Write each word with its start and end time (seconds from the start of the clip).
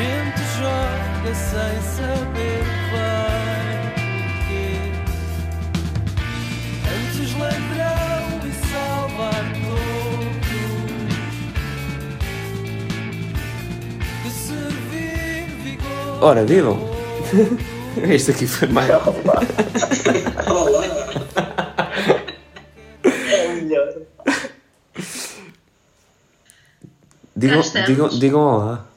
gente 0.00 0.40
joga 0.56 1.34
sem 1.34 1.76
saber 1.82 2.64
bem 2.90 3.76
porquê. 3.94 4.72
Antes 6.88 7.30
ladrão 7.38 8.24
e 8.46 8.52
salvar 8.66 9.44
todos. 9.60 10.48
Que 14.22 14.30
servir 14.30 15.44
vigor. 15.62 16.22
Ora, 16.22 16.44
vivam! 16.44 16.78
Este 18.08 18.30
aqui 18.30 18.46
foi 18.46 18.68
mais. 18.68 18.88
Olá! 18.88 19.42
É 23.04 23.48
o 23.48 23.52
melhor. 23.56 23.88
Digam, 27.36 27.62
digam, 27.84 28.08
digam 28.08 28.40
olá. 28.40 28.89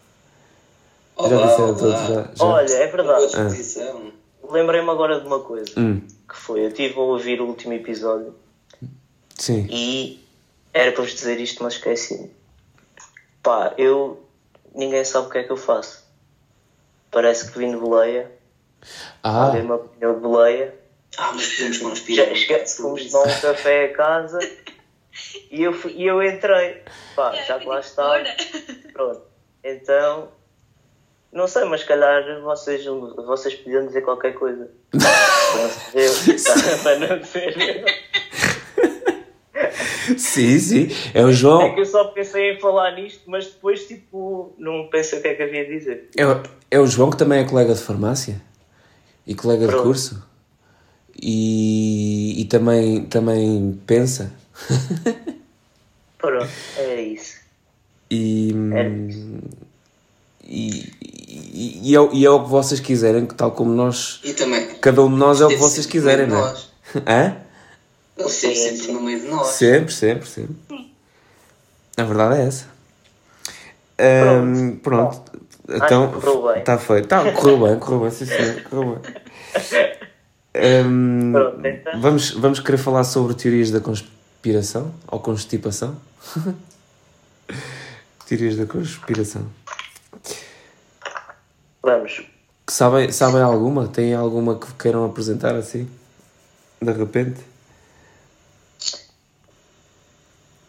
Já 1.29 1.37
Olá, 1.37 1.47
disseram 1.47 1.69
olá. 1.69 1.77
todos, 1.77 1.99
já. 2.07 2.23
já. 2.35 2.45
Olha, 2.45 2.73
é 2.73 2.83
Ah. 2.83 2.91
verdade. 2.91 3.25
Disposição. 3.25 4.11
Lembrei-me 4.49 4.89
agora 4.89 5.19
de 5.19 5.27
uma 5.27 5.39
coisa. 5.39 5.71
Hum, 5.77 6.01
Que 6.29 6.35
foi, 6.37 6.61
eu 6.63 6.67
estive 6.69 6.95
a 6.95 7.01
ouvir 7.01 7.41
o 7.41 7.45
último 7.47 7.73
episódio 7.73 8.35
sim. 9.37 9.67
e 9.69 10.23
era 10.73 10.91
para 10.91 11.03
vos 11.03 11.13
dizer 11.13 11.39
isto, 11.39 11.63
mas 11.63 11.73
esqueci-me. 11.73 12.31
Pá, 13.41 13.73
eu. 13.77 14.19
Ninguém 14.75 15.05
sabe 15.05 15.27
o 15.27 15.29
que 15.29 15.37
é 15.37 15.43
que 15.43 15.51
eu 15.51 15.57
faço. 15.57 16.03
Parece 17.11 17.51
que 17.51 17.59
vim 17.59 17.69
de 17.71 17.77
boleia. 17.77 18.31
Ah, 19.21 19.45
Alguém 19.45 19.63
me 19.63 19.71
apanhou 19.73 20.15
de 20.15 20.19
boleia. 20.21 20.75
Ah, 21.17 21.31
mas 21.33 21.47
podemos 21.53 21.77
conspirar. 21.77 22.25
Já 22.25 22.31
esquece, 22.33 22.81
fomos 22.81 23.05
tomar 23.11 23.27
um 23.27 23.39
café 23.41 23.85
a 23.85 23.93
casa 23.93 24.39
e 25.51 25.61
eu, 25.61 25.71
fui- 25.73 25.93
e 25.93 26.05
eu 26.07 26.23
entrei. 26.23 26.81
Pá, 27.15 27.33
já 27.35 27.59
que 27.59 27.65
lá 27.67 27.79
está. 27.79 28.23
Pronto. 28.93 29.21
Então. 29.63 30.29
Não 31.33 31.47
sei, 31.47 31.63
mas 31.65 31.81
se 31.81 31.87
calhar 31.87 32.41
vocês, 32.41 32.85
vocês 32.85 33.55
podiam 33.55 33.85
dizer 33.87 34.01
qualquer 34.01 34.33
coisa. 34.35 34.69
Para 34.91 34.99
não 35.63 35.69
ser. 35.69 36.09
Para 36.83 36.99
não 36.99 37.23
ser 37.25 37.57
eu. 37.57 37.85
sim, 40.17 40.59
sim. 40.59 40.87
É 41.13 41.23
o 41.25 41.29
É 41.29 41.33
João. 41.33 41.73
que 41.73 41.81
eu 41.81 41.85
só 41.85 42.03
pensei 42.05 42.51
em 42.53 42.59
falar 42.59 42.91
nisto, 42.91 43.21
mas 43.25 43.47
depois, 43.47 43.87
tipo, 43.87 44.53
não 44.59 44.87
pensei 44.91 45.19
o 45.19 45.21
que 45.21 45.27
é 45.29 45.33
que 45.35 45.43
havia 45.43 45.65
de 45.65 45.77
dizer. 45.79 46.09
É, 46.15 46.25
o- 46.27 46.43
é 46.69 46.79
o 46.79 46.85
João 46.85 47.09
que 47.09 47.17
também 47.17 47.39
é 47.39 47.45
colega 47.45 47.73
de 47.73 47.81
farmácia 47.81 48.39
e 49.25 49.33
colega 49.33 49.65
de 49.65 49.71
Pronto. 49.71 49.83
curso 49.85 50.27
e, 51.19 52.41
e 52.41 52.45
também, 52.45 53.05
também 53.05 53.79
pensa. 53.87 54.31
Pronto, 56.17 56.49
é 56.77 57.01
isso. 57.01 57.41
E, 58.11 58.51
É. 58.73 58.91
e, 60.43 60.91
e, 61.01 61.91
e 61.91 61.95
é, 61.95 61.99
o- 61.99 62.09
e 62.13 62.25
é 62.25 62.29
o 62.29 62.43
que 62.43 62.49
vocês 62.49 62.79
quiserem, 62.79 63.25
que 63.25 63.33
tal 63.35 63.51
como 63.51 63.71
nós, 63.73 64.19
E 64.23 64.33
também. 64.33 64.75
cada 64.75 65.01
um 65.01 65.09
de 65.09 65.15
nós 65.17 65.41
é 65.41 65.45
o 65.45 65.49
que 65.49 65.55
vocês 65.57 65.85
quiserem, 65.85 66.27
não 66.27 66.37
é? 66.37 66.41
de 66.41 66.47
nós. 66.53 66.69
Hã? 67.07 67.37
Ele 68.17 68.27
esteve 68.29 68.55
Sim, 68.55 68.61
sempre 68.69 68.85
sim. 68.85 68.91
no 68.93 69.01
meio 69.01 69.19
de 69.21 69.27
nós. 69.27 69.47
Sempre, 69.47 69.93
sempre, 69.93 70.27
sempre. 70.29 70.55
A 71.97 72.03
verdade 72.03 72.41
é 72.41 72.45
essa. 72.45 72.65
Pronto. 74.83 75.21
Então, 75.69 76.03
Acho 76.05 76.13
que 76.13 76.19
correu 76.21 76.43
bem. 76.51 76.59
está 76.59 76.77
feito. 76.77 77.07
Tá, 77.07 77.31
correu 77.31 77.57
bem, 77.67 77.79
correu 77.79 77.99
bem, 78.01 78.11
sim, 78.11 78.25
senhor, 78.25 78.61
correu 78.63 78.95
bem. 78.99 79.13
Pronto, 81.31 81.65
então. 81.67 82.01
vamos, 82.01 82.31
vamos 82.31 82.59
querer 82.59 82.77
falar 82.77 83.03
sobre 83.05 83.33
teorias 83.33 83.71
da 83.71 83.79
conspiração 83.79 84.93
ou 85.07 85.19
constipação? 85.19 85.95
teorias 88.27 88.55
da 88.57 88.65
conspiração. 88.65 89.45
Vamos. 91.83 92.23
Sabem, 92.69 93.11
sabem 93.11 93.41
alguma? 93.41 93.87
Têm 93.87 94.13
alguma 94.13 94.57
que 94.57 94.71
queiram 94.79 95.05
apresentar 95.05 95.53
assim? 95.55 95.87
De 96.81 96.91
repente? 96.91 97.41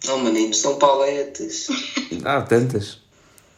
Não, 0.07 0.19
maninho, 0.19 0.53
são 0.53 0.77
paletes. 0.77 1.69
Há 2.25 2.43
tantas. 2.43 2.99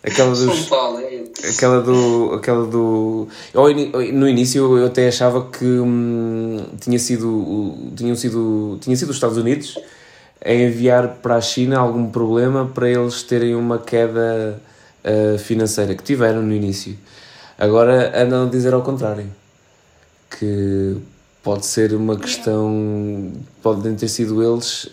Aquela 0.04 0.34
São 0.36 0.46
dos. 0.46 0.66
paletes. 0.68 1.56
Aquela 1.56 1.80
do. 1.82 2.34
Aquela 2.34 2.66
do. 2.66 3.26
ini- 3.70 4.12
No 4.12 4.28
início 4.28 4.78
eu 4.78 4.86
até 4.86 5.08
achava 5.08 5.50
que 5.50 5.64
hum, 5.64 6.64
tinha 6.80 6.98
sido. 6.98 7.74
Tinham 7.96 8.14
sido. 8.14 8.78
Tinha 8.80 8.94
sido 8.96 9.08
os 9.10 9.16
Estados 9.16 9.36
Unidos 9.36 9.76
a 10.44 10.52
enviar 10.52 11.16
para 11.16 11.36
a 11.36 11.40
China 11.40 11.78
algum 11.78 12.08
problema 12.10 12.66
para 12.66 12.88
eles 12.88 13.22
terem 13.24 13.56
uma 13.56 13.78
queda 13.78 14.62
ah, 15.02 15.38
financeira 15.38 15.94
que 15.96 16.04
tiveram 16.04 16.42
no 16.42 16.52
início. 16.54 16.96
Agora 17.58 18.12
andam 18.20 18.46
a 18.46 18.50
dizer 18.50 18.74
ao 18.74 18.82
contrário. 18.82 19.26
Que 20.30 20.96
pode 21.42 21.64
ser 21.64 21.94
uma 21.94 22.18
questão. 22.18 23.32
Podem 23.62 23.94
ter 23.94 24.08
sido 24.08 24.42
eles 24.42 24.90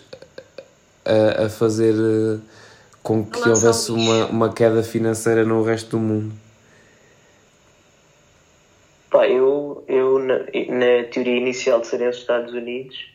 a, 1.04 1.44
a 1.44 1.48
fazer 1.48 1.94
eh, 1.94 2.38
com 3.02 3.24
que 3.24 3.48
houvesse 3.48 3.92
uma, 3.92 4.26
uma 4.26 4.52
queda 4.52 4.82
financeira 4.82 5.44
no 5.44 5.62
resto 5.62 5.90
do 5.90 5.98
mundo. 5.98 6.34
Pá, 9.10 9.28
eu, 9.28 9.84
eu 9.86 10.18
na, 10.18 10.38
na 10.38 11.04
teoria 11.12 11.36
inicial 11.36 11.80
de 11.80 11.86
serem 11.86 12.08
os 12.08 12.16
Estados 12.16 12.52
Unidos, 12.52 13.13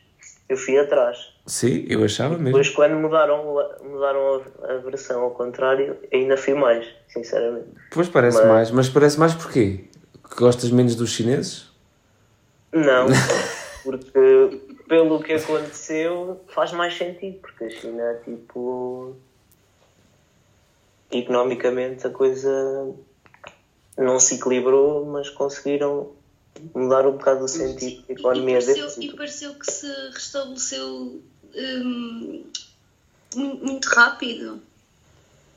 eu 0.49 0.57
fui 0.57 0.77
atrás. 0.79 1.31
Sim, 1.45 1.85
eu 1.87 2.03
achava 2.03 2.31
mesmo. 2.31 2.45
Depois, 2.45 2.69
quando 2.69 2.95
mudaram, 2.95 3.55
mudaram 3.83 4.43
a, 4.63 4.77
versão 4.77 5.21
ao 5.21 5.31
contrário, 5.31 5.95
ainda 6.11 6.35
fui 6.35 6.55
mais, 6.55 6.87
sinceramente. 7.07 7.67
Pois 7.91 8.09
parece 8.09 8.39
Mas- 8.39 8.47
mais, 8.47 8.71
mas 8.71 8.89
parece 8.89 9.19
mais 9.19 9.35
porquê? 9.35 9.85
Que 10.27 10.35
gostas 10.35 10.71
menos 10.71 10.95
dos 10.95 11.11
chineses? 11.11 11.69
Não, 12.73 13.07
porque 13.83 14.59
pelo 14.87 15.21
que 15.21 15.33
aconteceu 15.33 16.41
faz 16.47 16.71
mais 16.71 16.97
sentido, 16.97 17.37
porque 17.39 17.65
a 17.65 17.69
China, 17.69 18.19
tipo, 18.25 19.15
economicamente 21.11 22.07
a 22.07 22.09
coisa 22.09 22.93
não 23.97 24.19
se 24.19 24.35
equilibrou, 24.35 25.05
mas 25.05 25.29
conseguiram 25.29 26.11
mudar 26.73 27.05
um 27.07 27.11
bocado 27.11 27.43
o 27.43 27.47
sentido 27.47 27.95
da 28.07 28.13
E 28.13 28.13
economia 28.13 28.59
pareceu, 28.59 28.87
deles. 28.87 28.97
e 28.99 29.15
pareceu 29.15 29.53
que 29.53 29.71
se 29.71 29.87
restabeleceu 30.11 31.21
hum, 31.55 32.43
mu- 33.35 33.57
muito 33.61 33.85
rápido. 33.87 34.61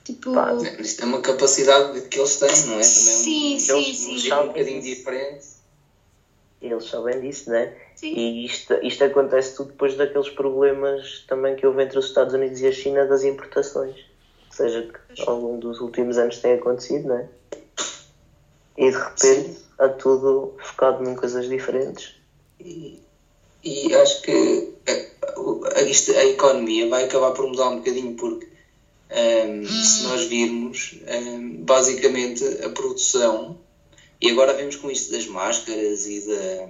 Tipo. 0.05 0.33
Pá, 0.33 0.51
Isto 0.79 1.03
é 1.03 1.05
uma 1.07 1.21
capacidade 1.21 2.01
que 2.09 2.19
eles 2.19 2.37
têm, 2.37 2.49
não 2.49 2.75
é? 2.75 2.81
Também 2.81 2.83
sim, 2.83 3.55
um, 3.55 3.59
sim, 3.59 3.75
eles 3.75 3.97
sim. 3.99 4.15
um 4.15 4.19
jeito 4.19 4.37
um 4.37 4.47
bocadinho 4.49 4.83
diferente. 4.83 5.45
Eles 6.61 6.85
sabem 6.85 7.21
disso, 7.21 7.51
né? 7.51 7.71
Sim. 7.97 8.12
E 8.15 8.45
isto, 8.45 8.75
isto 8.83 9.05
acontece 9.05 9.55
tudo 9.57 9.69
depois 9.69 9.95
daqueles 9.97 10.31
problemas 10.31 11.25
também 11.27 11.55
que 11.57 11.67
houve 11.67 11.83
entre 11.83 11.99
os 11.99 12.05
Estados 12.07 12.35
Unidos 12.35 12.61
e 12.61 12.67
a 12.67 12.73
China 12.73 13.05
das 13.07 13.25
importações. 13.25 13.97
Ou 14.49 14.57
seja, 14.57 14.83
que 14.83 15.23
ao 15.27 15.39
longo 15.39 15.59
dos 15.59 15.81
últimos 15.81 16.19
anos 16.19 16.39
tem 16.39 16.53
acontecido, 16.53 17.09
né? 17.09 17.27
E 18.82 18.91
de 18.91 18.97
repente 18.97 19.59
há 19.78 19.88
tudo 19.88 20.53
focado 20.59 21.03
em 21.09 21.15
coisas 21.15 21.48
diferentes. 21.48 22.15
E, 22.60 23.00
e 23.62 23.94
acho 23.94 24.22
que 24.22 24.69
a, 24.88 25.41
o- 25.41 25.60
a, 25.76 25.82
isto- 25.82 26.12
a 26.12 26.25
economia 26.25 26.88
vai 26.88 27.04
acabar 27.04 27.31
por 27.32 27.47
mudar 27.47 27.69
um 27.70 27.76
bocadinho 27.76 28.15
porque 28.15 28.47
ehm, 29.10 29.65
se 29.66 30.03
nós 30.04 30.25
virmos 30.25 30.94
ehm, 31.06 31.65
basicamente 31.65 32.44
a 32.65 32.70
produção 32.70 33.56
e 34.20 34.31
agora 34.31 34.53
vemos 34.54 34.76
com 34.76 34.91
isto 34.91 35.12
das 35.12 35.26
máscaras 35.26 36.06
e 36.06 36.20
da 36.26 36.69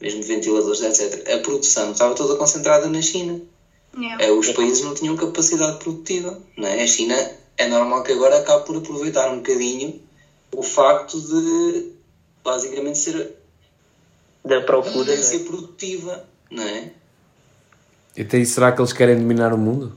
mesmo 0.00 0.20
de 0.20 0.26
ventiladores, 0.26 0.80
etc. 0.80 1.34
A 1.34 1.38
produção 1.38 1.92
estava 1.92 2.14
toda 2.14 2.34
concentrada 2.36 2.88
na 2.88 3.00
China. 3.00 3.38
Yeah. 3.96 4.24
Eh, 4.24 4.30
Os 4.32 4.50
países 4.52 4.80
não 4.82 4.92
tinham 4.94 5.14
capacidade 5.16 5.78
produtiva. 5.78 6.38
Não 6.56 6.66
é? 6.68 6.82
A 6.82 6.86
China 6.86 7.14
é 7.56 7.66
normal 7.66 8.02
que 8.02 8.12
agora 8.12 8.36
acabe 8.38 8.64
por 8.66 8.76
aproveitar 8.76 9.30
um 9.30 9.36
bocadinho 9.36 10.00
o 10.58 10.62
facto 10.62 11.20
de 11.20 11.92
basicamente 12.42 12.98
ser 12.98 13.36
Da 14.44 14.60
procura, 14.62 14.92
potência 15.06 15.38
né? 15.38 15.44
produtiva, 15.44 16.24
não 16.50 16.62
é? 16.62 16.90
Então, 18.16 18.38
e 18.38 18.46
será 18.46 18.70
que 18.72 18.80
eles 18.80 18.92
querem 18.92 19.16
dominar 19.16 19.52
o 19.52 19.58
mundo? 19.58 19.96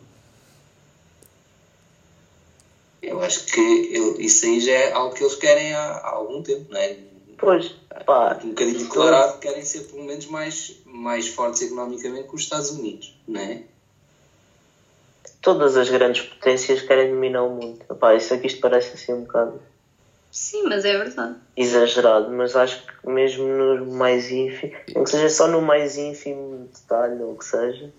Eu 3.01 3.21
acho 3.21 3.45
que 3.45 3.61
eu- 3.93 4.19
isso 4.19 4.45
aí 4.45 4.59
já 4.59 4.71
é 4.71 4.91
algo 4.91 5.13
que 5.15 5.23
eles 5.23 5.35
querem 5.35 5.73
há, 5.73 5.79
há 5.97 6.09
algum 6.09 6.41
tempo, 6.41 6.65
não 6.71 6.79
é? 6.79 6.97
Pois, 7.37 7.75
pá, 8.05 8.39
Um 8.43 8.49
bocadinho 8.49 8.79
declarado 8.79 9.33
que 9.33 9.47
querem 9.47 9.63
ser 9.63 9.81
pelo 9.81 10.03
menos 10.03 10.25
mais, 10.25 10.77
mais 10.85 11.27
fortes 11.27 11.61
economicamente 11.61 12.27
que 12.27 12.35
os 12.35 12.41
Estados 12.41 12.71
Unidos, 12.71 13.15
não 13.27 13.39
é? 13.41 13.63
todas 15.39 15.77
as 15.77 15.87
grandes 15.87 16.23
potências 16.23 16.81
querem 16.81 17.11
dominar 17.13 17.43
o 17.43 17.49
mundo. 17.51 17.79
Pá, 17.99 18.15
isso 18.15 18.33
aqui 18.33 18.47
isto 18.47 18.59
parece 18.59 18.95
assim 18.95 19.13
um 19.13 19.21
bocado 19.21 19.61
Sim, 20.39 20.65
mas 20.69 20.85
é 20.85 20.95
verdade. 20.95 21.35
exagerado, 21.57 22.29
mas 22.29 22.55
acho 22.55 22.85
que 22.85 23.09
mesmo 23.09 23.47
no 23.47 23.87
mais 23.87 24.29
ínfimo, 24.29 24.71
nem 24.93 25.03
que 25.03 25.09
seja 25.09 25.29
só 25.31 25.47
no 25.47 25.63
mais 25.63 25.97
ínfimo 25.97 26.69
detalhe 26.71 27.23
ou 27.23 27.31
o 27.33 27.37
que 27.37 27.43
seja, 27.43 27.91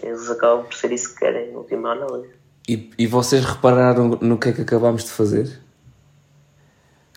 eles 0.00 0.30
acabam 0.30 0.64
por 0.64 0.74
ser 0.74 0.92
isso 0.92 1.12
que 1.12 1.18
querem, 1.18 1.50
na 1.50 1.58
última 1.58 1.90
análise. 1.90 2.32
E, 2.68 2.90
e 2.96 3.08
vocês 3.08 3.44
repararam 3.44 4.16
no 4.20 4.38
que 4.38 4.50
é 4.50 4.52
que 4.52 4.62
acabámos 4.62 5.02
de 5.02 5.10
fazer? 5.10 5.60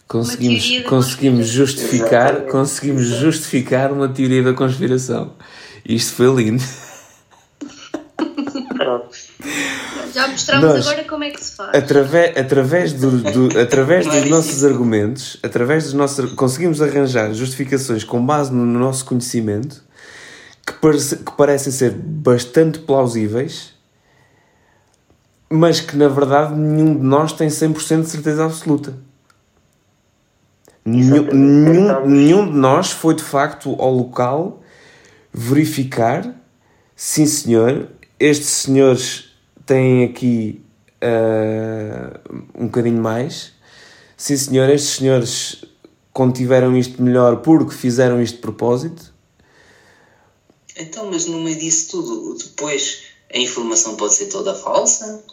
Conseguimos, 0.08 0.90
conseguimos 0.90 1.48
justificar, 1.48 2.30
Exatamente. 2.32 2.52
conseguimos 2.52 3.06
justificar 3.06 3.94
uma 3.94 4.10
teoria 4.10 4.42
da 4.42 4.54
conspiração. 4.54 5.36
Isto 5.86 6.16
foi 6.16 6.34
lindo. 6.34 6.64
Pronto. 8.76 9.10
Já 10.18 10.28
mostramos 10.28 10.64
Nós- 10.66 10.88
agora 10.88 11.04
como 11.08 11.24
é 11.24 11.30
que 11.30 11.44
se 11.44 11.52
faz. 11.56 11.76
Através, 11.76 12.38
através, 12.38 12.94
do, 12.94 13.12
do- 13.22 13.60
através 13.60 14.08
é 14.08 14.22
dos 14.22 14.30
nossos 14.32 14.64
argumentos, 14.66 15.38
através 15.44 15.84
dos 15.84 15.94
nossos, 15.94 16.32
conseguimos 16.34 16.82
arranjar 16.82 17.32
justificações 17.34 18.04
com 18.04 18.26
base 18.26 18.52
no 18.52 18.66
nosso 18.66 19.06
conhecimento 19.06 19.84
que, 20.66 20.74
parece- 20.74 21.18
que 21.18 21.32
parecem 21.34 21.72
ser 21.72 21.92
bastante 21.92 22.80
plausíveis, 22.80 23.74
mas 25.50 25.80
que 25.80 25.96
na 25.96 26.08
verdade 26.08 26.56
nenhum 26.56 26.96
de 26.96 27.04
nós 27.04 27.32
tem 27.34 27.48
100% 27.50 28.02
de 28.02 28.10
certeza 28.10 28.44
absoluta. 28.46 28.94
Nenhum, 30.84 31.24
nenhum, 31.32 31.88
Tentamos- 31.88 32.10
nenhum 32.10 32.46
de 32.48 32.58
nós 32.58 32.92
foi 32.92 33.14
de 33.14 33.24
facto 33.24 33.76
ao 33.80 33.92
local 33.94 34.64
verificar, 35.34 36.34
sim 36.96 37.26
senhor, 37.28 37.90
estes 38.20 38.48
senhores 38.50 39.27
têm 39.68 40.06
aqui 40.06 40.62
ah, 41.02 42.20
um 42.56 42.66
bocadinho 42.66 43.02
mais, 43.02 43.52
sim 44.16 44.36
senhor, 44.36 44.70
estes 44.70 44.96
senhores 44.96 45.64
contiveram 46.12 46.76
isto 46.76 47.02
melhor 47.02 47.38
porque 47.38 47.76
fizeram 47.76 48.22
isto 48.22 48.36
de 48.36 48.42
propósito. 48.42 49.14
Então, 50.76 51.10
mas 51.12 51.26
no 51.26 51.40
meio 51.40 51.58
disso 51.58 51.92
tudo, 51.92 52.36
depois 52.38 53.04
a 53.34 53.38
informação 53.38 53.96
pode 53.96 54.16
ser 54.16 54.28
toda 54.28 54.56
falsa? 54.56 55.24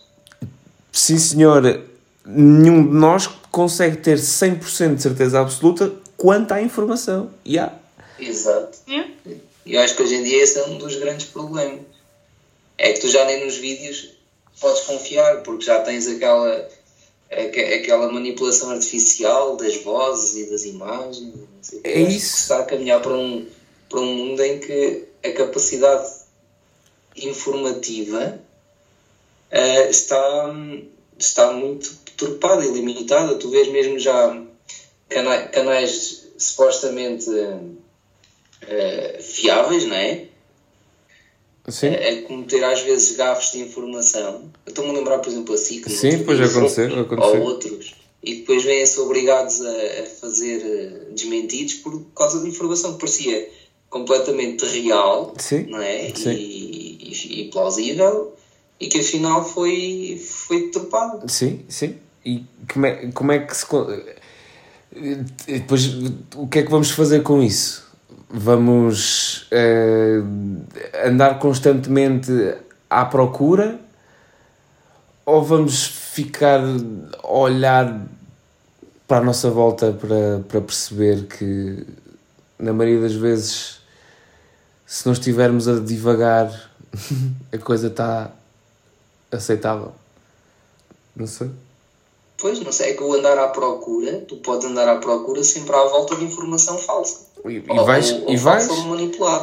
Sim 0.93 1.19
senhor, 1.19 1.83
nenhum 2.27 2.87
de 2.87 2.95
nós 2.95 3.27
consegue 3.51 3.99
ter 3.99 4.19
100% 4.19 4.97
de 4.97 5.03
certeza 5.03 5.41
absoluta 5.41 5.95
quanto 6.17 6.53
à 6.53 6.61
informação. 6.61 7.31
Yeah. 7.47 7.79
Exato. 8.19 8.79
É? 8.89 9.07
E 9.67 9.75
eu 9.75 9.81
acho 9.81 9.97
que 9.97 10.03
hoje 10.03 10.17
em 10.17 10.23
dia 10.23 10.43
esse 10.43 10.59
é 10.59 10.67
um 10.67 10.79
dos 10.79 10.97
grandes 10.97 11.27
problemas. 11.27 11.81
É 12.77 12.93
que 12.93 13.01
tu 13.01 13.09
já 13.09 13.25
nem 13.25 13.45
nos 13.45 13.57
vídeos 13.57 14.11
podes 14.61 14.83
confiar, 14.83 15.43
porque 15.43 15.65
já 15.65 15.81
tens 15.81 16.07
aquela, 16.07 16.69
aque- 17.31 17.61
aquela 17.75 18.11
manipulação 18.13 18.71
artificial 18.71 19.57
das 19.57 19.77
vozes 19.83 20.37
e 20.37 20.51
das 20.51 20.65
imagens. 20.65 21.35
É 21.83 21.93
que 21.93 22.01
isso. 22.13 22.37
se 22.37 22.43
está 22.43 22.59
a 22.61 22.65
caminhar 22.65 23.01
para 23.01 23.13
um, 23.15 23.47
para 23.89 24.01
um 24.01 24.15
mundo 24.15 24.43
em 24.43 24.59
que 24.61 25.05
a 25.25 25.31
capacidade 25.33 26.09
informativa 27.17 28.41
eh, 29.51 29.89
está, 29.91 30.53
está 31.19 31.53
muito 31.53 31.97
deturpada 32.05 32.65
e 32.65 32.71
limitada. 32.73 33.37
Tu 33.37 33.49
vês 33.51 33.69
mesmo 33.69 33.99
já 33.99 34.43
cana- 35.09 35.49
canais 35.49 36.27
supostamente 36.39 37.31
eh, 38.63 39.19
fiáveis, 39.23 39.85
não 39.87 39.97
é? 39.97 40.27
É 41.83 42.09
é 42.11 42.23
cometer 42.23 42.63
às 42.63 42.81
vezes 42.83 43.17
gafes 43.17 43.53
de 43.53 43.61
informação. 43.61 44.51
Eu 44.67 44.71
estou-me 44.71 44.91
a 44.91 44.95
lembrar, 44.95 45.19
por 45.21 45.31
exemplo, 45.31 45.55
a 45.55 45.59
SIC. 45.59 45.87
no 45.89 45.95
Sim, 45.95 46.11
outro 46.11 46.25
pois 46.27 46.39
dia, 46.39 46.47
aconteceu, 46.47 47.01
aconteceu. 47.01 47.41
Ou 47.41 47.47
outros. 47.47 47.95
E 48.23 48.35
depois 48.37 48.63
vêm-se 48.65 49.01
obrigados 49.01 49.61
a, 49.63 49.71
a 49.71 50.07
fazer 50.21 50.63
eh, 50.63 51.13
desmentidos 51.13 51.75
por 51.75 52.03
causa 52.17 52.41
de 52.43 52.49
informação 52.49 52.95
que 52.95 52.99
parecia 53.01 53.49
completamente 53.91 54.65
real, 54.65 55.35
Sim, 55.39 55.67
não 55.69 55.81
é? 55.81 56.11
sim. 56.15 56.31
E, 56.33 56.99
e- 57.13 57.41
e 57.43 57.51
plausível, 57.51 58.35
e 58.81 58.89
que 58.89 58.99
afinal 59.01 59.45
foi, 59.49 60.21
foi 60.23 60.63
deturpada. 60.67 61.27
sim, 61.29 61.65
sim. 61.69 61.97
E 62.27 62.43
como 62.73 62.87
é, 62.87 63.11
como 63.13 63.33
é 63.33 63.39
que 63.41 63.57
se. 63.57 63.67
con- 63.67 63.87
E 64.97 65.15
Depois, 65.59 65.85
o 66.37 66.47
que 66.49 66.59
é 66.61 66.63
que 66.63 66.71
vamos 66.71 66.91
fazer 66.91 67.23
com 67.23 67.43
isso? 67.43 67.84
Vamos 68.37 69.47
eh, 69.53 70.21
andar 71.07 71.39
constantemente 71.39 72.33
à 72.91 73.05
procura 73.05 73.79
ou 75.25 75.41
vamos 75.41 75.87
ficar 75.87 76.61
a 77.23 77.33
olhar 77.33 78.05
para 79.07 79.19
a 79.19 79.21
nossa 79.21 79.49
volta 79.51 79.93
para, 79.93 80.43
para 80.49 80.61
perceber 80.61 81.27
que, 81.27 81.87
na 82.59 82.73
maioria 82.73 83.03
das 83.03 83.15
vezes, 83.15 83.79
se 84.85 85.07
não 85.07 85.13
estivermos 85.13 85.69
a 85.69 85.79
divagar, 85.79 86.51
a 87.53 87.59
coisa 87.59 87.87
está 87.87 88.33
aceitável? 89.31 89.93
Não 91.15 91.29
sei. 91.29 91.51
Pois, 92.37 92.59
não 92.59 92.73
sei, 92.73 92.91
é 92.91 92.95
que 92.95 93.03
o 93.05 93.15
andar 93.15 93.39
à 93.39 93.49
procura, 93.49 94.25
tu 94.27 94.39
podes 94.39 94.67
andar 94.67 94.89
à 94.89 94.97
procura 94.97 95.45
sempre 95.45 95.75
à 95.77 95.85
volta 95.85 96.17
de 96.17 96.25
informação 96.25 96.77
falsa. 96.77 97.34
E, 97.45 97.57
e 97.57 97.65
Ou- 97.69 97.85
vais, 97.85 98.11
ou, 98.11 98.31
e 98.31 98.37
vais, 98.37 98.69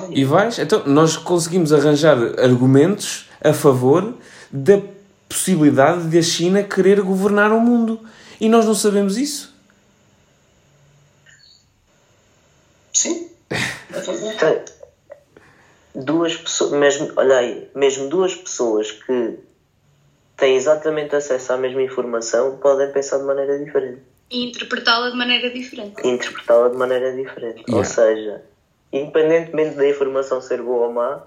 e 0.10 0.26
vais. 0.26 0.60
Então, 0.60 0.84
nós 0.88 1.18
conseguimos 1.18 1.72
arranjar 1.72 2.18
argumentos 2.40 3.30
a 3.44 3.54
favor 3.54 4.16
da 4.52 4.82
possibilidade 5.30 6.10
de 6.10 6.18
a 6.18 6.22
China 6.22 6.64
querer 6.64 7.02
governar 7.02 7.52
o 7.52 7.60
mundo. 7.60 8.00
E 8.40 8.50
nós 8.50 8.66
não 8.66 8.74
sabemos 8.74 9.18
isso. 9.18 9.54
Sim. 12.92 13.30
Tem 14.40 14.62
duas 15.94 16.36
pessoas, 16.38 16.72
mesmo, 16.72 17.12
olha 17.16 17.38
aí, 17.38 17.70
mesmo 17.76 18.10
duas 18.10 18.34
pessoas 18.34 18.92
que 18.92 19.38
têm 20.38 20.56
exatamente 20.56 21.16
acesso 21.16 21.54
à 21.54 21.58
mesma 21.58 21.82
informação 21.84 22.58
podem 22.58 22.92
pensar 22.92 23.20
de 23.20 23.26
maneira 23.26 23.60
diferente 23.64 24.02
E 24.32 24.46
interpretá-la 24.46 25.10
de 25.10 25.18
maneira 25.18 25.50
diferente. 25.50 25.96
e 26.04 26.08
interpretá-la 26.08 26.70
de 26.70 26.78
maneira 26.78 27.14
diferente. 27.16 27.64
Ou 27.68 27.80
Yeah. 27.82 27.90
seja, 27.90 28.42
independentemente 28.94 29.76
da 29.76 29.88
informação 29.90 30.42
ser 30.42 30.62
boa 30.62 30.88
ou 30.88 30.94
má, 30.94 31.24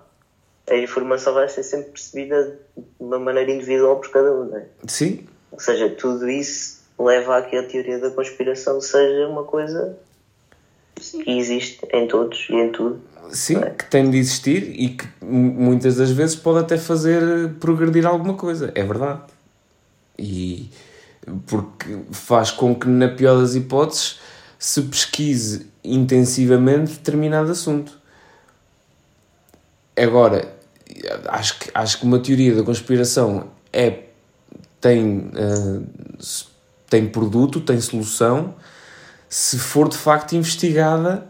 a 0.70 0.74
informação 0.76 1.34
vai 1.34 1.48
ser 1.48 1.62
sempre 1.62 1.90
percebida 1.92 2.58
de 2.76 2.82
uma 2.98 3.18
maneira 3.18 3.50
individual 3.52 3.96
por 4.00 4.10
cada 4.10 4.32
um, 4.32 4.44
não 4.46 4.56
é? 4.58 4.64
Sim, 4.88 5.26
Ou 5.52 5.60
seja, 5.60 5.90
tudo 5.90 6.28
isso 6.30 6.82
leva 6.98 7.36
a 7.38 7.42
que 7.42 7.56
a 7.56 7.62
teoria 7.66 7.98
da 7.98 8.10
conspiração 8.10 8.80
seja 8.80 9.28
uma 9.28 9.44
coisa 9.44 9.98
que 10.96 11.30
existe 11.38 11.80
em 11.92 12.06
todos 12.08 12.46
e 12.48 12.54
em 12.54 12.72
tudo. 12.72 13.00
sim, 13.30 13.60
que 13.76 13.84
tem 13.90 14.10
de 14.10 14.16
existir 14.18 14.62
e 14.80 14.90
que 14.90 15.06
mu- 15.20 15.52
muitas 15.52 15.96
das 15.96 16.10
vezes 16.10 16.36
pode 16.36 16.60
até 16.60 16.78
fazer 16.78 17.50
progredir 17.60 18.06
alguma 18.06 18.34
coisa. 18.34 18.72
É 18.74 18.82
verdade. 18.82 19.20
E 20.18 20.70
porque 21.46 21.98
faz 22.10 22.50
com 22.50 22.74
que, 22.74 22.86
na 22.88 23.08
pior 23.08 23.40
das 23.40 23.54
hipóteses, 23.54 24.18
se 24.58 24.82
pesquise 24.82 25.66
intensivamente 25.82 26.92
determinado 26.92 27.50
assunto. 27.52 27.98
Agora, 29.96 30.54
acho 31.28 31.58
que, 31.58 31.70
acho 31.74 31.98
que 31.98 32.04
uma 32.04 32.18
teoria 32.18 32.54
da 32.54 32.62
conspiração 32.62 33.48
é, 33.72 34.04
tem, 34.80 35.30
s- 36.18 36.46
tem 36.90 37.06
produto, 37.06 37.60
tem 37.60 37.80
solução, 37.80 38.54
se 39.28 39.58
for 39.58 39.88
de 39.88 39.96
facto 39.96 40.34
investigada 40.34 41.26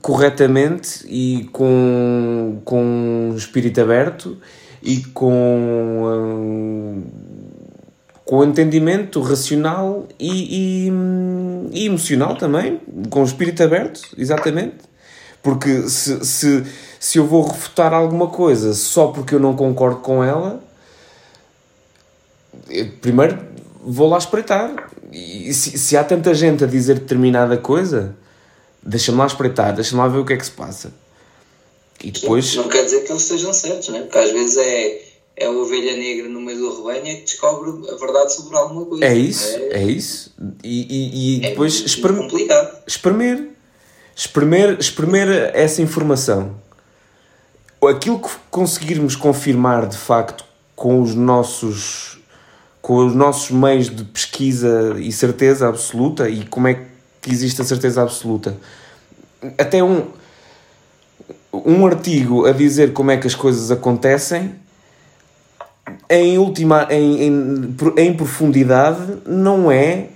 corretamente 0.00 1.04
e 1.06 1.44
com, 1.52 2.60
com 2.64 3.34
espírito 3.36 3.80
aberto 3.80 4.38
e 4.82 5.02
com, 5.04 6.02
hum, 6.04 7.04
com 8.32 8.42
entendimento 8.42 9.20
racional 9.20 10.08
e, 10.18 10.86
e, 10.86 10.90
hum, 10.90 11.68
e 11.70 11.84
emocional 11.84 12.34
também, 12.34 12.80
com 13.10 13.20
o 13.20 13.24
espírito 13.26 13.62
aberto, 13.62 14.00
exatamente. 14.16 14.76
Porque 15.42 15.86
se, 15.86 16.24
se, 16.24 16.64
se 16.98 17.18
eu 17.18 17.26
vou 17.26 17.46
refutar 17.46 17.92
alguma 17.92 18.28
coisa 18.28 18.72
só 18.72 19.08
porque 19.08 19.34
eu 19.34 19.38
não 19.38 19.54
concordo 19.54 19.96
com 19.96 20.24
ela, 20.24 20.64
eu 22.70 22.90
primeiro 23.02 23.38
vou 23.84 24.08
lá 24.08 24.16
espreitar. 24.16 24.90
E 25.12 25.52
se, 25.52 25.76
se 25.76 25.94
há 25.94 26.02
tanta 26.02 26.32
gente 26.32 26.64
a 26.64 26.66
dizer 26.66 27.00
determinada 27.00 27.58
coisa, 27.58 28.16
deixa-me 28.82 29.18
lá 29.18 29.26
espreitar, 29.26 29.74
deixa-me 29.74 30.00
lá 30.00 30.08
ver 30.08 30.20
o 30.20 30.24
que 30.24 30.32
é 30.32 30.38
que 30.38 30.46
se 30.46 30.52
passa. 30.52 30.90
E 32.02 32.10
depois. 32.10 32.56
Não 32.56 32.70
quer 32.70 32.82
dizer 32.82 33.04
que 33.04 33.12
eles 33.12 33.24
estejam 33.24 33.52
certos, 33.52 33.90
né? 33.90 34.00
porque 34.00 34.16
às 34.16 34.30
vezes 34.30 34.56
é, 34.56 35.11
é 35.36 35.46
a 35.46 35.50
ovelha 35.50 35.96
negra 35.96 36.28
no 36.28 36.40
meio 36.40 36.58
do 36.58 36.76
rebanho 36.76 37.16
que 37.16 37.22
descobre 37.22 37.70
a 37.90 37.94
verdade 37.96 38.34
sobre 38.34 38.56
alguma 38.56 38.84
coisa. 38.84 39.04
É 39.04 39.14
isso, 39.14 39.56
É, 39.56 39.78
é 39.78 39.82
isso. 39.82 40.34
E, 40.62 40.86
e, 40.88 41.40
e 41.40 41.46
é 41.46 41.50
depois 41.50 41.96
muito 42.00 42.22
complicado. 42.22 42.82
espremer. 42.86 43.48
Espremer, 44.14 44.76
espremer 44.78 45.50
essa 45.54 45.80
informação. 45.80 46.54
Aquilo 47.82 48.20
que 48.20 48.28
conseguirmos 48.50 49.16
confirmar 49.16 49.88
de 49.88 49.96
facto 49.96 50.44
com 50.76 51.00
os 51.00 51.14
nossos 51.14 52.20
com 52.80 53.06
os 53.06 53.14
nossos 53.14 53.50
meios 53.52 53.88
de 53.88 54.02
pesquisa 54.04 54.96
e 54.98 55.12
certeza 55.12 55.68
absoluta 55.68 56.28
e 56.28 56.44
como 56.44 56.66
é 56.66 56.74
que 57.20 57.30
existe 57.30 57.62
a 57.62 57.64
certeza 57.64 58.02
absoluta. 58.02 58.56
Até 59.56 59.82
um 59.82 60.06
um 61.52 61.86
artigo 61.86 62.46
a 62.46 62.52
dizer 62.52 62.92
como 62.92 63.10
é 63.10 63.16
que 63.16 63.26
as 63.26 63.34
coisas 63.34 63.70
acontecem 63.70 64.54
em 66.08 66.38
última 66.38 66.86
em, 66.90 67.22
em, 67.26 67.76
em 67.96 68.14
profundidade 68.14 69.18
não 69.26 69.70
é 69.70 70.08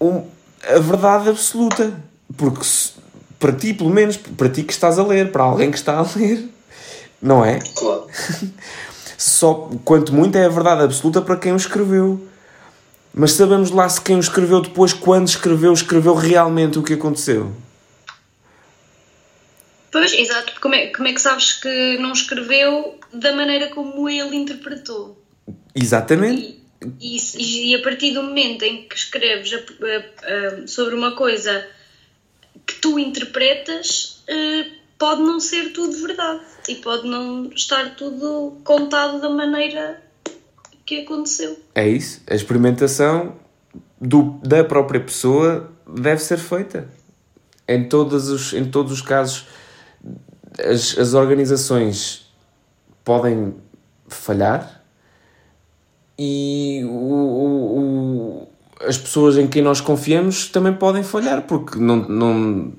um, 0.00 0.24
a 0.68 0.78
verdade 0.78 1.28
absoluta. 1.28 1.92
Porque 2.36 2.64
se- 2.64 2.92
para 3.38 3.52
ti, 3.52 3.74
pelo 3.74 3.90
menos, 3.90 4.16
para 4.16 4.48
ti 4.48 4.62
que 4.62 4.72
estás 4.72 4.98
a 4.98 5.04
ler, 5.04 5.30
para 5.30 5.42
alguém 5.42 5.70
que 5.70 5.76
está 5.76 5.98
a 5.98 6.06
ler, 6.16 6.48
não 7.20 7.44
é? 7.44 7.58
Claro. 7.74 8.06
Só, 9.18 9.70
quanto 9.84 10.12
muito, 10.12 10.36
é 10.36 10.44
a 10.44 10.48
verdade 10.48 10.82
absoluta 10.82 11.20
para 11.22 11.36
quem 11.36 11.52
o 11.52 11.56
escreveu. 11.56 12.26
Mas 13.14 13.32
sabemos 13.32 13.70
lá 13.70 13.88
se 13.88 14.00
quem 14.00 14.16
o 14.16 14.20
escreveu 14.20 14.60
depois, 14.60 14.92
quando 14.92 15.28
escreveu, 15.28 15.72
escreveu 15.72 16.14
realmente 16.14 16.78
o 16.78 16.82
que 16.82 16.94
aconteceu. 16.94 17.52
Pois, 19.92 20.12
exato. 20.12 20.60
Como 20.60 20.74
é, 20.74 20.88
como 20.88 21.06
é 21.06 21.12
que 21.12 21.20
sabes 21.20 21.52
que 21.52 21.98
não 21.98 22.12
escreveu 22.12 22.98
da 23.14 23.32
maneira 23.34 23.68
como 23.68 24.08
ele 24.08 24.36
interpretou? 24.36 25.22
Exatamente. 25.74 26.60
E, 27.00 27.16
e, 27.38 27.70
e 27.70 27.74
a 27.74 27.82
partir 27.82 28.12
do 28.12 28.22
momento 28.22 28.62
em 28.62 28.86
que 28.88 28.94
escreves 28.96 29.52
a- 29.54 29.56
a- 29.58 30.62
a- 30.62 30.66
sobre 30.66 30.94
uma 30.94 31.12
coisa 31.16 31.66
que 32.66 32.74
tu 32.74 32.98
interpretas, 32.98 34.22
eh, 34.28 34.66
pode 34.98 35.22
não 35.22 35.40
ser 35.40 35.72
tudo 35.72 35.92
verdade 36.06 36.40
e 36.68 36.74
pode 36.76 37.06
não 37.08 37.50
estar 37.54 37.94
tudo 37.96 38.58
contado 38.64 39.20
da 39.20 39.28
maneira 39.30 40.02
que 40.84 41.00
aconteceu. 41.00 41.58
É 41.74 41.88
isso. 41.88 42.20
A 42.28 42.34
experimentação 42.34 43.36
do, 44.00 44.38
da 44.42 44.62
própria 44.64 45.00
pessoa 45.00 45.72
deve 45.88 46.20
ser 46.22 46.38
feita. 46.38 46.88
Em 47.66 47.88
todos 47.88 48.28
os, 48.28 48.52
em 48.52 48.70
todos 48.70 48.92
os 48.92 49.00
casos, 49.00 49.46
as, 50.58 50.98
as 50.98 51.14
organizações 51.14 52.23
podem 53.04 53.54
falhar 54.08 54.82
e 56.18 56.82
o, 56.84 56.88
o- 56.88 57.78
o- 57.78 58.48
as 58.80 58.96
pessoas 58.98 59.36
em 59.38 59.46
quem 59.46 59.62
nós 59.62 59.80
confiamos 59.80 60.48
também 60.48 60.72
podem 60.74 61.02
falhar 61.02 61.42
porque 61.42 61.78
não, 61.78 61.96
não 61.96 62.72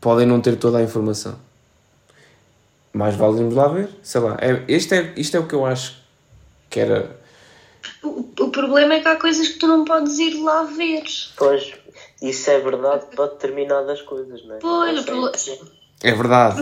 podem 0.00 0.26
não 0.26 0.40
ter 0.40 0.56
toda 0.56 0.78
a 0.78 0.82
informação. 0.82 1.36
Mais 2.92 3.14
vale 3.16 3.38
irmos 3.38 3.54
lá 3.54 3.68
ver. 3.68 3.88
Sei 4.02 4.20
lá. 4.20 4.36
É, 4.40 4.64
este 4.68 4.94
é, 4.94 5.14
isto 5.16 5.36
é 5.36 5.40
o 5.40 5.46
que 5.46 5.54
eu 5.54 5.64
acho 5.64 5.96
que 6.68 6.78
era. 6.78 7.16
O, 8.02 8.28
o 8.40 8.50
problema 8.50 8.94
é 8.94 9.00
que 9.00 9.08
há 9.08 9.16
coisas 9.16 9.48
que 9.48 9.58
tu 9.58 9.66
não 9.66 9.84
podes 9.84 10.18
ir 10.18 10.34
lá 10.42 10.64
ver. 10.64 11.02
Pois, 11.36 11.72
isso 12.20 12.50
é 12.50 12.60
verdade 12.60 13.06
para 13.16 13.26
determinadas 13.28 14.02
coisas, 14.02 14.44
não 14.44 14.56
é? 14.56 14.58
Pois, 14.58 15.06
o 15.08 15.10
Não 15.10 15.32
É 16.02 16.12
verdade. 16.12 16.60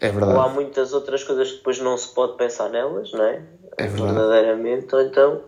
É 0.00 0.08
Ou 0.08 0.10
há 0.10 0.26
verdade. 0.26 0.54
muitas 0.54 0.92
outras 0.92 1.22
coisas 1.22 1.50
que 1.50 1.56
depois 1.58 1.78
não 1.78 1.96
se 1.96 2.08
pode 2.08 2.36
pensar 2.36 2.68
nelas, 2.70 3.12
não 3.12 3.24
é? 3.24 3.42
É 3.76 3.86
verdade. 3.86 4.12
Verdadeiramente, 4.14 4.94
ou 4.94 5.00
então 5.02 5.44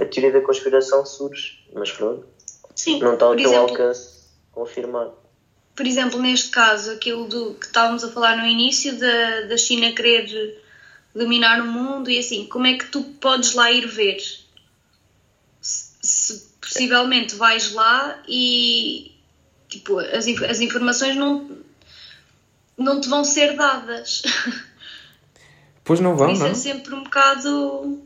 a 0.00 0.04
teoria 0.04 0.32
da 0.32 0.40
conspiração 0.40 1.04
surge, 1.04 1.58
mas 1.74 1.90
pronto, 1.90 2.24
Sim, 2.74 3.00
não 3.00 3.14
está 3.14 3.26
ao 3.26 3.34
teu 3.34 3.46
exemplo, 3.46 3.70
alcance 3.70 4.18
confirmar. 4.52 5.08
por 5.74 5.86
exemplo, 5.86 6.20
neste 6.20 6.50
caso, 6.50 6.92
aquilo 6.92 7.26
do 7.26 7.54
que 7.54 7.66
estávamos 7.66 8.04
a 8.04 8.08
falar 8.12 8.36
no 8.36 8.46
início, 8.46 8.96
da, 8.98 9.40
da 9.42 9.56
China 9.56 9.90
querer 9.92 10.62
dominar 11.14 11.60
o 11.60 11.66
mundo 11.66 12.08
e 12.10 12.18
assim, 12.18 12.46
como 12.46 12.66
é 12.66 12.74
que 12.78 12.86
tu 12.86 13.02
podes 13.20 13.54
lá 13.54 13.72
ir 13.72 13.86
ver? 13.88 14.18
Se, 15.60 15.96
se 16.00 16.48
possivelmente 16.60 17.34
vais 17.34 17.72
lá 17.72 18.22
e 18.28 19.12
tipo, 19.68 19.98
as, 19.98 20.26
as 20.28 20.60
informações 20.60 21.16
não, 21.16 21.50
não 22.78 23.00
te 23.00 23.08
vão 23.08 23.24
ser 23.24 23.56
dadas. 23.56 24.22
Pois 25.84 26.00
não 26.00 26.14
vão, 26.16 26.30
isso 26.32 26.42
não. 26.42 26.48
é 26.50 26.54
sempre 26.54 26.94
um 26.94 27.02
bocado. 27.02 27.98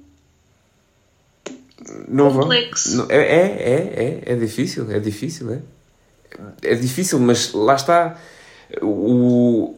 Não 2.08 2.30
vão. 2.30 2.42
complexo. 2.42 2.96
Não- 2.96 3.06
É, 3.10 3.16
é, 3.16 3.42
é, 3.42 4.22
é, 4.28 4.32
é 4.32 4.36
difícil, 4.36 4.90
é 4.90 4.98
difícil, 5.00 5.52
é. 5.52 5.60
É 6.62 6.74
difícil, 6.74 7.18
mas 7.18 7.52
lá 7.52 7.74
está. 7.74 8.16
O, 8.80 9.76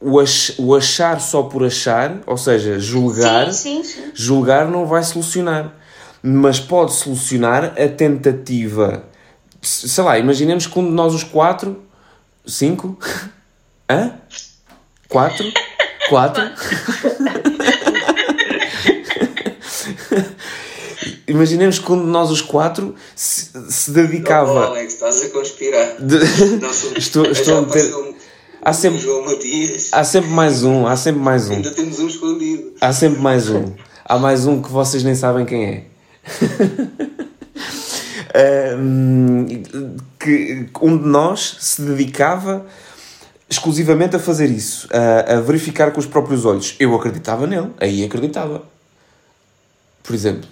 o, 0.00 0.24
o 0.58 0.76
achar 0.76 1.20
só 1.20 1.44
por 1.44 1.64
achar, 1.64 2.20
ou 2.26 2.36
seja, 2.36 2.78
julgar, 2.78 3.52
Sim, 3.52 3.82
sim, 3.82 4.02
sim. 4.02 4.10
julgar 4.14 4.68
não 4.68 4.84
vai 4.84 5.02
solucionar. 5.02 5.74
Mas 6.22 6.60
pode 6.60 6.92
solucionar 6.92 7.72
a 7.80 7.88
tentativa. 7.88 9.04
Sei 9.62 10.04
lá, 10.04 10.18
imaginemos 10.18 10.66
que 10.66 10.78
um 10.78 10.84
de 10.84 10.90
nós, 10.90 11.14
os 11.14 11.24
quatro, 11.24 11.82
cinco, 12.46 12.98
hã? 13.90 14.12
Quatro? 15.08 15.44
Quatro? 16.08 16.42
Imaginemos 21.26 21.78
que 21.78 21.90
um 21.92 22.00
de 22.04 22.10
nós, 22.10 22.30
os 22.30 22.42
quatro, 22.42 22.94
se, 23.14 23.50
se 23.70 23.90
dedicava. 23.92 24.66
Alex, 24.66 24.94
estás 24.94 25.22
a 25.24 25.28
conspirar. 25.30 25.96
de- 26.00 26.18
Não 26.60 26.72
sou- 26.72 26.92
Estou- 26.96 27.26
estou 27.26 27.58
a 27.58 27.62
meter- 27.62 27.84
apareceu 27.86 28.10
Há 28.62 28.72
sempre, 28.74 28.98
João 29.00 29.24
Matias. 29.24 29.88
há 29.92 30.04
sempre 30.04 30.30
mais 30.30 30.64
um, 30.64 30.86
há 30.86 30.94
sempre 30.96 31.22
mais 31.22 31.48
um. 31.48 31.54
Ainda 31.54 31.70
temos 31.70 31.98
um 31.98 32.08
escondido. 32.08 32.72
Há 32.80 32.92
sempre 32.92 33.18
mais 33.20 33.48
um. 33.48 33.72
Há 34.04 34.18
mais 34.18 34.44
um 34.46 34.60
que 34.60 34.68
vocês 34.70 35.02
nem 35.02 35.14
sabem 35.14 35.46
quem 35.46 35.64
é. 35.64 35.84
Ahm, 38.32 39.46
que 40.18 40.68
um 40.82 40.96
de 40.98 41.06
nós 41.08 41.56
se 41.60 41.80
dedicava 41.82 42.66
exclusivamente 43.50 44.14
a 44.14 44.18
fazer 44.18 44.48
isso, 44.48 44.88
a, 44.92 45.38
a 45.38 45.40
verificar 45.40 45.92
com 45.92 45.98
os 45.98 46.06
próprios 46.06 46.44
olhos. 46.46 46.76
Eu 46.78 46.94
acreditava 46.94 47.46
nele, 47.46 47.72
aí 47.80 48.04
acreditava. 48.04 48.62
Por 50.02 50.14
exemplo. 50.14 50.48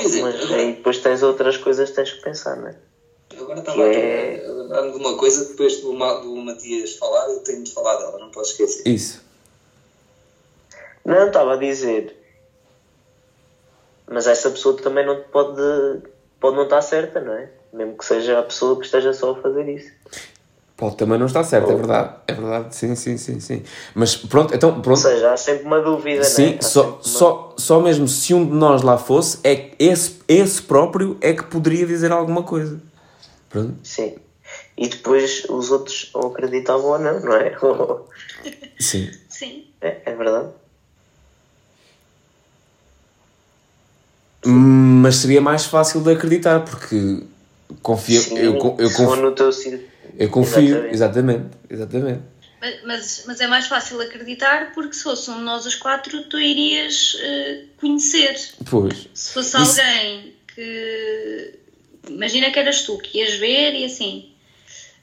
Exemplo, 0.00 0.32
mas 0.32 0.50
aí 0.52 0.72
depois 0.72 0.98
tens 0.98 1.22
outras 1.22 1.56
coisas 1.56 1.90
que 1.90 1.96
tens 1.96 2.12
que 2.12 2.22
pensar, 2.22 2.56
não 2.56 2.68
é? 2.68 2.74
Agora 3.38 3.60
estava 3.60 3.82
é- 3.84 4.44
a 4.72 4.80
de 4.90 4.96
uma 4.96 5.16
coisa 5.16 5.44
que 5.44 5.50
depois 5.52 5.80
do, 5.80 5.92
do 5.92 6.36
Matias 6.36 6.94
falar, 6.96 7.28
eu 7.28 7.40
tenho 7.40 7.62
de 7.62 7.72
falar 7.72 7.96
dela, 7.96 8.18
não 8.18 8.30
posso 8.30 8.52
esquecer. 8.52 8.88
Isso. 8.88 9.22
Não, 11.04 11.26
estava 11.26 11.54
a 11.54 11.56
dizer. 11.56 12.16
Mas 14.08 14.26
essa 14.26 14.50
pessoa 14.50 14.76
também 14.76 15.04
não 15.04 15.20
te 15.20 15.28
pode, 15.28 15.60
pode 16.40 16.56
não 16.56 16.64
estar 16.64 16.82
certa, 16.82 17.20
não 17.20 17.34
é? 17.34 17.50
Mesmo 17.72 17.96
que 17.96 18.04
seja 18.04 18.38
a 18.38 18.42
pessoa 18.42 18.78
que 18.78 18.84
esteja 18.84 19.12
só 19.12 19.32
a 19.32 19.42
fazer 19.42 19.68
isso. 19.68 19.90
Pode 20.82 20.96
também 20.96 21.16
não 21.16 21.26
estar 21.26 21.44
certo, 21.44 21.70
é 21.70 21.76
verdade. 21.76 22.10
É 22.26 22.34
verdade, 22.34 22.74
sim, 22.74 22.96
sim, 22.96 23.16
sim, 23.16 23.38
sim. 23.38 23.62
Mas 23.94 24.16
pronto, 24.16 24.52
então 24.52 24.74
Ou 24.74 24.82
pronto. 24.82 24.98
seja, 24.98 25.32
há 25.32 25.36
sempre 25.36 25.62
uma 25.62 25.80
dúvida, 25.80 26.18
não 26.18 26.28
Sim, 26.28 26.54
é? 26.54 26.58
Há 26.58 26.62
só, 26.62 26.82
uma- 26.88 27.02
só, 27.04 27.54
só 27.56 27.80
mesmo 27.80 28.08
se 28.08 28.34
um 28.34 28.44
de 28.44 28.50
nós 28.52 28.82
lá 28.82 28.98
fosse, 28.98 29.38
é 29.44 29.70
esse, 29.78 30.16
esse 30.26 30.60
próprio 30.60 31.16
é 31.20 31.34
que 31.34 31.44
poderia 31.44 31.86
dizer 31.86 32.10
alguma 32.10 32.42
coisa. 32.42 32.80
Pronto. 33.48 33.76
Sim. 33.84 34.16
E 34.76 34.88
depois 34.88 35.44
os 35.48 35.70
outros 35.70 36.10
ou 36.14 36.32
acreditavam 36.32 36.86
ou 36.86 36.98
não, 36.98 37.20
não 37.20 37.36
é? 37.36 37.56
Sim. 38.80 39.08
Sim. 39.28 39.66
é, 39.80 39.98
é 40.04 40.14
verdade. 40.16 40.48
Mas 44.44 45.14
seria 45.14 45.40
mais 45.40 45.64
fácil 45.64 46.00
de 46.00 46.10
acreditar, 46.10 46.64
porque 46.64 47.22
confio, 47.82 48.20
Sim, 48.20 48.36
eu, 48.36 48.54
eu, 48.54 48.58
confio, 48.58 49.14
no 49.14 49.30
teu 49.30 49.52
sítio. 49.52 49.91
Eu 50.18 50.28
confio, 50.30 50.60
Exatamente. 50.90 50.94
exatamente, 50.94 51.48
exatamente. 51.70 52.20
Mas, 52.60 52.74
mas, 52.84 53.24
mas 53.26 53.40
é 53.40 53.46
mais 53.48 53.66
fácil 53.66 54.00
acreditar 54.00 54.72
porque 54.72 54.94
se 54.94 55.02
fosse 55.02 55.28
um 55.30 55.38
de 55.38 55.42
nós 55.42 55.66
os 55.66 55.74
quatro, 55.74 56.22
tu 56.28 56.38
irias 56.38 57.16
eh, 57.20 57.64
conhecer. 57.76 58.36
Pois, 58.70 59.08
Se 59.14 59.32
fosse 59.32 59.56
Isso- 59.60 59.80
alguém 59.80 60.34
que. 60.54 61.58
Imagina 62.08 62.50
que 62.50 62.58
eras 62.58 62.82
tu 62.82 62.98
que 62.98 63.18
ias 63.18 63.34
ver 63.34 63.74
e 63.74 63.84
assim. 63.84 64.28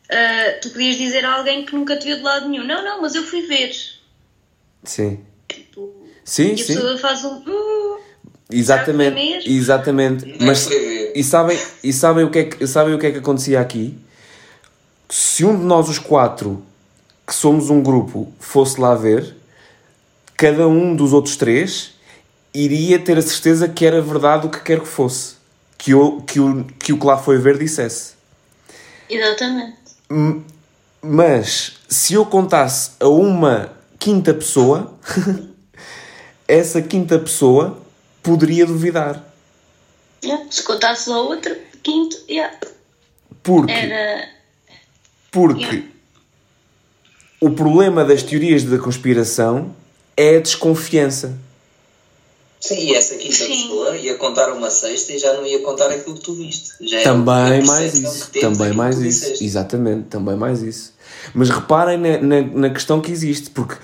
ah, 0.10 0.58
tu 0.62 0.70
podias 0.70 0.98
dizer 0.98 1.24
a 1.25 1.34
alguém 1.34 1.66
que 1.66 1.74
nunca 1.75 1.98
te 1.98 2.06
viu 2.06 2.18
de 2.18 2.24
lado 2.24 2.48
nenhum: 2.50 2.66
Não, 2.66 2.84
não, 2.84 3.01
mas 3.01 3.16
eu 3.16 3.24
fui 3.24 3.42
ver. 3.44 3.72
sim. 4.84 5.20
Tipo, 5.48 6.06
Sim, 6.24 6.50
e 6.50 6.54
a 6.54 6.58
sim, 6.58 6.75
pessoa 6.75 6.98
faz 6.98 7.24
um. 7.25 7.44
"Hum", 7.48 8.00
exatamente, 8.51 9.50
exatamente. 9.50 10.36
Mas, 10.42 10.68
e 11.16 11.24
sabem, 11.24 11.60
e 11.84 11.92
sabem, 11.92 12.24
o 12.25 12.30
que 12.32 12.39
é 12.39 12.44
que, 12.46 12.68
sabem 12.68 12.94
o 12.94 13.00
que 13.00 13.08
é 13.08 13.12
que 13.12 13.18
acontecia 13.18 13.60
aqui? 13.60 13.98
Se 15.10 15.44
um 15.44 15.58
de 15.58 15.66
nós, 15.66 15.89
os 15.89 15.98
quatro, 15.98 16.63
que 17.25 17.34
somos 17.34 17.70
um 17.70 17.82
grupo, 17.82 18.32
fosse 18.39 18.80
lá 18.80 18.94
ver, 18.94 19.36
cada 20.38 20.68
um 20.68 20.96
dos 20.96 21.13
outros 21.13 21.36
três 21.36 21.94
iria 22.54 23.00
ter 23.00 23.18
a 23.18 23.22
certeza 23.22 23.68
que 23.68 23.86
era 23.86 24.01
verdade 24.01 24.48
o 24.48 24.50
que 24.50 24.62
quer 24.62 24.80
que 24.80 24.88
fosse. 24.88 25.36
Que 25.78 25.94
o 25.94 26.22
que, 26.22 26.39
o, 26.39 26.63
que, 26.78 26.94
o 26.94 27.00
que 27.00 27.06
lá 27.06 27.18
foi 27.18 27.38
ver 27.38 27.58
dissesse. 27.58 28.13
Exatamente. 29.10 29.78
Mas 31.01 31.80
se 31.88 32.13
eu 32.13 32.25
contasse 32.25 32.92
a 33.00 33.08
uma 33.08 33.74
quinta 33.98 34.34
pessoa, 34.34 34.94
essa 36.48 36.82
quinta 36.82 37.18
pessoa 37.18 37.82
poderia 38.22 38.66
duvidar. 38.66 39.24
Yeah. 40.24 40.46
Se 40.51 40.63
contasses 40.63 41.08
a 41.08 41.18
outra, 41.18 41.58
quinto, 41.82 42.18
yeah. 42.30 42.56
Porque, 43.42 43.72
era. 43.72 44.38
Porque 45.31 45.63
Yeah. 45.65 45.88
o 47.41 47.51
problema 47.51 48.03
das 48.03 48.24
teorias 48.24 48.63
da 48.63 48.77
conspiração 48.77 49.74
é 50.17 50.38
a 50.38 50.39
desconfiança. 50.39 51.38
Sim, 52.59 52.75
e 52.77 52.93
essa 52.93 53.15
quinta 53.15 53.36
Sim. 53.36 53.48
pessoa 53.48 53.95
ia 53.95 54.15
contar 54.15 54.51
uma 54.51 54.69
sexta 54.69 55.13
e 55.13 55.17
já 55.17 55.33
não 55.33 55.45
ia 55.45 55.59
contar 55.62 55.89
aquilo 55.91 56.15
que 56.15 56.21
tu 56.21 56.33
viste. 56.33 56.71
Já 56.81 57.03
Também 57.03 57.63
mais 57.65 57.93
isso, 57.93 58.31
também 58.31 58.74
mais 58.74 58.98
isso, 58.98 59.21
disseste. 59.21 59.45
exatamente, 59.45 60.07
também 60.09 60.36
mais 60.36 60.62
isso. 60.62 60.93
Mas 61.33 61.50
reparem 61.50 61.98
na, 61.98 62.17
na, 62.17 62.41
na 62.41 62.69
questão 62.69 63.00
que 63.00 63.12
existe, 63.12 63.50
porque 63.51 63.75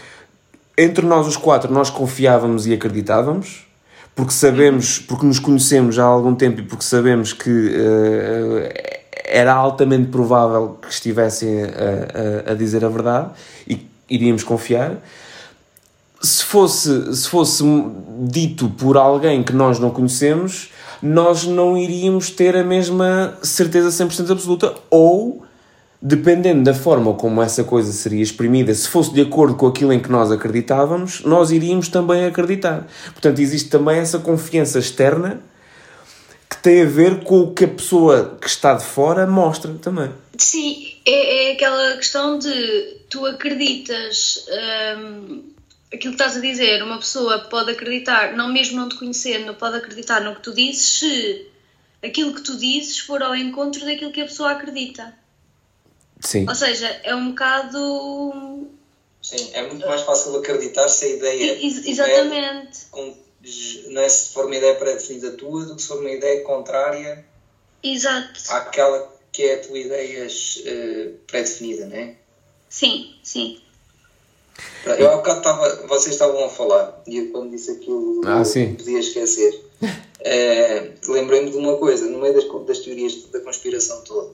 entre 0.78 1.06
nós 1.06 1.26
os 1.26 1.38
quatro 1.38 1.72
nós 1.72 1.90
confiávamos 1.90 2.68
e 2.68 2.74
acreditávamos, 2.74 3.66
porque 4.14 4.34
sabemos, 4.34 5.00
porque 5.00 5.26
nos 5.26 5.40
conhecemos 5.40 5.96
já 5.96 6.04
há 6.04 6.08
algum 6.08 6.36
tempo 6.36 6.60
e 6.60 6.64
porque 6.64 6.84
sabemos 6.84 7.32
que 7.32 7.50
eh, 7.74 8.95
era 9.28 9.54
altamente 9.54 10.10
provável 10.10 10.78
que 10.82 10.90
estivessem 10.90 11.64
a, 11.64 12.50
a, 12.50 12.52
a 12.52 12.54
dizer 12.54 12.86
a 12.86 12.90
verdade 12.90 13.32
e 13.68 13.88
iríamos 14.10 14.44
confiar. 14.44 14.98
Se 16.22 16.44
fosse, 16.44 17.16
se 17.16 17.28
fosse 17.28 17.64
dito 18.22 18.70
por 18.70 18.98
alguém 18.98 19.44
que 19.44 19.54
nós 19.54 19.80
não 19.80 19.90
conhecemos, 19.90 20.72
nós 21.02 21.44
não 21.44 21.78
iríamos 21.78 22.30
ter 22.30 22.56
a 22.56 22.64
mesma 22.64 23.38
certeza 23.42 23.90
100% 23.90 24.32
absoluta 24.32 24.74
ou 24.90 25.44
dependendo 26.02 26.64
da 26.64 26.74
forma 26.74 27.14
como 27.14 27.42
essa 27.42 27.64
coisa 27.64 27.92
seria 27.92 28.22
exprimida, 28.22 28.74
se 28.74 28.88
fosse 28.88 29.12
de 29.12 29.22
acordo 29.22 29.56
com 29.56 29.66
aquilo 29.66 29.92
em 29.92 30.00
que 30.00 30.12
nós 30.12 30.32
acreditávamos, 30.32 31.24
nós 31.26 31.52
iríamos 31.52 31.90
também 31.90 32.26
acreditar. 32.26 32.86
Portanto, 33.06 33.40
existe 33.40 33.70
também 33.70 33.98
essa 33.98 34.20
confiança 34.20 34.78
externa 34.78 35.40
que 36.50 36.58
tem 36.58 36.82
a 36.82 36.86
ver 36.86 37.24
com 37.24 37.42
o 37.42 37.54
que 37.54 37.66
a 37.66 37.68
pessoa 37.68 38.38
que 38.40 38.48
está 38.48 38.74
de 38.74 38.84
fora 38.86 39.26
mostra 39.26 39.74
também. 39.82 40.12
Sim, 40.38 40.96
é, 41.06 41.50
é 41.50 41.52
aquela 41.54 41.96
questão 41.98 42.38
de 42.38 42.98
tu 43.10 43.26
acreditas 43.26 44.46
hum, 44.98 45.44
aquilo 45.94 46.16
que 46.16 46.22
estás 46.22 46.38
a 46.38 46.42
dizer, 46.42 46.84
uma 46.84 46.98
pessoa 46.98 47.40
pode 47.40 47.72
acreditar, 47.72 48.36
não 48.36 48.52
mesmo 48.52 48.78
não 48.80 48.90
te 48.90 48.96
conhecendo, 48.96 49.54
pode 49.56 49.78
acreditar 49.78 50.22
no 50.22 50.36
que 50.36 50.42
tu 50.42 50.54
dizes 50.54 51.00
se 51.00 51.48
aquilo 52.04 52.34
que 52.34 52.42
tu 52.42 52.58
dizes 52.58 53.00
for 53.00 53.22
ao 53.24 53.36
encontro 53.36 53.86
daquilo 53.86 54.12
que 54.12 54.22
a 54.22 54.26
pessoa 54.26 54.52
acredita. 54.52 55.14
Sim. 56.20 56.48
Ou 56.48 56.56
seja, 56.56 56.88
é 57.04 57.16
um 57.16 57.30
bocado. 57.30 58.68
Sim, 59.22 59.50
é 59.54 59.68
muito 59.68 59.86
mais 59.88 60.02
fácil 60.02 60.36
acreditar 60.38 60.88
se 60.88 61.06
a 61.06 61.10
ideia 61.10 61.54
Ex- 61.66 61.86
exatamente. 61.86 62.86
com, 62.92 63.16
não 63.88 64.02
é 64.02 64.10
se 64.10 64.34
for 64.34 64.46
uma 64.46 64.56
ideia 64.56 64.76
pré-definida 64.76 65.32
tua 65.32 65.66
do 65.66 65.76
que 65.76 65.82
se 65.82 65.88
for 65.88 66.00
uma 66.00 66.12
ideia 66.12 66.42
contrária 66.44 67.26
Exato. 67.84 68.40
àquela 68.50 69.14
que 69.32 69.44
é 69.44 69.56
a 69.56 69.62
tua 69.62 69.78
ideia 69.78 70.28
eh, 70.66 71.10
pré-definida, 71.28 71.86
não 71.88 71.96
é? 71.96 72.16
Sim, 72.70 73.14
sim. 73.24 73.62
Eu 74.86 75.12
há 75.12 75.18
bocado 75.18 75.40
estava, 75.40 75.88
vocês 75.88 76.14
estavam 76.16 76.46
a 76.46 76.50
falar, 76.50 77.02
e 77.06 77.18
eu 77.18 77.32
quando 77.32 77.52
disse 77.52 77.72
aquilo 77.72 78.22
Ah, 78.26 78.40
eu 78.40 78.46
sim. 78.46 78.68
não 78.68 78.76
podia 78.76 79.00
esquecer. 79.00 79.62
Eh, 80.28 80.94
Lembrei-me 81.08 81.52
de 81.52 81.58
uma 81.58 81.78
coisa, 81.78 82.08
no 82.08 82.18
meio 82.18 82.34
das, 82.34 82.66
das 82.66 82.80
teorias 82.80 83.26
da 83.26 83.42
conspiração 83.42 84.04
toda, 84.04 84.34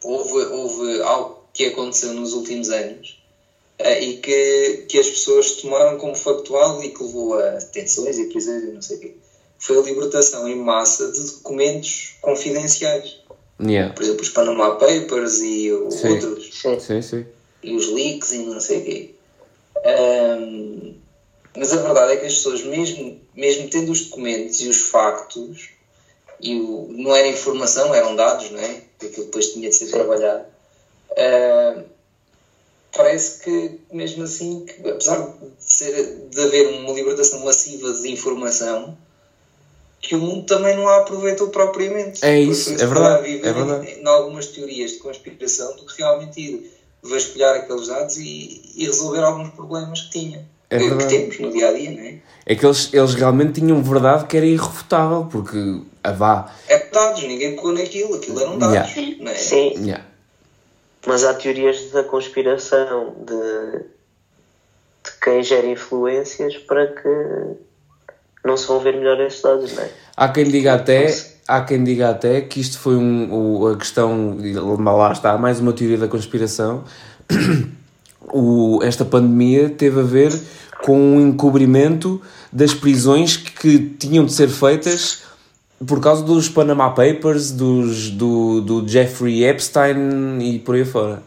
houve, 0.00 0.44
houve 0.46 1.02
algo 1.02 1.42
que 1.52 1.64
aconteceu 1.66 2.12
nos 2.12 2.32
últimos 2.32 2.70
anos 2.70 3.20
e 3.78 4.14
que, 4.14 4.84
que 4.88 4.98
as 4.98 5.08
pessoas 5.08 5.52
tomaram 5.52 5.96
como 5.98 6.14
factual 6.14 6.82
e 6.82 6.90
que 6.90 7.02
levou 7.02 7.38
a 7.38 7.50
detenções 7.50 8.18
e 8.18 8.26
prisões 8.26 8.62
e 8.62 8.66
não 8.66 8.82
sei 8.82 8.96
o 8.96 9.00
quê. 9.00 9.14
Foi 9.58 9.78
a 9.78 9.82
libertação 9.82 10.48
em 10.48 10.56
massa 10.56 11.10
de 11.10 11.20
documentos 11.24 12.16
confidenciais. 12.20 13.18
Yeah. 13.60 13.92
Por 13.94 14.02
exemplo, 14.02 14.22
os 14.22 14.28
Panama 14.28 14.72
Papers 14.76 15.40
e 15.40 15.70
o- 15.72 15.90
Sim. 15.90 16.08
outros 16.08 16.50
Sim. 16.60 16.78
Sim, 16.80 17.02
sim. 17.02 17.26
e 17.62 17.74
os 17.76 17.88
leaks 17.88 18.32
e 18.32 18.38
não 18.38 18.60
sei 18.60 18.78
o 18.78 18.84
quê. 18.84 19.10
Ahm, 19.84 20.94
mas 21.56 21.72
a 21.72 21.76
verdade 21.76 22.12
é 22.12 22.16
que 22.16 22.26
as 22.26 22.34
pessoas, 22.34 22.64
mesmo, 22.64 23.20
mesmo 23.34 23.68
tendo 23.68 23.92
os 23.92 24.02
documentos 24.04 24.60
e 24.60 24.68
os 24.68 24.78
factos, 24.82 25.70
e 26.40 26.56
o, 26.56 26.86
não 26.88 27.14
era 27.14 27.28
informação, 27.28 27.94
eram 27.94 28.16
dados, 28.16 28.50
não 28.50 28.58
é? 28.58 28.82
Aquilo 29.00 29.26
depois 29.26 29.48
tinha 29.52 29.68
de 29.68 29.76
ser 29.76 29.90
trabalhado. 29.90 30.44
Parece 32.96 33.42
que, 33.42 33.80
mesmo 33.92 34.24
assim, 34.24 34.64
que, 34.66 34.88
apesar 34.88 35.18
de, 35.18 35.34
ser, 35.58 36.28
de 36.30 36.40
haver 36.40 36.68
uma 36.68 36.92
libertação 36.92 37.44
massiva 37.44 37.92
de 37.92 38.10
informação, 38.10 38.96
que 40.00 40.14
o 40.16 40.18
mundo 40.18 40.44
também 40.46 40.76
não 40.76 40.88
a 40.88 40.98
aproveitou 40.98 41.48
propriamente. 41.48 42.24
É 42.24 42.38
isso, 42.40 42.72
é 42.72 42.76
verdade, 42.86 43.28
é 43.28 43.36
em- 43.36 43.40
verdade. 43.40 43.90
Em 44.00 44.06
algumas 44.06 44.46
teorias 44.48 44.92
de 44.92 44.98
conspiração 44.98 45.76
do 45.76 45.86
que 45.86 45.96
realmente 45.98 46.40
ir 46.40 46.72
vasculhar 47.02 47.54
aqueles 47.56 47.88
dados 47.88 48.16
e, 48.16 48.62
e 48.76 48.84
resolver 48.86 49.20
alguns 49.20 49.50
problemas 49.50 50.02
que 50.02 50.10
tinha. 50.10 50.50
É 50.70 50.78
que, 50.78 50.96
que 50.96 51.04
temos 51.04 51.38
no 51.38 51.52
dia 51.52 51.68
a 51.68 51.72
dia, 51.72 51.90
não 51.90 52.00
é? 52.00 52.18
É 52.46 52.54
que 52.56 52.64
eles, 52.64 52.88
eles 52.94 53.14
realmente 53.14 53.60
tinham 53.60 53.82
verdade 53.82 54.26
que 54.26 54.36
era 54.36 54.46
irrefutável, 54.46 55.28
porque 55.30 55.58
a 56.02 56.12
vá. 56.12 56.50
É 56.66 56.78
dados, 56.88 57.22
ninguém 57.22 57.54
pegou 57.54 57.72
naquilo, 57.72 58.14
aquilo 58.14 58.40
eram 58.40 58.58
dados. 58.58 58.96
Yeah. 58.96 59.22
Não 59.22 59.30
é? 59.30 59.34
Sim, 59.34 59.74
Yeah. 59.84 60.06
Mas 61.06 61.24
há 61.24 61.34
teorias 61.34 61.90
da 61.90 62.02
conspiração 62.04 63.14
de, 63.26 63.78
de 63.78 65.18
quem 65.22 65.42
gera 65.42 65.66
influências 65.66 66.56
para 66.58 66.86
que 66.86 67.08
não 68.44 68.56
se 68.56 68.66
vão 68.66 68.80
ver 68.80 68.96
melhor 68.96 69.20
esses 69.20 69.40
dados, 69.42 69.72
não 69.74 69.82
é? 69.82 69.90
Há 70.16 70.28
quem 70.28 70.44
diga 70.44 70.74
até, 70.74 71.06
há 71.46 71.60
quem 71.62 71.82
diga 71.82 72.10
até 72.10 72.40
que 72.40 72.60
isto 72.60 72.78
foi 72.78 72.96
um, 72.96 73.32
o- 73.60 73.66
a 73.68 73.76
questão, 73.76 74.36
lá 74.84 75.12
está, 75.12 75.36
mais 75.38 75.60
uma 75.60 75.72
teoria 75.72 75.98
da 75.98 76.08
conspiração. 76.08 76.84
O, 78.34 78.78
esta 78.82 79.04
pandemia 79.04 79.68
teve 79.68 80.00
a 80.00 80.04
ver 80.04 80.32
com 80.82 81.16
o 81.16 81.20
encobrimento 81.20 82.22
das 82.50 82.72
prisões 82.72 83.36
que 83.36 83.78
tinham 83.98 84.24
de 84.24 84.32
ser 84.32 84.48
feitas 84.48 85.21
por 85.86 86.00
causa 86.00 86.22
dos 86.22 86.48
Panama 86.48 86.90
Papers, 86.90 87.50
dos, 87.50 88.10
do, 88.10 88.60
do 88.60 88.88
Jeffrey 88.88 89.44
Epstein 89.44 90.38
e 90.40 90.58
por 90.58 90.74
aí 90.74 90.84
fora. 90.84 91.22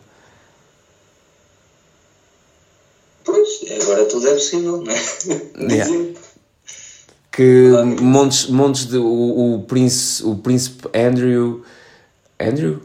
Pois, 3.24 3.65
agora 3.82 4.06
tudo 4.06 4.28
é 4.28 4.34
possível, 4.34 4.82
não 4.84 4.91
é? 4.91 5.74
Yeah. 5.74 6.13
Que 7.32 7.72
montes, 8.02 8.48
montes 8.48 8.86
de 8.86 8.98
o, 8.98 9.56
o 9.56 9.63
príncipe 9.63 10.30
o 10.30 10.36
príncipe 10.38 10.88
Andrew 10.98 11.63
Andrew 12.39 12.80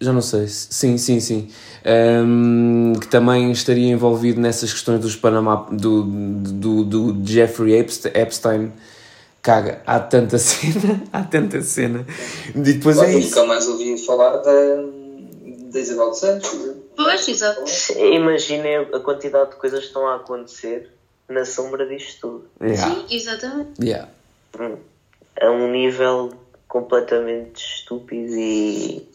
já 0.00 0.12
não 0.12 0.22
sei 0.22 0.46
sim 0.46 0.96
sim 0.96 1.18
sim 1.18 1.48
Ahm, 1.84 2.92
que 3.00 3.08
também 3.08 3.50
estaria 3.50 3.88
envolvido 3.88 4.40
nessas 4.40 4.72
questões 4.72 5.00
dos 5.00 5.16
Panama 5.16 5.66
do, 5.72 6.04
do, 6.04 6.84
do 6.84 7.26
Jeffrey 7.26 7.74
Epste- 7.74 8.12
Epstein 8.14 8.70
caga 9.42 9.82
há 9.84 9.98
tanta 9.98 10.38
cena 10.38 11.02
há 11.12 11.22
tanta 11.24 11.60
cena 11.62 12.06
e 12.54 12.58
depois 12.60 12.98
é 12.98 13.12
Eu 13.12 13.18
isso 13.18 13.34
nunca 13.34 13.46
mais 13.48 13.68
ouvi 13.68 13.98
falar 13.98 14.36
da, 14.36 14.52
da 15.72 15.80
Isabel 15.80 16.10
dos 16.10 16.18
Santos. 16.20 16.50
Pois, 16.94 17.26
exato. 17.26 17.64
Imaginem 17.98 18.76
a 18.76 19.00
quantidade 19.00 19.50
de 19.50 19.56
coisas 19.56 19.80
que 19.80 19.86
estão 19.86 20.06
a 20.06 20.16
acontecer 20.16 20.90
na 21.28 21.44
sombra 21.44 21.86
disto 21.86 22.20
tudo. 22.20 22.50
yeah. 22.60 22.94
Sim, 22.94 23.16
exatamente. 23.16 23.82
Yeah. 23.82 24.08
Hum. 24.58 24.76
A 25.40 25.50
um 25.50 25.70
nível 25.70 26.32
completamente 26.68 27.64
estúpido 27.64 28.32
e 28.34 29.08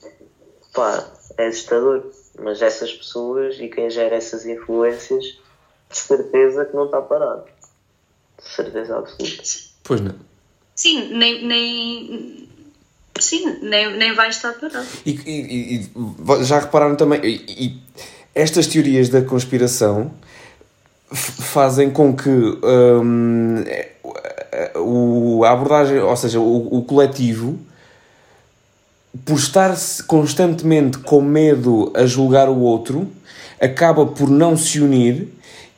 pá, 0.74 1.08
é 1.38 1.48
assustador. 1.48 2.04
Mas 2.40 2.62
essas 2.62 2.94
pessoas 2.94 3.60
e 3.60 3.68
quem 3.68 3.90
gera 3.90 4.16
essas 4.16 4.46
influências, 4.46 5.24
de 5.90 5.98
certeza 5.98 6.66
que 6.66 6.76
não 6.76 6.86
está 6.86 7.02
parado. 7.02 7.46
De 8.38 8.48
certeza 8.48 8.98
absoluta. 8.98 9.44
Pois 9.88 10.02
não 10.02 10.14
Sim, 10.76 11.10
nem. 11.18 11.46
nem 11.48 12.48
sim, 13.20 13.58
nem, 13.64 13.98
nem 13.98 14.14
vai 14.14 14.30
estar 14.30 14.54
parado. 14.54 14.86
E, 15.06 15.12
e- 15.26 15.76
e- 15.76 16.44
já 16.46 16.60
repararam 16.60 16.96
também, 16.96 17.20
e, 17.26 17.78
estas 18.36 18.68
teorias 18.68 19.10
da 19.10 19.24
conspiração 19.24 20.12
fazem 21.12 21.90
com 21.90 22.16
que 22.16 22.30
hum, 22.30 23.64
o, 24.76 25.44
a 25.44 25.52
abordagem, 25.52 26.00
ou 26.00 26.16
seja, 26.16 26.40
o, 26.40 26.78
o 26.78 26.84
coletivo, 26.84 27.58
por 29.26 29.36
estar 29.40 29.76
constantemente 30.06 31.00
com 31.00 31.22
medo 31.22 31.92
a 31.96 32.06
julgar 32.06 32.50
o 32.50 32.60
outro, 32.60 33.08
acaba 33.60 34.06
por 34.06 34.30
não 34.30 34.56
se 34.56 34.80
unir 34.80 35.28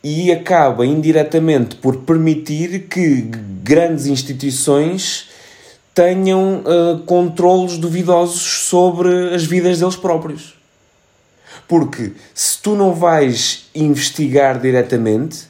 e 0.03 0.31
acaba 0.31 0.85
indiretamente 0.85 1.75
por 1.75 1.97
permitir 1.97 2.87
que 2.87 3.29
grandes 3.63 4.05
instituições 4.05 5.29
tenham 5.93 6.61
uh, 6.61 6.99
controlos 6.99 7.77
duvidosos 7.77 8.41
sobre 8.41 9.35
as 9.35 9.43
vidas 9.43 9.79
deles 9.79 9.95
próprios. 9.95 10.55
Porque 11.67 12.13
se 12.33 12.57
tu 12.61 12.75
não 12.75 12.93
vais 12.93 13.67
investigar 13.75 14.59
diretamente, 14.59 15.47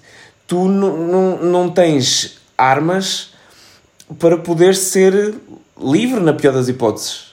tu 0.47 0.67
não, 0.67 1.38
não, 1.38 1.69
tens 1.69 2.39
armas 2.57 3.31
para 4.17 4.38
poder 4.38 4.75
ser 4.75 5.35
livre, 5.79 6.19
na 6.19 6.33
pior 6.33 6.51
das 6.51 6.67
hipóteses. 6.67 7.28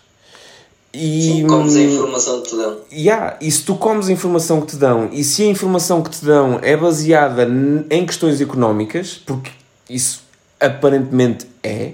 E, 0.98 1.22
Sim, 1.22 1.46
comes 1.46 1.76
a 1.76 1.82
informação 1.82 2.40
que 2.40 2.48
te 2.48 2.56
dão. 2.56 2.78
Yeah, 2.90 3.37
e 3.38 3.50
se 3.50 3.62
tu 3.62 3.74
comes 3.74 4.09
a 4.09 4.12
informação 4.12 4.62
que 4.62 4.68
te 4.68 4.76
dão, 4.76 5.11
e 5.12 5.22
se 5.22 5.42
a 5.42 5.46
informação 5.46 6.00
que 6.00 6.09
te 6.09 6.24
dão 6.24 6.59
é 6.62 6.74
baseada 6.74 7.46
em 7.90 8.06
questões 8.06 8.40
económicas, 8.40 9.20
porque 9.26 9.50
isso 9.90 10.22
aparentemente 10.59 11.46
é. 11.62 11.92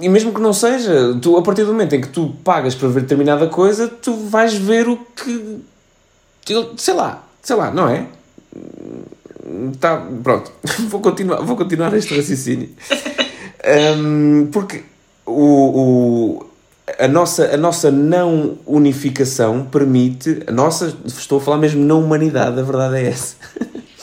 E 0.00 0.08
mesmo 0.08 0.32
que 0.32 0.40
não 0.40 0.54
seja, 0.54 1.14
tu, 1.20 1.36
a 1.36 1.42
partir 1.42 1.64
do 1.64 1.72
momento 1.72 1.94
em 1.94 2.00
que 2.00 2.08
tu 2.08 2.34
pagas 2.42 2.74
para 2.74 2.88
ver 2.88 3.02
determinada 3.02 3.46
coisa, 3.46 3.86
tu 3.86 4.14
vais 4.14 4.54
ver 4.54 4.88
o 4.88 4.96
que. 4.96 5.60
Sei 6.78 6.94
lá, 6.94 7.22
sei 7.42 7.56
lá, 7.56 7.70
não 7.70 7.86
é? 7.86 8.06
Tá, 9.78 10.06
pronto, 10.22 10.50
vou 10.88 11.00
continuar, 11.00 11.42
vou 11.42 11.56
continuar 11.56 11.92
este 11.94 12.16
raciocínio. 12.16 12.70
Um, 13.64 14.48
porque 14.50 14.82
o, 15.24 15.32
o, 15.32 16.46
a, 16.98 17.08
nossa, 17.08 17.54
a 17.54 17.56
nossa 17.56 17.90
não 17.90 18.58
unificação 18.66 19.64
permite. 19.64 20.42
A 20.46 20.52
nossa, 20.52 20.96
estou 21.06 21.38
a 21.38 21.40
falar 21.40 21.58
mesmo 21.58 21.84
na 21.84 21.94
humanidade, 21.94 22.58
a 22.58 22.62
verdade 22.62 22.96
é 22.96 23.08
essa. 23.08 23.36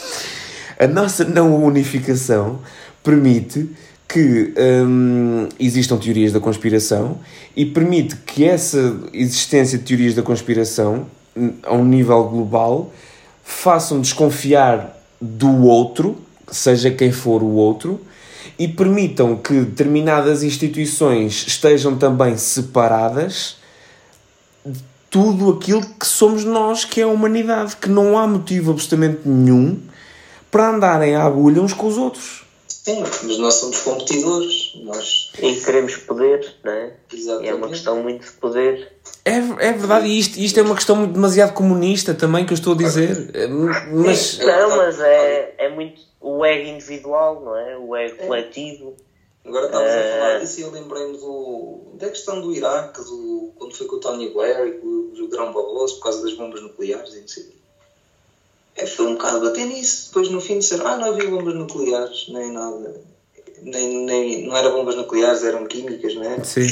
a 0.79 0.87
nossa 0.87 1.23
não 1.25 1.63
unificação 1.63 2.59
permite 3.03 3.69
que 4.07 4.53
hum, 4.57 5.47
existam 5.59 5.97
teorias 5.97 6.31
da 6.31 6.39
conspiração 6.39 7.19
e 7.55 7.65
permite 7.65 8.15
que 8.15 8.43
essa 8.43 8.97
existência 9.13 9.77
de 9.77 9.83
teorias 9.83 10.15
da 10.15 10.23
conspiração, 10.23 11.05
a 11.63 11.73
um 11.75 11.85
nível 11.85 12.23
global, 12.23 12.91
façam 13.43 14.01
desconfiar 14.01 14.97
do 15.21 15.63
outro, 15.65 16.17
seja 16.51 16.89
quem 16.89 17.11
for 17.11 17.43
o 17.43 17.51
outro, 17.51 18.01
e 18.59 18.67
permitam 18.67 19.37
que 19.37 19.61
determinadas 19.61 20.43
instituições 20.43 21.45
estejam 21.47 21.97
também 21.97 22.37
separadas 22.37 23.55
de 24.65 24.83
tudo 25.09 25.51
aquilo 25.51 25.81
que 25.81 26.05
somos 26.05 26.43
nós, 26.43 26.83
que 26.83 26.99
é 26.99 27.05
a 27.05 27.07
humanidade, 27.07 27.77
que 27.77 27.89
não 27.89 28.17
há 28.17 28.27
motivo 28.27 28.71
absolutamente 28.71 29.21
nenhum 29.25 29.79
para 30.51 30.71
andarem 30.71 31.15
à 31.15 31.23
agulha 31.23 31.61
uns 31.61 31.71
com 31.71 31.87
os 31.87 31.97
outros. 31.97 32.43
Sim, 32.67 33.01
mas 33.23 33.37
nós 33.37 33.53
somos 33.53 33.79
competidores. 33.79 34.68
Nós... 34.83 35.31
E 35.39 35.55
queremos 35.55 35.97
poder, 35.97 36.55
não 36.63 36.71
é? 36.71 36.93
Exatamente. 37.13 37.45
E 37.45 37.49
é 37.49 37.53
uma 37.55 37.67
questão 37.69 38.01
muito 38.01 38.25
de 38.25 38.31
poder. 38.33 38.93
É, 39.25 39.35
é 39.37 39.73
verdade, 39.73 40.07
e 40.07 40.19
isto, 40.19 40.37
isto 40.39 40.59
é 40.59 40.63
uma 40.63 40.75
questão 40.75 41.05
demasiado 41.05 41.53
comunista 41.53 42.13
também 42.13 42.45
que 42.45 42.53
eu 42.53 42.55
estou 42.55 42.73
a 42.73 42.77
dizer. 42.77 43.31
É, 43.33 43.47
Mas. 43.47 44.39
Não, 44.39 44.77
mas 44.77 44.99
é, 44.99 45.55
é 45.57 45.69
muito 45.69 46.01
o 46.21 46.43
ego 46.45 46.67
individual, 46.69 47.41
não 47.41 47.55
é? 47.57 47.77
O 47.77 47.95
ego 47.95 48.17
coletivo. 48.25 48.95
Agora 49.45 49.65
estávamos 49.65 49.93
a 49.93 49.95
Eh, 49.97 50.19
falar 50.19 50.39
disso 50.39 50.59
e 50.59 50.63
eu 50.63 50.71
lembrei-me 50.71 51.17
do, 51.17 51.79
da 51.95 52.09
questão 52.09 52.41
do 52.41 52.53
Iraque, 52.53 53.01
do, 53.03 53.51
quando 53.57 53.75
foi 53.75 53.87
com 53.87 53.95
o 53.95 53.99
Tony 53.99 54.29
Blair 54.29 54.67
e 54.67 54.71
com 54.73 54.87
o 54.87 55.27
Grão 55.27 55.51
Barroso 55.53 55.95
por 55.95 56.03
causa 56.03 56.21
das 56.23 56.33
bombas 56.33 56.61
nucleares 56.61 57.13
e 57.15 57.21
não 57.21 57.27
sei. 57.27 57.59
É, 58.75 58.85
foi 58.85 59.07
um 59.07 59.13
bocado 59.15 59.41
bater 59.41 59.65
nisso. 59.65 60.07
Depois 60.07 60.29
no 60.29 60.39
fim 60.39 60.59
disseram, 60.59 60.87
ah, 60.87 60.97
não 60.97 61.09
havia 61.09 61.29
bombas 61.29 61.55
nucleares, 61.55 62.27
nem 62.29 62.51
nada. 62.51 63.01
Nem, 63.61 64.05
nem, 64.05 64.47
não 64.47 64.55
eram 64.55 64.71
bombas 64.73 64.95
nucleares, 64.95 65.43
eram 65.43 65.65
químicas, 65.65 66.15
não 66.15 66.23
é? 66.23 66.43
Sim. 66.43 66.67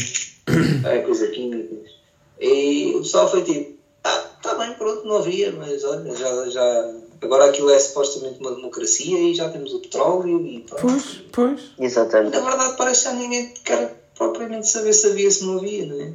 É 0.86 1.00
coisa 1.00 1.28
químicas. 1.28 1.92
E 2.40 2.94
o 2.96 3.00
pessoal 3.00 3.30
foi 3.30 3.44
tipo, 3.44 3.78
ah, 4.04 4.26
tá 4.42 4.56
bem, 4.56 4.74
pronto, 4.76 5.06
não 5.06 5.18
havia, 5.18 5.52
mas 5.52 5.84
olha, 5.84 6.16
já, 6.16 6.50
já. 6.50 6.94
Agora 7.22 7.46
aquilo 7.46 7.70
é 7.72 7.80
supostamente 7.80 8.40
uma 8.40 8.54
democracia 8.56 9.18
e 9.20 9.34
já 9.34 9.50
temos 9.50 9.74
o 9.74 9.80
petróleo 9.80 10.46
e 10.46 10.60
pronto. 10.62 10.82
Pois, 10.82 11.22
pois. 11.32 11.62
Exatamente. 11.80 12.38
Na 12.38 12.48
verdade 12.48 12.78
parece 12.78 13.04
que 13.04 13.10
já 13.10 13.16
ninguém 13.16 13.54
quer 13.64 13.96
propriamente 14.16 14.68
saber 14.68 14.94
se 14.94 15.08
havia 15.08 15.30
se 15.32 15.44
não 15.44 15.58
havia, 15.58 15.86
não 15.88 16.00
é? 16.02 16.14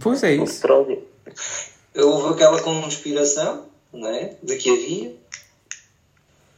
Pois 0.00 0.22
é 0.22 0.30
O 0.36 0.44
isso. 0.44 0.60
petróleo. 0.60 1.02
Houve 1.96 2.34
aquela 2.34 2.60
conspiração, 2.62 3.64
não 3.92 4.08
é? 4.08 4.36
De 4.42 4.56
que 4.56 4.70
havia. 4.70 5.14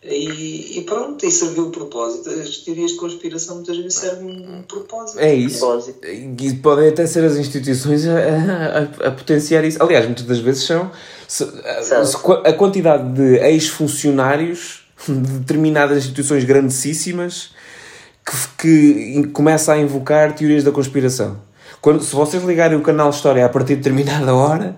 E, 0.02 0.78
e 0.78 0.82
pronto, 0.82 1.26
e 1.26 1.30
serviu 1.30 1.64
o 1.66 1.70
propósito. 1.70 2.30
As 2.30 2.58
teorias 2.58 2.92
de 2.92 2.96
conspiração 2.98 3.56
muitas 3.56 3.76
vezes 3.76 3.94
servem 3.94 4.46
um 4.48 4.62
propósito. 4.62 5.18
É 5.18 5.34
isso. 5.34 5.66
Básico. 5.66 5.98
E 6.06 6.54
podem 6.62 6.88
até 6.88 7.04
ser 7.06 7.24
as 7.24 7.36
instituições 7.36 8.06
a, 8.06 8.12
a- 9.04 9.08
a 9.08 9.10
potenciar 9.10 9.64
isso. 9.64 9.82
Aliás, 9.82 10.06
muitas 10.06 10.24
das 10.24 10.38
vezes 10.38 10.62
são. 10.64 10.90
se- 11.26 11.42
a- 11.44 12.48
A 12.48 12.52
quantidade 12.52 13.12
de 13.12 13.38
ex-funcionários 13.38 14.84
de 15.08 15.14
determinadas 15.14 15.98
instituições 15.98 16.44
grandíssimas 16.44 17.50
que, 18.24 19.22
que 19.22 19.26
começa 19.32 19.72
a 19.72 19.78
invocar 19.80 20.34
teorias 20.34 20.62
da 20.62 20.70
conspiração. 20.70 21.38
Quando, 21.80 22.02
se 22.02 22.14
vocês 22.14 22.42
ligarem 22.44 22.76
o 22.78 22.82
canal 22.82 23.10
História 23.10 23.44
a 23.44 23.48
partir 23.48 23.70
de 23.70 23.76
determinada 23.76 24.34
hora, 24.34 24.76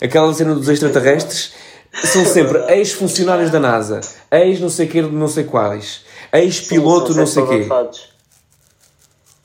aquela 0.00 0.32
cena 0.34 0.54
dos 0.54 0.68
extraterrestres 0.68 1.52
são 1.92 2.24
sempre 2.24 2.58
ex-funcionários 2.72 3.50
da 3.50 3.58
NASA, 3.58 4.00
ex-não 4.30 4.68
sei 4.68 4.86
que 4.86 5.02
de 5.02 5.08
não 5.10 5.28
sei 5.28 5.44
quais, 5.44 6.02
ex-piloto 6.32 7.14
não 7.14 7.26
sei 7.26 7.46
quê. 7.46 7.54
abafados. 7.64 8.08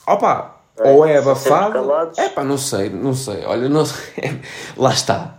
Opa, 0.06 0.62
É, 0.78 0.92
ou 0.92 1.06
é 1.06 1.18
abafado. 1.18 1.78
É 2.18 2.30
pá, 2.30 2.44
não 2.44 2.58
sei, 2.58 2.90
não 2.90 3.16
sei. 3.16 3.46
Olha, 3.46 3.70
não 3.70 3.86
sei. 3.86 4.42
Lá 4.76 4.92
está. 4.92 5.38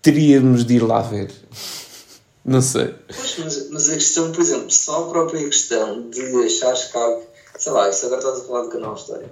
Teríamos 0.00 0.64
de 0.64 0.74
ir 0.76 0.82
lá 0.82 1.00
ver. 1.00 1.30
Não 2.44 2.60
sei. 2.60 2.92
Pois, 3.06 3.38
mas, 3.38 3.70
mas 3.70 3.90
a 3.90 3.94
questão, 3.94 4.32
por 4.32 4.40
exemplo, 4.40 4.70
só 4.70 5.04
a 5.04 5.08
própria 5.10 5.44
questão 5.44 6.10
de 6.10 6.20
achares 6.44 6.86
que 6.86 6.96
algo, 6.98 7.22
sei 7.56 7.70
lá, 7.72 7.88
isso 7.88 8.06
agora 8.06 8.20
estás 8.20 8.40
a 8.40 8.44
falar 8.44 8.62
do 8.62 8.68
canal 8.70 8.94
História, 8.94 9.30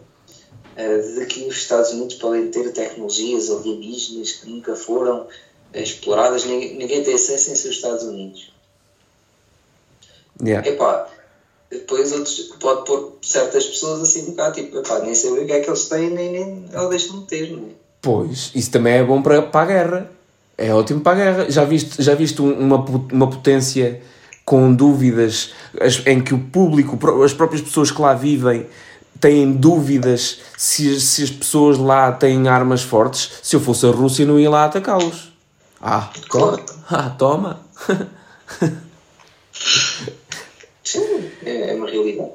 eh, 0.77 0.99
de 0.99 1.27
que 1.27 1.49
os 1.49 1.57
Estados 1.57 1.91
Unidos 1.91 2.15
podem 2.17 2.49
ter 2.53 2.73
tecnologias 2.73 3.51
alienígenas 3.51 4.31
que 4.33 4.49
nunca 4.49 4.77
foram 4.77 5.27
exploradas, 5.75 6.45
ninguém, 6.45 6.77
ninguém 6.77 7.03
tem 7.03 7.15
acesso 7.15 7.51
em 7.51 7.55
seus 7.55 7.77
Estados 7.77 8.03
Unidos. 8.05 8.53
Yeah. 10.43 10.67
Epá, 10.69 11.07
depois 11.71 12.13
outros, 12.13 12.41
pode 12.59 12.85
pôr 12.87 13.19
certas 13.23 13.67
pessoas 13.67 14.03
assim 14.03 14.23
um 14.23 14.31
bocado, 14.31 14.55
tipo, 14.57 14.79
epá, 14.79 14.99
nem 15.01 15.15
sei 15.15 15.31
o 15.31 15.47
que 15.47 15.53
é 15.53 15.61
que 15.61 15.69
eles 15.69 15.85
têm, 15.89 16.11
nem, 16.11 16.33
nem 16.33 16.65
ou 16.75 16.89
deixam 16.89 17.21
de 17.21 17.27
ter, 17.27 17.51
não 17.53 17.59
é? 17.67 17.71
Pois, 18.03 18.51
isso 18.55 18.71
também 18.71 18.95
é 18.95 19.05
bom 19.05 19.21
para, 19.23 19.43
para 19.43 19.61
a 19.61 19.67
guerra. 19.67 20.11
É 20.57 20.73
ótimo 20.75 21.01
para 21.01 21.13
a 21.13 21.15
guerra. 21.15 21.51
Já 21.51 21.65
viste, 21.65 22.03
já 22.03 22.15
viste 22.15 22.41
um- 22.41 22.59
uma, 22.59 22.77
uma 23.13 23.29
potência 23.31 24.01
com 24.45 24.73
dúvidas 24.75 25.51
as- 25.81 26.05
em 26.07 26.23
que 26.23 26.33
o 26.35 26.39
público, 26.39 26.99
as 27.23 27.35
próprias 27.35 27.61
pessoas 27.63 27.91
que 27.91 28.01
lá 28.01 28.15
vivem, 28.15 28.67
têm 29.21 29.53
dúvidas 29.53 30.39
se, 30.57 30.99
se 30.99 31.23
as 31.23 31.31
pessoas 31.31 31.77
lá 31.77 32.11
têm 32.13 32.49
armas 32.49 32.83
fortes? 32.83 33.31
Se 33.43 33.55
eu 33.55 33.61
fosse 33.61 33.85
a 33.87 33.91
Rússia, 33.91 34.25
não 34.25 34.41
ia 34.41 34.49
lá 34.49 34.65
atacá-los. 34.65 35.30
Ah, 35.81 36.11
toma. 36.31 36.61
Ah, 36.93 37.11
toma. 37.11 37.61
Sim, 40.85 41.31
é, 41.45 41.71
é 41.71 41.75
uma 41.75 41.89
realidade. 41.89 42.31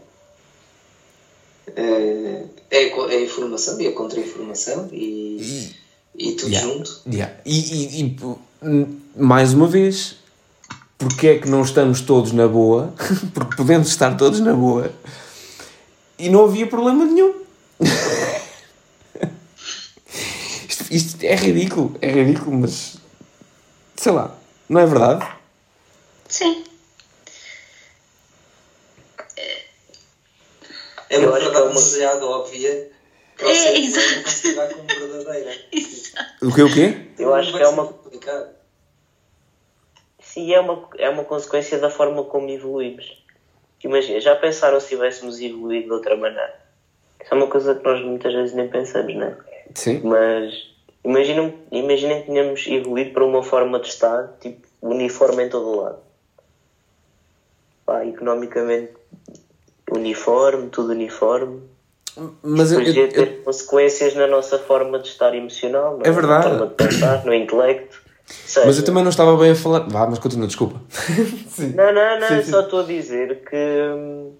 É, 1.76 2.44
é, 2.72 2.90
co- 2.90 3.10
é 3.10 3.22
informação 3.24 3.80
e 3.82 3.88
é 3.88 3.92
contra-informação 3.92 4.88
e, 4.94 5.72
e 6.16 6.32
tudo 6.34 6.52
Yeah. 6.52 6.74
junto. 6.74 7.02
Yeah. 7.12 7.34
E, 7.46 7.60
e- 7.60 8.02
e, 8.02 8.18
mais 9.22 9.54
uma 9.54 9.68
vez, 9.68 10.16
porque 10.98 11.28
é 11.28 11.38
que 11.40 11.50
não 11.50 11.62
estamos 11.64 12.02
todos 12.02 12.32
na 12.32 12.48
boa? 12.48 12.94
Porque 13.34 13.56
podemos 13.58 13.90
estar 13.90 14.16
todos 14.16 14.40
na 14.40 14.54
boa 14.54 14.92
e 16.18 16.30
não 16.30 16.46
havia 16.46 16.66
problema 16.68 17.06
nenhum. 17.06 17.34
isto, 20.70 20.86
isto 20.92 21.24
é 21.24 21.36
ridículo, 21.36 21.96
é 22.02 22.10
ridículo, 22.12 22.58
mas 22.60 22.98
sei 23.96 24.12
lá, 24.12 24.36
não 24.70 24.82
é 24.82 24.86
verdade? 24.86 25.28
Sim. 26.28 26.64
É 31.10 31.18
Eu 31.18 31.30
uma 31.30 31.38
acho 31.38 31.46
que 31.46 31.52
é 31.52 31.54
verdade 31.54 31.58
uma- 31.58 31.68
demasiado 31.70 32.28
óbvia 32.30 32.92
para 33.38 33.50
É, 33.50 33.54
ser 33.54 33.76
exato. 33.78 34.76
como 34.76 34.88
verdadeira. 34.88 35.52
O 36.42 36.54
que 36.54 36.62
o 36.64 36.74
quê? 36.74 37.08
Eu 37.20 37.34
acho 37.34 37.52
que 37.56 37.62
é 37.62 37.68
uma. 37.68 37.88
complicado. 37.88 38.56
Sim, 40.20 40.54
é 40.54 40.60
uma, 40.60 40.90
é 40.98 41.10
uma 41.10 41.24
consequência 41.24 41.78
da 41.80 41.90
forma 41.90 42.24
como 42.26 42.50
evoluímos. 42.50 43.24
Imagina, 43.84 44.20
já 44.20 44.36
pensaram 44.36 44.80
se 44.80 44.90
tivéssemos 44.90 45.40
evoluído 45.40 45.86
de 45.88 45.92
outra 45.94 46.18
maneira? 46.18 46.60
Isso 47.24 47.34
é 47.34 47.38
uma 47.38 47.48
coisa 47.48 47.76
que 47.76 47.84
nós 47.84 48.04
muitas 48.04 48.34
vezes 48.34 48.56
nem 48.56 48.68
pensamos, 48.68 49.16
não 49.16 49.28
é? 49.28 49.38
Sim. 49.76 50.02
Mas 50.04 50.54
imaginem, 51.06 51.54
imaginem 51.72 52.20
que 52.22 52.26
tínhamos 52.28 52.66
evoluído 52.68 53.12
para 53.12 53.24
uma 53.26 53.44
forma 53.44 53.80
de 53.80 53.88
estar, 53.88 54.34
tipo, 54.42 54.68
uniforme 54.82 55.44
em 55.46 55.50
todo 55.50 55.68
o 55.70 55.82
lado. 55.82 56.00
Pá, 57.86 58.06
economicamente 58.06 58.94
uniforme, 59.92 60.70
tudo 60.70 60.92
uniforme. 60.92 61.62
Mas 62.42 62.72
eu, 62.72 62.80
Podia 62.80 63.04
eu- 63.04 63.10
ter 63.10 63.44
consequências 63.44 64.16
na 64.16 64.26
nossa 64.28 64.58
forma 64.58 65.00
de 65.00 65.10
estar 65.10 65.36
emocional, 65.36 65.98
não 65.98 66.06
É 66.06 66.12
verdade. 66.12 66.46
na 66.46 66.58
forma 66.58 66.68
de 66.68 66.74
pensar, 66.76 67.26
no 67.26 67.34
intelecto. 67.34 68.02
Seja, 68.26 68.66
mas 68.66 68.78
eu 68.80 68.86
também 68.86 69.04
não 69.04 69.12
estava 69.12 69.38
bem 69.38 69.52
a 69.52 69.56
falar. 69.56 69.82
Vá, 69.88 70.08
mas 70.08 70.18
continua, 70.18 70.48
desculpa. 70.48 70.82
Sim. 71.48 71.74
Não, 71.76 71.94
não, 71.94 72.20
não, 72.20 72.28
Sim, 72.28 72.34
eu 72.38 72.44
sim. 72.44 72.52
só 72.52 72.62
estou 72.62 72.80
a 72.80 72.84
dizer 72.84 73.44
que 73.48 73.56
hum, 73.56 74.34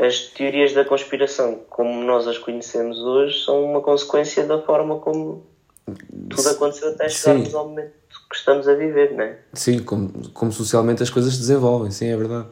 as 0.00 0.22
teorias 0.30 0.72
da 0.72 0.84
conspiração, 0.84 1.60
como 1.70 2.02
nós 2.02 2.26
as 2.26 2.38
conhecemos 2.38 2.98
hoje, 2.98 3.44
são 3.44 3.62
uma 3.64 3.80
consequência 3.80 4.44
da 4.44 4.60
forma 4.62 4.98
como 4.98 5.46
tudo 6.28 6.48
aconteceu 6.48 6.90
até 6.90 7.08
chegarmos 7.08 7.48
Sim. 7.48 7.56
ao 7.56 7.68
momento 7.68 7.92
que 8.30 8.36
estamos 8.36 8.66
a 8.68 8.74
viver, 8.74 9.12
não 9.12 9.24
é? 9.24 9.38
Sim, 9.52 9.80
como, 9.80 10.10
como 10.30 10.52
socialmente 10.52 11.02
as 11.02 11.10
coisas 11.10 11.34
se 11.34 11.40
desenvolvem, 11.40 11.90
sim, 11.90 12.06
é 12.06 12.16
verdade. 12.16 12.46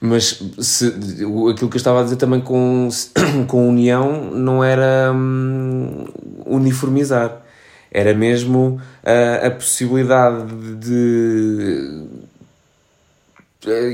Mas 0.00 0.42
se, 0.58 0.86
aquilo 0.88 1.68
que 1.68 1.76
eu 1.76 1.76
estava 1.76 2.00
a 2.00 2.04
dizer 2.04 2.16
também 2.16 2.40
com, 2.40 2.88
com 3.48 3.68
união 3.68 4.30
não 4.30 4.62
era 4.62 5.12
hum, 5.14 6.06
uniformizar. 6.46 7.42
Era 7.90 8.12
mesmo 8.12 8.80
a, 9.04 9.46
a 9.46 9.50
possibilidade 9.50 10.52
de 10.76 12.06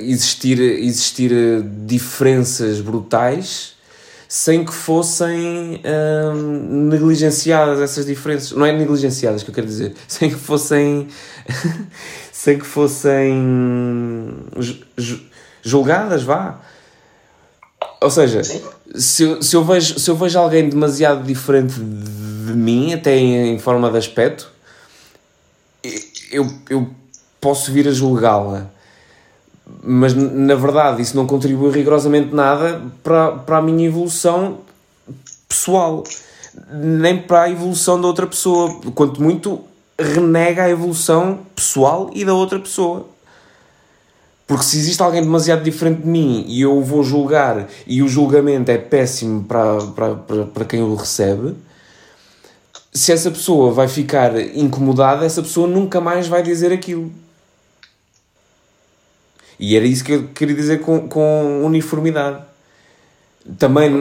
existir, 0.03 0.59
existir 0.61 1.62
diferenças 1.87 2.81
brutais 2.81 3.77
sem 4.33 4.64
que 4.64 4.73
fossem 4.73 5.83
hum, 6.33 6.88
negligenciadas 6.88 7.81
essas 7.81 8.07
diferenças. 8.07 8.53
Não 8.53 8.64
é 8.64 8.71
negligenciadas 8.71 9.43
que 9.43 9.51
eu 9.51 9.55
quero 9.55 9.66
dizer, 9.66 9.93
sem 10.07 10.31
que 10.31 10.37
fossem. 10.37 11.09
sem 12.33 12.57
que 12.57 12.64
fossem 12.64 14.37
julgadas, 15.62 16.23
vá. 16.23 16.61
Ou 18.01 18.09
seja, 18.09 18.40
se 18.95 19.25
eu, 19.25 19.43
se, 19.43 19.57
eu 19.57 19.64
vejo, 19.64 19.99
se 19.99 20.09
eu 20.09 20.14
vejo 20.14 20.38
alguém 20.38 20.69
demasiado 20.69 21.25
diferente 21.25 21.75
de 21.75 22.53
mim, 22.53 22.95
até 22.95 23.16
em, 23.16 23.57
em 23.57 23.59
forma 23.59 23.90
de 23.90 23.99
aspecto, 23.99 24.49
eu, 26.31 26.49
eu 26.71 26.88
posso 27.40 27.73
vir 27.73 27.88
a 27.88 27.90
julgá-la. 27.90 28.71
Mas 29.83 30.14
na 30.14 30.54
verdade 30.54 31.02
isso 31.02 31.16
não 31.16 31.26
contribui 31.26 31.70
rigorosamente 31.70 32.35
nada 32.35 32.83
para, 33.02 33.33
para 33.33 33.59
a 33.59 33.62
minha 33.62 33.87
evolução 33.87 34.59
pessoal, 35.48 36.04
nem 36.72 37.18
para 37.18 37.42
a 37.42 37.50
evolução 37.50 38.00
da 38.00 38.06
outra 38.06 38.26
pessoa. 38.26 38.80
Quanto 38.94 39.22
muito 39.22 39.61
renega 39.98 40.64
a 40.64 40.70
evolução 40.70 41.40
pessoal 41.54 42.11
e 42.14 42.24
da 42.24 42.35
outra 42.35 42.59
pessoa. 42.59 43.06
Porque 44.46 44.64
se 44.64 44.78
existe 44.78 45.00
alguém 45.00 45.22
demasiado 45.22 45.62
diferente 45.62 46.02
de 46.02 46.09
mim 46.09 46.44
e 46.48 46.62
eu 46.62 46.83
vou 46.83 47.04
julgar 47.04 47.68
e 47.87 48.02
o 48.02 48.09
julgamento 48.09 48.70
é 48.70 48.78
péssimo 48.78 49.44
para, 49.44 49.78
para, 49.78 50.14
para, 50.16 50.44
para 50.46 50.64
quem 50.64 50.83
o 50.83 50.94
recebe, 50.96 51.54
se 52.92 53.12
essa 53.12 53.30
pessoa 53.30 53.72
vai 53.72 53.87
ficar 53.87 54.37
incomodada, 54.56 55.24
essa 55.24 55.40
pessoa 55.40 55.68
nunca 55.68 56.00
mais 56.00 56.26
vai 56.26 56.42
dizer 56.42 56.72
aquilo. 56.72 57.12
E 59.61 59.77
era 59.77 59.85
isso 59.85 60.03
que 60.03 60.12
eu 60.12 60.29
queria 60.29 60.57
dizer 60.57 60.81
com, 60.81 61.07
com 61.07 61.62
uniformidade. 61.62 62.42
Também, 63.59 63.92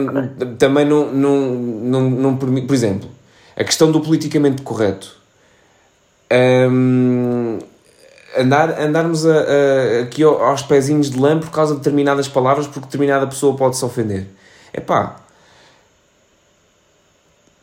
também 0.58 0.86
não, 0.86 1.12
não, 1.12 1.38
não, 1.38 2.10
não 2.10 2.36
permite. 2.38 2.66
Por 2.66 2.74
exemplo, 2.74 3.10
a 3.54 3.62
questão 3.62 3.92
do 3.92 4.00
politicamente 4.00 4.62
correto. 4.62 5.14
Um, 6.32 7.58
andar, 8.38 8.80
andarmos 8.80 9.26
a, 9.26 9.34
a, 9.34 10.02
aqui 10.04 10.22
aos 10.22 10.62
pezinhos 10.62 11.10
de 11.10 11.18
lã 11.18 11.38
por 11.38 11.50
causa 11.50 11.74
de 11.74 11.80
determinadas 11.80 12.26
palavras, 12.26 12.66
porque 12.66 12.86
determinada 12.86 13.26
pessoa 13.26 13.54
pode 13.54 13.76
se 13.76 13.84
ofender. 13.84 14.28
É 14.72 14.80
pá. 14.80 15.16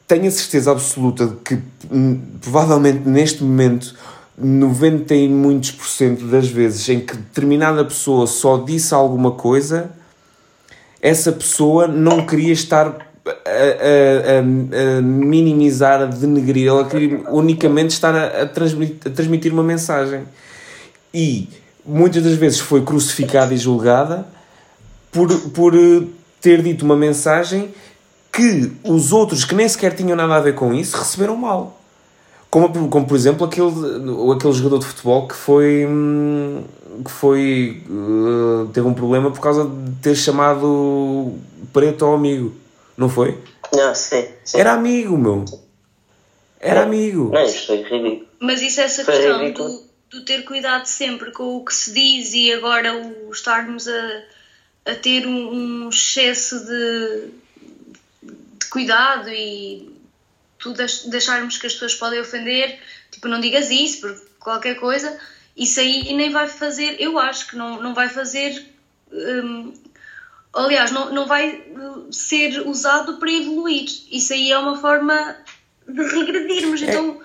Tenho 0.08 0.28
a 0.28 0.32
certeza 0.32 0.72
absoluta 0.72 1.26
de 1.26 1.36
que, 1.38 1.60
hum, 1.92 2.22
provavelmente 2.42 3.10
neste 3.10 3.44
momento, 3.44 3.96
90 4.38 5.15
e 5.15 5.28
muitos 5.28 5.71
por 5.71 5.88
cento 5.88 6.26
das 6.26 6.47
vezes 6.47 6.88
em 6.89 7.00
que 7.00 7.15
determinada 7.15 7.84
pessoa 7.84 8.28
só 8.28 8.58
disse 8.58 8.93
alguma 8.93 9.32
coisa, 9.32 9.89
essa 11.02 11.32
pessoa 11.32 11.88
não 11.88 12.26
queria 12.26 12.54
estar 12.54 12.88
a, 12.88 13.30
a, 13.30 14.95
a, 14.95 14.97
a 14.97 15.02
minimizar, 15.02 16.02
a 16.02 16.06
denegrir, 16.06 16.67
ela 16.67 16.86
queria 16.86 17.23
unicamente 17.30 17.93
estar 17.93 18.15
a, 18.15 18.45
transmitir, 18.45 18.97
a 19.06 19.10
transmitir 19.10 19.52
uma 19.52 19.63
mensagem 19.63 20.23
e 21.13 21.50
muitas 21.84 22.23
das 22.23 22.34
vezes 22.34 22.60
foi 22.60 22.84
crucificada 22.84 23.54
e 23.54 23.58
julgada 23.58 24.28
por, 25.12 25.36
por 25.50 25.73
eh, 25.76 26.04
ter 26.39 26.62
dito 26.62 26.86
uma 26.86 26.95
mensagem 26.95 27.73
que 28.32 28.71
os 28.84 29.12
outros 29.12 29.43
que 29.43 29.56
nem 29.56 29.67
sequer 29.67 29.95
tinham 29.95 30.15
nada 30.15 30.36
a 30.36 30.39
ver 30.39 30.54
com 30.54 30.73
isso 30.73 30.95
receberam 30.95 31.36
mal. 31.36 31.77
Como, 32.50 32.90
como 32.90 33.06
por 33.06 33.16
exemplo 33.16 33.46
aquele, 33.46 33.68
aquele 34.34 34.54
jogador 34.54 34.80
de 34.80 34.86
futebol 34.86 35.28
que 35.28 35.36
foi 35.36 35.86
hum, 35.86 36.64
que 37.04 37.12
foi 37.12 37.84
uh, 37.90 38.68
teve 38.74 38.88
um 38.88 38.94
problema 38.94 39.32
por 39.32 39.42
causa 39.42 39.66
de 39.66 39.92
ter 40.02 40.16
chamado 40.16 41.34
preto 41.74 42.06
ao 42.06 42.14
amigo, 42.16 42.56
não 42.98 43.10
foi? 43.10 43.38
Não, 43.74 43.94
sim, 43.94 44.26
sim. 44.44 44.60
Era 44.60 44.74
amigo, 44.74 45.18
meu. 45.18 45.46
Era 46.60 46.84
amigo. 46.84 47.30
Não, 47.32 47.44
isso 47.44 47.68
foi 47.68 47.84
ridículo. 47.84 48.26
Mas 48.40 48.62
isso 48.62 48.82
é 48.82 48.84
essa 48.86 49.04
Foi 49.04 49.14
questão 49.14 49.40
ridículo. 49.40 49.70
do, 49.70 50.20
do 50.20 50.26
ter 50.26 50.44
cuidado 50.44 50.86
sempre 50.86 51.32
com 51.32 51.58
o 51.58 51.66
que 51.66 51.74
se 51.74 51.94
diz 51.94 52.34
e 52.34 52.52
agora 52.54 52.96
o 52.96 53.32
estarmos 53.32 53.88
a, 53.88 54.22
a 54.92 54.96
ter 54.96 55.28
um, 55.28 55.86
um 55.86 55.90
excesso 55.90 56.66
de, 56.66 57.30
de 58.60 58.66
cuidado 58.70 59.30
e 59.30 59.97
tu 60.60 60.74
deix- 60.74 61.06
deixarmos 61.06 61.58
que 61.58 61.67
as 61.67 61.74
pessoas 61.74 61.96
podem 61.96 62.20
ofender, 62.20 62.80
tipo, 63.12 63.28
não 63.28 63.39
digas 63.39 63.70
isso, 63.70 64.02
porque 64.02 64.26
qualquer 64.39 64.76
coisa, 64.76 65.20
isso 65.56 65.80
aí 65.80 66.13
nem 66.13 66.30
vai 66.32 66.48
fazer, 66.48 66.96
eu 67.00 67.17
acho 67.20 67.48
que 67.50 67.56
não, 67.56 67.82
não 67.82 67.93
vai 67.93 68.10
fazer. 68.10 68.65
hum, 69.12 69.74
aliás, 70.54 70.91
não, 70.91 71.13
não 71.13 71.26
vai 71.28 71.62
hum, 71.70 72.12
ser 72.12 72.62
usado 72.67 73.17
para 73.17 73.32
evoluir. 73.32 73.86
Isso 74.12 74.34
aí 74.34 74.52
é 74.52 74.58
uma 74.58 74.80
forma 74.80 75.38
de 75.88 76.02
regredirmos. 76.04 76.82
Então, 76.82 77.22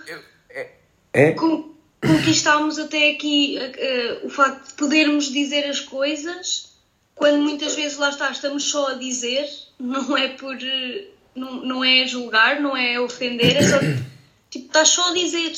É? 1.15 1.33
con- 1.33 1.75
conquistámos 2.01 2.79
até 2.79 3.11
aqui 3.11 3.59
eh, 3.59 4.21
o 4.25 4.31
facto 4.31 4.69
de 4.69 4.75
podermos 4.75 5.31
dizer 5.31 5.65
as 5.69 5.79
coisas 5.81 6.73
quando 7.15 7.43
muitas 7.43 7.75
vezes 7.77 7.99
lá 7.99 8.09
está, 8.09 8.31
estamos 8.31 8.65
só 8.65 8.89
a 8.89 8.95
dizer, 8.95 9.47
não 9.79 10.17
é 10.17 10.29
por. 10.29 10.57
eh, 10.61 11.05
Não, 11.35 11.65
não 11.65 11.85
é 11.85 12.07
julgar, 12.07 12.61
não 12.61 12.77
é 12.77 13.01
ofender, 13.01 13.57
é 13.57 13.63
só. 13.69 13.79
Tipo, 14.51 14.67
estás 14.67 14.89
só 14.91 15.09
a 15.11 15.15
dizer. 15.15 15.53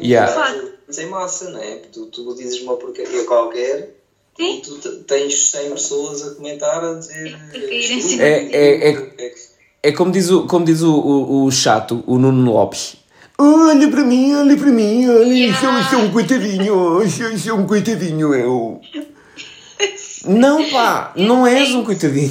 Yeah. 0.00 0.32
Facto. 0.32 0.72
Sem 0.90 1.06
massa, 1.08 1.50
não 1.50 1.60
é? 1.60 1.76
Tu, 1.92 2.06
tu 2.06 2.34
dizes 2.36 2.60
uma 2.62 2.76
porcaria 2.76 3.24
qualquer 3.24 3.96
e 4.38 4.42
Sim? 4.42 4.62
tu 4.64 4.78
te- 4.78 4.96
tens 5.04 5.34
100 5.50 5.70
pessoas 5.70 6.22
a 6.24 6.34
comentar 6.36 6.84
a 6.84 6.94
dizer. 6.94 7.34
A 7.34 7.50
cair 7.50 7.72
em 7.72 7.78
"Estúpido". 7.80 8.08
cima 8.08 8.22
É- 8.22 8.48
é- 8.52 8.90
é- 8.90 9.12
É 9.18 9.34
É 9.82 9.92
como 9.92 10.12
diz 10.12 10.30
o, 10.30 10.46
como 10.46 10.64
diz 10.64 10.82
o, 10.82 10.92
o, 10.94 11.44
o 11.46 11.50
chato, 11.50 12.04
o 12.06 12.16
Nuno 12.16 12.52
Lopes. 12.52 12.94
Olha 13.36 13.88
para 13.88 14.04
mim, 14.04 14.34
olha 14.36 14.56
para 14.56 14.70
mim, 14.70 15.08
olha, 15.08 15.26
Yeah. 15.26 15.60
sou, 15.60 15.98
sou 15.98 16.08
um 16.08 16.12
coitadinho, 16.12 17.08
sou, 17.10 17.38
sou 17.38 17.58
um 17.58 17.66
coitadinho, 17.66 18.32
eu. 18.34 18.80
Não, 20.24 20.68
pá, 20.70 21.12
não 21.16 21.46
és 21.46 21.74
um 21.74 21.84
coitadinho. 21.84 22.30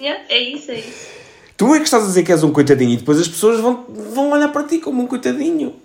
Yeah, 0.00 0.24
é 0.28 0.40
isso, 0.40 0.70
é 0.70 0.78
isso. 0.78 1.19
Tu 1.60 1.74
é 1.74 1.78
que 1.78 1.84
estás 1.84 2.04
a 2.04 2.06
dizer 2.06 2.22
que 2.24 2.32
és 2.32 2.42
um 2.42 2.54
coitadinho 2.54 2.94
e 2.94 2.96
depois 2.96 3.20
as 3.20 3.28
pessoas 3.28 3.60
vão, 3.60 3.84
vão 3.86 4.30
olhar 4.32 4.48
para 4.50 4.64
ti 4.66 4.78
como 4.78 5.02
um 5.02 5.06
coitadinho. 5.06 5.76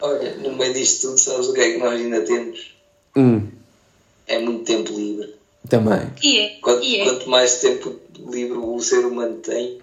Olha, 0.00 0.36
no 0.36 0.56
meio 0.56 0.72
disto 0.72 1.02
tudo, 1.08 1.18
sabes 1.18 1.48
o 1.48 1.52
que 1.52 1.60
é 1.60 1.72
que 1.72 1.76
nós 1.78 2.00
ainda 2.00 2.22
temos? 2.22 2.74
Hum, 3.14 3.46
É 4.26 4.38
muito 4.38 4.64
tempo 4.64 4.90
livre. 4.94 5.34
também. 5.68 6.00
E 6.22 6.38
é. 6.38 6.48
Quanto, 6.62 6.82
E 6.82 6.96
é. 7.00 7.04
quanto 7.04 7.28
mais 7.28 7.56
tempo 7.60 7.94
livre 8.18 8.56
o 8.56 8.80
ser 8.80 9.04
humano 9.04 9.36
tem, 9.36 9.82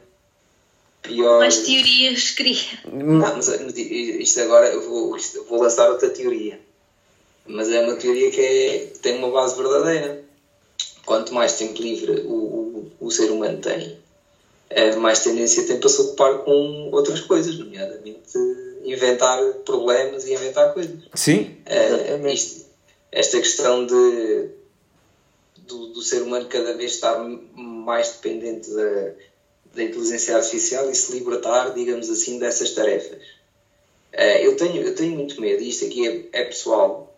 pior. 1.04 1.38
Mais 1.42 1.58
teorias 1.60 2.32
cria. 2.32 2.80
Não, 2.92 3.36
mas 3.36 3.48
isto 3.68 4.42
agora, 4.42 4.66
eu 4.70 4.82
vou, 4.90 5.16
isto- 5.16 5.44
vou 5.44 5.62
lançar 5.62 5.92
outra 5.92 6.10
teoria. 6.10 6.60
Mas 7.46 7.70
é 7.70 7.82
uma 7.86 7.98
teoria 7.98 8.32
que, 8.32 8.42
é, 8.42 8.78
que 8.94 8.98
tem 9.00 9.20
uma 9.20 9.30
base 9.30 9.56
verdadeira. 9.56 10.24
Quanto 11.06 11.36
mais 11.36 11.54
tempo 11.54 11.80
livre 11.80 12.22
o, 12.22 12.34
o, 12.34 12.92
o 13.00 13.12
ser 13.12 13.30
humano 13.30 13.60
tem, 13.60 14.02
mais 14.98 15.20
tendência 15.20 15.66
tem 15.66 15.80
para 15.80 15.90
se 15.90 16.02
ocupar 16.02 16.40
com 16.40 16.90
outras 16.92 17.22
coisas, 17.22 17.58
nomeadamente 17.58 18.38
inventar 18.84 19.40
problemas 19.66 20.26
e 20.26 20.34
inventar 20.34 20.74
coisas. 20.74 21.00
Sim, 21.14 21.56
Exatamente. 21.66 22.34
isto- 22.36 22.66
esta 23.12 23.40
questão 23.40 23.86
de 23.86 24.50
do, 25.58 25.88
do 25.88 26.02
ser 26.02 26.22
humano 26.24 26.48
cada 26.48 26.74
vez 26.76 26.92
estar 26.94 27.18
mais 27.54 28.10
dependente 28.10 28.70
da, 28.72 29.12
da 29.76 29.84
inteligência 29.84 30.36
artificial 30.36 30.90
e 30.90 30.96
se 30.96 31.12
libertar, 31.14 31.74
digamos 31.74 32.10
assim, 32.10 32.38
dessas 32.40 32.72
tarefas. 32.72 33.22
Eh, 34.12 34.46
eu, 34.46 34.56
tenho, 34.58 34.82
eu 34.82 34.94
tenho 34.94 35.14
muito 35.14 35.40
medo, 35.40 35.62
e 35.62 35.70
isto 35.70 35.86
aqui 35.86 36.08
é, 36.08 36.40
é 36.42 36.44
pessoal, 36.44 37.16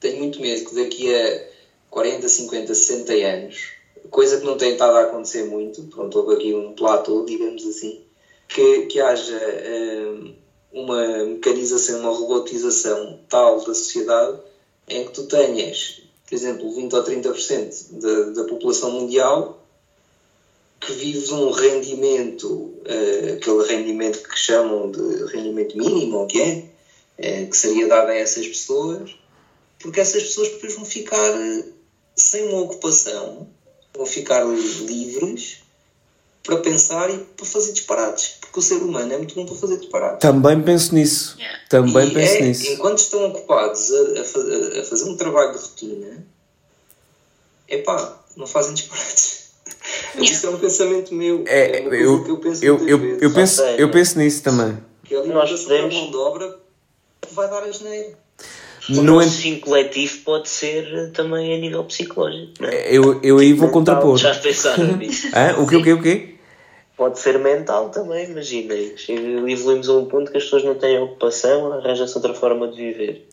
tenho 0.00 0.18
muito 0.18 0.40
medo 0.40 0.64
que 0.68 0.74
daqui 0.74 1.12
a 1.14 1.44
40, 1.90 2.28
50, 2.28 2.74
60 2.74 3.12
anos, 3.14 3.72
coisa 4.10 4.38
que 4.38 4.44
não 4.44 4.56
tem 4.56 4.72
estado 4.72 4.96
a 4.96 5.02
acontecer 5.02 5.44
muito, 5.44 5.82
pronto, 5.84 6.18
houve 6.18 6.34
aqui 6.34 6.54
um 6.54 6.72
platô, 6.72 7.24
digamos 7.24 7.66
assim, 7.66 8.00
que, 8.48 8.86
que 8.86 9.00
haja 9.00 9.36
eh, 9.36 10.32
uma 10.72 11.24
mecanização, 11.24 12.00
uma 12.00 12.10
robotização 12.10 13.20
tal 13.28 13.58
da 13.58 13.74
sociedade 13.74 14.38
em 14.88 15.04
que 15.04 15.12
tu 15.12 15.24
tenhas, 15.24 16.02
por 16.26 16.34
exemplo, 16.34 16.74
20 16.74 16.92
ou 16.94 17.04
30% 17.04 18.00
da, 18.00 18.42
da 18.42 18.44
população 18.44 18.90
mundial 18.90 19.64
que 20.80 20.92
vive 20.92 21.32
um 21.32 21.50
rendimento, 21.50 22.74
eh, 22.84 23.36
aquele 23.38 23.62
rendimento 23.62 24.22
que 24.22 24.38
chamam 24.38 24.90
de 24.90 25.24
rendimento 25.26 25.76
mínimo, 25.76 26.26
que 26.26 26.40
é, 26.40 26.64
eh, 27.16 27.44
que 27.46 27.56
seria 27.56 27.86
dado 27.86 28.10
a 28.10 28.14
essas 28.14 28.46
pessoas, 28.46 29.16
porque 29.78 30.00
essas 30.00 30.22
pessoas 30.22 30.48
depois 30.48 30.74
vão 30.74 30.84
ficar 30.84 31.34
eh, 31.34 31.64
sem 32.14 32.44
uma 32.48 32.60
ocupação, 32.60 33.48
vão 33.96 34.06
ficar 34.06 34.44
livres 34.44 35.58
para 36.42 36.58
pensar 36.58 37.10
e 37.10 37.18
para 37.18 37.46
fazer 37.46 37.72
disparates. 37.72 38.36
Porque 38.40 38.58
o 38.58 38.62
ser 38.62 38.76
humano 38.76 39.12
é 39.12 39.16
muito 39.16 39.34
bom 39.34 39.46
para 39.46 39.54
fazer 39.56 39.78
disparates. 39.78 40.20
Também 40.20 40.60
penso 40.62 40.94
nisso. 40.94 41.36
Yeah. 41.38 41.58
Também 41.70 42.08
E 42.08 42.14
penso 42.14 42.34
é, 42.34 42.40
nisso. 42.42 42.72
Enquanto 42.72 42.98
estão 42.98 43.24
ocupados 43.26 43.90
a, 43.92 44.18
a 44.18 44.80
a 44.80 44.84
fazer 44.84 45.04
um 45.10 45.16
trabalho 45.16 45.52
de 45.52 45.58
rotina, 45.58 46.26
epá, 47.68 48.22
não 48.36 48.46
fazem 48.46 48.74
disparates. 48.74 49.42
Yeah. 50.14 50.30
Isso 50.32 50.46
é 50.46 50.50
um 50.50 50.58
pensamento 50.58 51.12
meu. 51.14 51.44
É, 51.46 51.80
uma 51.80 51.88
coisa 51.90 52.04
eu, 52.04 52.24
que 52.24 52.30
eu 52.30 52.36
penso 52.38 52.64
eu, 52.64 52.88
eu, 52.88 53.18
eu, 53.20 53.34
penso, 53.34 53.62
eu 53.62 53.86
né? 53.86 53.92
penso 53.92 54.18
nisso 54.18 54.42
também. 54.42 54.78
que 55.04 55.14
podemos- 55.14 55.94
mão 55.94 56.10
de 56.10 56.16
obra 56.16 56.58
vai 57.32 57.50
dar 57.50 57.62
a 57.64 57.70
geneira. 57.70 58.16
O 58.90 58.92
No 58.96 59.02
nosso 59.02 59.28
ent- 59.28 59.42
fim 59.42 59.60
coletivo 59.60 60.18
pode 60.24 60.48
ser 60.48 61.10
também 61.12 61.54
a 61.54 61.58
nível 61.58 61.84
psicológico, 61.84 62.52
não 62.60 62.68
é? 62.68 62.94
eu, 62.94 63.20
eu 63.22 63.38
aí 63.38 63.52
vou 63.54 63.66
Mental, 63.68 63.70
contrapor. 63.72 64.18
Já 64.18 64.34
pensaram 64.34 64.96
nisso? 64.98 65.28
O 65.58 65.66
quê, 65.66 65.76
o 65.76 65.82
quê, 65.82 65.92
o 65.94 66.02
quê? 66.02 66.34
Pode 66.96 67.18
ser 67.18 67.38
mental 67.38 67.88
também, 67.90 68.30
imagina. 68.30 68.74
Evoluímos 69.08 69.88
a 69.88 69.94
um 69.94 70.04
ponto 70.06 70.30
que 70.30 70.36
as 70.36 70.44
pessoas 70.44 70.64
não 70.64 70.74
têm 70.74 70.98
ocupação, 70.98 71.72
arranja-se 71.72 72.14
outra 72.14 72.34
forma 72.34 72.68
de 72.68 72.76
viver. 72.76 73.28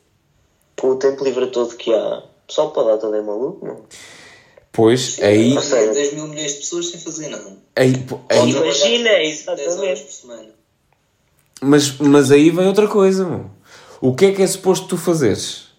Com 0.79 0.91
o 0.91 0.95
tempo 0.95 1.23
livre 1.23 1.45
todo 1.47 1.75
que 1.75 1.93
há, 1.93 2.19
o 2.19 2.47
pessoal 2.47 2.71
pode 2.71 2.87
dar 2.87 2.97
também 2.97 3.19
é 3.19 3.23
maluco, 3.23 3.65
não? 3.65 3.81
Pois, 4.71 5.19
aí, 5.21 5.55
Há 5.57 5.61
sei. 5.61 5.89
10 5.89 6.13
mil 6.13 6.27
milhões 6.27 6.53
de 6.53 6.59
pessoas 6.59 6.87
sem 6.89 6.99
fazer 7.01 7.27
nada. 7.27 7.57
aí, 7.75 7.93
aí, 8.29 8.39
Ou 8.39 8.47
Imagina, 8.47 9.21
exatamente. 9.21 9.67
10 9.67 9.77
horas 9.79 9.99
por 9.99 10.11
semana. 10.11 10.49
mas, 11.61 11.97
mas 11.99 12.31
aí 12.31 12.49
vem 12.49 12.67
outra 12.67 12.87
coisa, 12.87 13.25
meu. 13.25 13.45
O 14.01 14.15
que 14.15 14.25
é 14.25 14.31
que 14.31 14.41
é 14.41 14.47
suposto 14.47 14.87
tu 14.87 14.97
fazeres? 14.97 15.69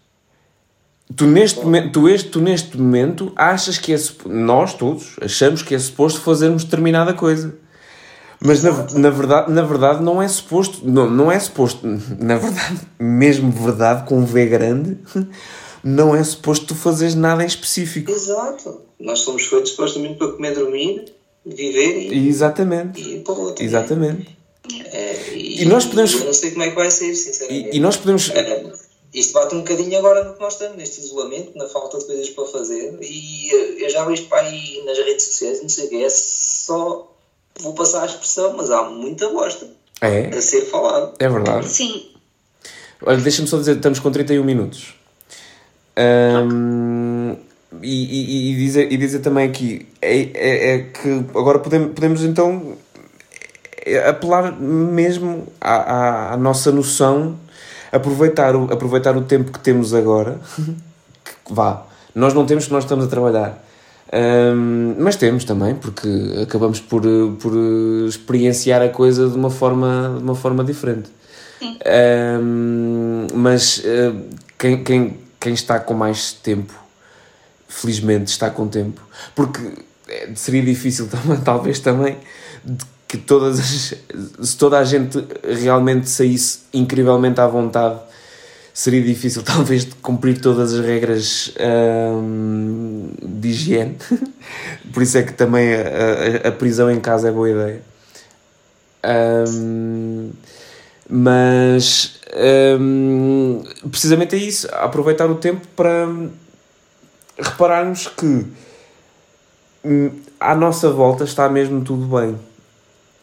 Tu 1.17 1.27
neste, 1.27 1.61
momento, 1.61 1.93
tu, 1.93 2.09
este, 2.09 2.31
tu 2.31 2.41
neste 2.41 2.79
momento 2.79 3.33
achas 3.35 3.77
que 3.79 3.93
é 3.93 3.99
nós 4.27 4.75
todos 4.75 5.17
achamos 5.21 5.63
que 5.63 5.75
é 5.75 5.79
suposto 5.79 6.21
fazermos 6.21 6.63
determinada 6.63 7.13
coisa. 7.13 7.55
Mas 8.41 8.63
na, 8.63 8.71
na, 8.95 9.11
verdade, 9.11 9.53
na 9.53 9.63
verdade 9.63 10.03
não 10.03 10.23
é 10.23 10.29
suposto, 10.29 10.81
não, 10.89 11.11
não 11.11 11.31
é 11.31 11.39
suposto, 11.39 11.87
na 12.19 12.37
verdade, 12.39 12.81
mesmo 12.99 13.51
verdade 13.51 14.07
com 14.07 14.19
um 14.19 14.25
V 14.25 14.47
grande, 14.47 14.99
não 15.83 16.15
é 16.15 16.23
suposto 16.23 16.67
tu 16.67 16.75
fazeres 16.75 17.15
nada 17.15 17.43
em 17.43 17.47
específico. 17.47 18.11
Exato. 18.11 18.83
Nós 18.99 19.19
somos 19.19 19.45
feitos 19.45 19.73
supostamente 19.73 20.15
para 20.15 20.29
comer, 20.29 20.55
dormir, 20.55 21.13
viver 21.45 22.13
e, 22.13 22.29
Exatamente. 22.29 23.01
e 23.01 23.19
para 23.21 23.35
o 23.35 23.41
outro. 23.41 23.65
Exatamente. 23.65 24.37
É, 24.93 25.02
e, 25.35 25.63
E 25.63 25.65
nós 25.67 25.85
podemos- 25.87 26.13
Eu 26.15 26.25
não 26.27 26.33
sei 26.33 26.51
como 26.53 26.63
é 26.65 26.69
que 26.71 26.75
vai 26.77 26.91
ser, 26.91 27.15
sinceramente. 27.15 27.71
E, 27.73 27.77
e 27.77 27.81
nós 27.81 27.97
podemos. 27.97 28.31
É, 28.31 28.65
isto 29.15 29.33
bate 29.35 29.55
um 29.55 29.59
bocadinho 29.59 29.99
agora 29.99 30.25
no 30.25 30.35
que 30.35 30.41
nós 30.41 30.55
estamos, 30.55 30.77
neste 30.79 31.01
isolamento, 31.01 31.53
na 31.57 31.67
falta 31.69 31.99
de 31.99 32.05
coisas 32.07 32.31
para 32.31 32.47
fazer. 32.47 32.97
E 33.03 33.51
eh, 33.53 33.85
eu 33.85 33.91
já 33.91 34.05
vejo 34.05 34.25
para 34.25 34.41
aí 34.43 34.83
nas 34.87 34.97
redes 34.99 35.25
sociais, 35.27 35.61
não 35.63 35.69
sei 35.69 35.87
o 35.87 35.89
que, 35.91 36.03
é 36.05 36.09
só. 36.11 37.09
Vou 37.61 37.75
passar 37.75 38.03
a 38.03 38.07
expressão, 38.07 38.55
mas 38.57 38.71
há 38.71 38.85
muita 38.85 39.29
bosta 39.29 39.69
É, 40.01 40.29
a 40.29 40.41
ser 40.41 40.63
falado. 40.63 41.15
é 41.19 41.29
verdade. 41.29 41.69
Sim. 41.69 42.07
Olha, 43.05 43.19
deixa-me 43.19 43.47
só 43.49 43.59
dizer, 43.59 43.77
estamos 43.77 43.99
com 43.99 44.11
31 44.11 44.43
minutos. 44.45 44.95
Ahm, 45.97 47.37
e, 47.83 47.89
e, 47.89 48.53
e 48.53 48.57
dizer, 48.57 48.93
e 48.93 48.97
dizer 48.97 49.19
também 49.21 49.49
aqui 49.49 49.87
é, 50.01 50.21
é, 50.35 50.75
é 50.75 50.79
que 50.85 51.09
agora 51.39 51.59
podemos, 51.59 51.93
podemos 51.95 52.23
então 52.23 52.77
apelar 54.09 54.53
mesmo 54.61 55.47
à, 55.61 55.75
à, 55.75 56.33
à 56.35 56.37
nossa 56.37 56.71
noção, 56.71 57.37
aproveitar 57.91 58.57
o, 58.57 58.73
aproveitar 58.73 59.17
o 59.17 59.23
tempo 59.23 59.53
que 59.53 59.59
temos 59.59 59.95
agora. 59.95 60.41
que 61.45 61.53
vá, 61.53 61.85
nós 62.15 62.35
não 62.35 62.45
temos 62.47 62.67
que 62.67 62.73
nós 62.73 62.85
estamos 62.85 63.05
a 63.05 63.09
trabalhar. 63.09 63.63
Ahm, 64.13 64.95
mas 64.99 65.17
temos 65.17 65.45
também, 65.45 65.75
porque 65.75 66.09
acabamos 66.43 66.81
por, 66.81 67.03
por 67.41 67.53
experienciar 68.07 68.83
a 68.83 68.89
coisa 68.91 69.29
de 69.29 69.37
uma 69.37 69.51
forma, 69.51 70.17
de 70.19 70.23
uma 70.23 70.35
forma 70.35 70.63
diferente. 70.63 71.11
Ahm, 71.63 73.27
mas 73.35 73.81
eh, 73.85 74.13
quem, 74.59 74.85
quem, 74.85 75.19
quem 75.41 75.55
está 75.55 75.81
com 75.81 75.95
mais 75.95 76.33
tempo, 76.33 76.75
felizmente 77.69 78.31
está 78.31 78.51
com 78.51 78.69
tempo, 78.69 79.01
porque 79.35 79.61
eh, 80.09 80.31
seria 80.35 80.63
difícil 80.63 81.09
talvez 81.43 81.79
também, 81.81 82.19
que 83.13 83.19
todas 83.19 83.61
as, 83.61 83.95
se 84.49 84.57
toda 84.57 84.79
a 84.79 84.85
gente 84.85 85.23
realmente 85.45 86.09
saísse 86.09 86.61
incrivelmente 86.73 87.39
à 87.43 87.47
vontade, 87.47 88.01
seria 88.73 89.03
difícil 89.03 89.43
talvez 89.45 89.85
de 89.85 89.95
cumprir 89.97 90.41
todas 90.41 90.73
as 90.73 90.83
regras 90.83 91.53
ahm, 91.61 93.11
de 93.23 93.49
higiene. 93.51 93.99
Por 94.95 95.03
isso 95.03 95.19
é 95.19 95.23
que 95.23 95.35
também 95.35 95.75
a, 95.75 96.47
a- 96.47 96.49
a 96.49 96.53
prisão 96.53 96.91
em 96.91 96.99
casa 97.01 97.29
é 97.29 97.31
boa 97.33 97.51
ideia. 97.51 97.83
Ahm, 99.03 100.31
mas 101.07 102.19
hum, 102.81 103.63
precisamente 103.91 104.35
é 104.37 104.39
isso, 104.39 104.67
aproveitar 104.73 105.31
o 105.31 105.35
tempo 105.35 105.67
para 105.77 106.09
repararmos 107.39 108.07
que 108.09 108.47
hum, 109.85 110.11
à 110.41 110.55
nossa 110.55 110.89
volta 110.91 111.25
está 111.25 111.47
mesmo 111.51 111.83
tudo 111.83 112.07
bem. 112.07 112.39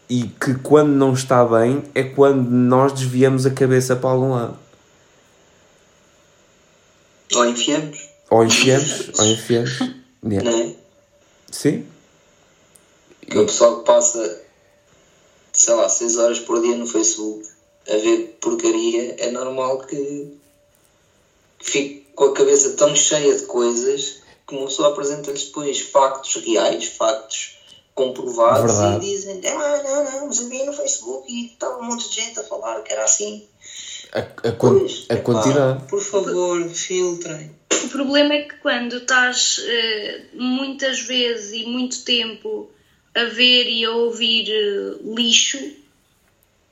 E 0.10 0.24
que 0.24 0.56
quando 0.56 0.90
não 0.90 1.14
está 1.14 1.46
bem 1.46 1.84
é 1.94 2.04
quando 2.04 2.50
nós 2.50 2.94
desviamos 2.94 3.46
a 3.46 3.52
cabeça 3.52 3.96
para 3.96 4.10
algum 4.10 4.32
lado. 4.32 4.58
Ou 7.36 7.46
enfiamos, 7.46 8.10
Ou 8.32 8.44
enfiamos, 8.44 9.20
ou 9.20 9.26
enfiamos. 9.26 9.80
Yeah. 10.22 10.52
não 10.52 10.60
é? 10.60 10.76
Sim? 11.50 11.86
Que 13.22 13.38
o 13.38 13.46
pessoal 13.46 13.80
que 13.80 13.86
passa, 13.86 14.42
sei 15.54 15.74
lá, 15.76 15.88
6 15.88 16.18
horas 16.18 16.40
por 16.40 16.62
dia 16.62 16.76
no 16.76 16.86
Facebook 16.86 17.48
a 17.90 17.98
ver 17.98 18.38
porcaria, 18.40 19.16
é 19.18 19.32
normal 19.32 19.80
que 19.80 20.38
fique 21.60 22.08
com 22.16 22.26
a 22.26 22.34
cabeça 22.34 22.72
tão 22.72 22.96
cheia 22.96 23.36
de 23.36 23.46
coisas 23.46 24.22
que 24.48 24.56
uma 24.56 24.66
pessoa 24.66 24.90
apresenta-lhes 24.90 25.46
depois 25.46 25.80
factos 25.80 26.36
reais, 26.44 26.86
factos 26.86 27.59
comprovados 28.00 28.74
Verdade. 28.74 29.06
e 29.06 29.10
dizem, 29.10 29.42
ah, 29.46 29.84
não, 29.84 30.04
não, 30.06 30.28
mas 30.28 30.40
eu 30.40 30.50
vi 30.50 30.64
no 30.64 30.74
Facebook 30.74 31.32
e 31.32 31.48
estava 31.48 31.80
um 31.80 31.84
monte 31.86 32.10
de 32.10 32.16
gente 32.16 32.40
a 32.40 32.44
falar 32.44 32.82
que 32.82 32.94
era 32.94 33.04
assim. 33.04 33.46
A, 34.14 34.20
a, 34.20 34.52
Pois, 34.54 35.06
a 35.10 35.18
quantidade. 35.18 35.86
Por 35.88 36.02
favor, 36.02 36.70
filtrem. 36.70 37.52
O 37.84 37.90
problema 37.90 38.34
é 38.34 38.42
que 38.44 38.56
quando 38.58 38.98
estás 38.98 39.62
eh, 39.64 40.22
muitas 40.34 41.02
vezes 41.02 41.54
e 41.54 41.66
muito 41.66 42.04
tempo 42.04 42.70
a 43.16 43.26
ver 43.26 43.70
e 43.70 43.86
a 43.86 43.92
ouvir 43.92 44.50
eh, 44.50 44.98
lixo, 45.04 45.60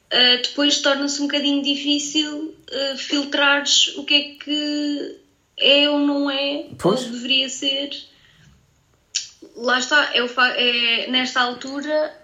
eh, 0.09 0.37
depois 0.37 0.81
torna-se 0.81 1.21
um 1.21 1.27
bocadinho 1.27 1.61
difícil 1.61 2.55
eh, 2.71 2.95
filtrares 2.97 3.95
o 3.97 4.03
que 4.03 4.13
é 4.13 4.43
que 4.43 5.17
é 5.57 5.89
ou 5.89 5.99
não 5.99 6.29
é, 6.29 6.67
Pois. 6.77 7.05
ou 7.05 7.11
deveria 7.11 7.49
ser. 7.49 7.89
Lá 9.57 9.79
está, 9.79 10.11
é 10.15 10.21
o 10.23 10.27
fa- 10.29 10.53
é, 10.55 11.09
nesta 11.09 11.41
altura 11.41 12.15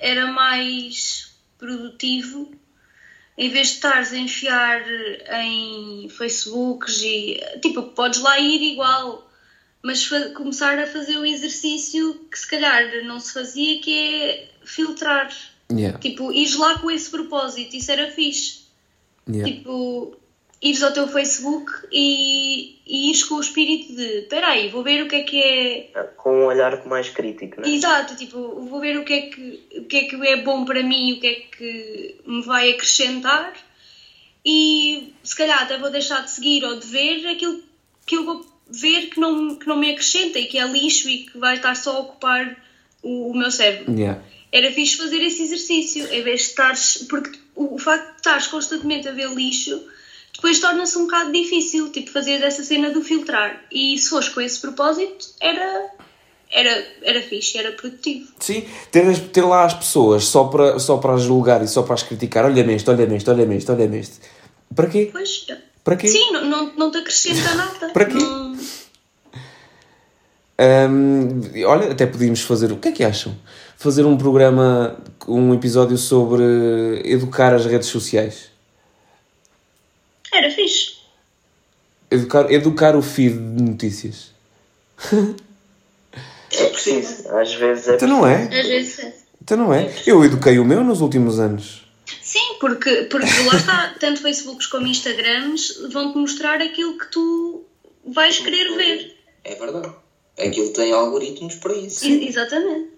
era 0.00 0.26
mais 0.26 1.32
produtivo 1.58 2.50
em 3.38 3.48
vez 3.50 3.68
de 3.68 3.74
estares 3.74 4.12
a 4.12 4.18
enfiar 4.18 4.82
em 5.42 6.08
Facebooks 6.10 7.00
e 7.02 7.40
tipo, 7.62 7.82
podes 7.82 8.20
lá 8.20 8.38
ir 8.38 8.60
igual, 8.72 9.30
mas 9.82 10.06
começar 10.34 10.78
a 10.78 10.86
fazer 10.86 11.16
o 11.16 11.24
exercício 11.24 12.26
que 12.30 12.38
se 12.38 12.46
calhar 12.48 13.04
não 13.04 13.18
se 13.20 13.32
fazia, 13.32 13.80
que 13.80 13.92
é 13.96 14.50
filtrar. 14.64 15.32
Yeah, 15.72 15.98
Tipo, 15.98 16.30
ires 16.32 16.56
lá 16.56 16.78
com 16.78 16.90
esse 16.90 17.08
propósito, 17.10 17.74
isso 17.74 17.90
era 17.90 18.10
fixe. 18.10 18.64
yeah. 19.26 19.50
Tipo, 19.50 20.16
ires 20.62 20.82
ao 20.82 20.92
teu 20.92 21.08
Facebook 21.08 21.70
e, 21.90 22.78
e 22.86 23.10
ires 23.10 23.24
com 23.24 23.34
o 23.34 23.40
espírito 23.40 23.94
de 23.94 24.20
espera 24.20 24.48
aí, 24.48 24.68
vou 24.68 24.82
ver 24.82 25.02
o 25.02 25.08
que 25.08 25.16
é 25.16 25.22
que 25.22 25.42
é 25.42 26.02
Com 26.16 26.42
um 26.42 26.44
olhar 26.46 26.86
mais 26.86 27.08
crítico, 27.08 27.60
não 27.60 27.68
é? 27.68 27.72
Exato, 27.72 28.14
tipo, 28.16 28.38
vou 28.38 28.80
ver 28.80 28.96
o 28.96 29.04
que, 29.04 29.12
é 29.12 29.20
que, 29.22 29.60
o 29.78 29.84
que 29.84 29.96
é 29.96 30.04
que 30.04 30.26
é 30.26 30.36
bom 30.42 30.64
para 30.64 30.82
mim 30.82 31.14
o 31.14 31.20
que 31.20 31.26
é 31.26 31.34
que 31.34 32.20
me 32.24 32.42
vai 32.42 32.70
acrescentar 32.70 33.52
e 34.44 35.12
se 35.22 35.36
calhar 35.36 35.62
até 35.62 35.78
vou 35.78 35.90
deixar 35.90 36.22
de 36.22 36.30
seguir 36.30 36.64
ou 36.64 36.78
de 36.78 36.86
ver 36.86 37.26
aquilo 37.26 37.62
que 38.06 38.16
eu 38.16 38.24
vou 38.24 38.52
ver 38.68 39.10
que 39.10 39.20
não, 39.20 39.56
que 39.56 39.66
não 39.66 39.76
me 39.76 39.90
acrescenta 39.90 40.38
e 40.38 40.46
que 40.46 40.58
é 40.58 40.66
lixo 40.66 41.08
e 41.08 41.26
que 41.26 41.38
vai 41.38 41.56
estar 41.56 41.74
só 41.76 41.96
a 41.96 42.00
ocupar 42.00 42.56
o, 43.02 43.30
o 43.30 43.36
meu 43.36 43.50
cérebro. 43.50 43.92
Yeah. 43.94 44.22
Era 44.50 44.70
fixe 44.72 44.96
fazer 44.96 45.22
esse 45.22 45.42
exercício, 45.42 46.06
em 46.12 46.22
vez 46.22 46.40
de 46.40 46.46
estares. 46.48 47.06
Porque 47.08 47.38
o, 47.54 47.74
o 47.74 47.78
facto 47.78 48.10
de 48.10 48.16
estares 48.16 48.46
constantemente 48.46 49.08
a 49.08 49.12
ver 49.12 49.28
lixo 49.30 49.82
depois 50.34 50.58
torna-se 50.60 50.96
um 50.98 51.02
bocado 51.02 51.32
difícil, 51.32 51.90
tipo, 51.90 52.10
fazer 52.10 52.38
dessa 52.40 52.62
cena 52.64 52.90
do 52.90 53.02
filtrar. 53.02 53.62
E 53.70 53.96
se 53.98 54.08
fores 54.10 54.28
com 54.28 54.40
esse 54.40 54.60
propósito, 54.60 55.26
era, 55.40 55.90
era, 56.50 56.86
era 57.02 57.22
fixe, 57.22 57.58
era 57.58 57.72
produtivo. 57.72 58.28
Sim, 58.40 58.64
ter, 58.90 59.18
ter 59.28 59.42
lá 59.42 59.64
as 59.64 59.74
pessoas 59.74 60.24
só 60.24 60.44
para, 60.44 60.78
só 60.78 60.96
para 60.96 61.14
as 61.14 61.22
julgar 61.22 61.62
e 61.62 61.68
só 61.68 61.82
para 61.82 61.94
as 61.94 62.02
criticar. 62.02 62.44
Olha-me 62.44 62.74
este, 62.74 62.88
olha-me 62.90 63.16
este, 63.16 63.30
olha-me 63.30 63.56
este, 63.56 63.70
olha-me 63.70 63.98
este. 63.98 64.20
Para 64.74 64.86
quê? 64.88 65.10
Pois, 65.12 65.46
Para 65.84 65.96
quê? 65.96 66.08
sim, 66.08 66.32
não, 66.32 66.44
não, 66.46 66.72
não 66.76 66.90
te 66.90 66.98
acrescenta 66.98 67.52
nada. 67.54 67.88
Para 67.90 68.04
quê? 68.06 68.14
Não- 68.14 68.52
Hum, 70.60 71.40
olha, 71.66 71.90
até 71.90 72.06
podíamos 72.06 72.40
fazer. 72.42 72.70
O 72.70 72.76
que 72.76 72.88
é 72.88 72.92
que 72.92 73.02
acham? 73.02 73.36
Fazer 73.76 74.04
um 74.04 74.16
programa, 74.16 74.96
um 75.26 75.52
episódio 75.54 75.96
sobre 75.98 76.44
educar 77.04 77.52
as 77.52 77.66
redes 77.66 77.88
sociais. 77.88 78.50
Era 80.32 80.48
fixe. 80.50 80.98
Educar, 82.12 82.52
educar 82.52 82.96
o 82.96 83.02
feed 83.02 83.34
de 83.34 83.62
notícias. 83.62 84.32
É 86.52 86.66
preciso, 86.66 87.28
às 87.30 87.54
vezes 87.54 87.88
é 87.88 87.94
Então 87.94 88.08
não 88.08 88.26
é? 88.26 88.44
Às 88.44 88.66
vezes 88.66 88.98
é. 88.98 89.14
Então 89.40 89.56
não 89.56 89.72
é? 89.72 89.90
Eu 90.06 90.22
eduquei 90.24 90.58
o 90.58 90.64
meu 90.64 90.84
nos 90.84 91.00
últimos 91.00 91.40
anos. 91.40 91.82
Sim, 92.20 92.56
porque, 92.60 93.04
porque 93.04 93.26
lá 93.46 93.56
está, 93.56 93.94
tanto 93.98 94.20
Facebooks 94.20 94.66
como 94.66 94.86
Instagrams 94.86 95.88
vão-te 95.90 96.18
mostrar 96.18 96.60
aquilo 96.60 96.98
que 96.98 97.10
tu 97.10 97.64
vais 98.06 98.38
querer 98.38 98.76
ver. 98.76 99.16
É 99.44 99.54
verdade. 99.54 99.92
Aquilo 100.38 100.72
tem 100.72 100.92
algoritmos 100.92 101.54
para 101.56 101.74
isso. 101.74 102.06
Exatamente. 102.06 102.90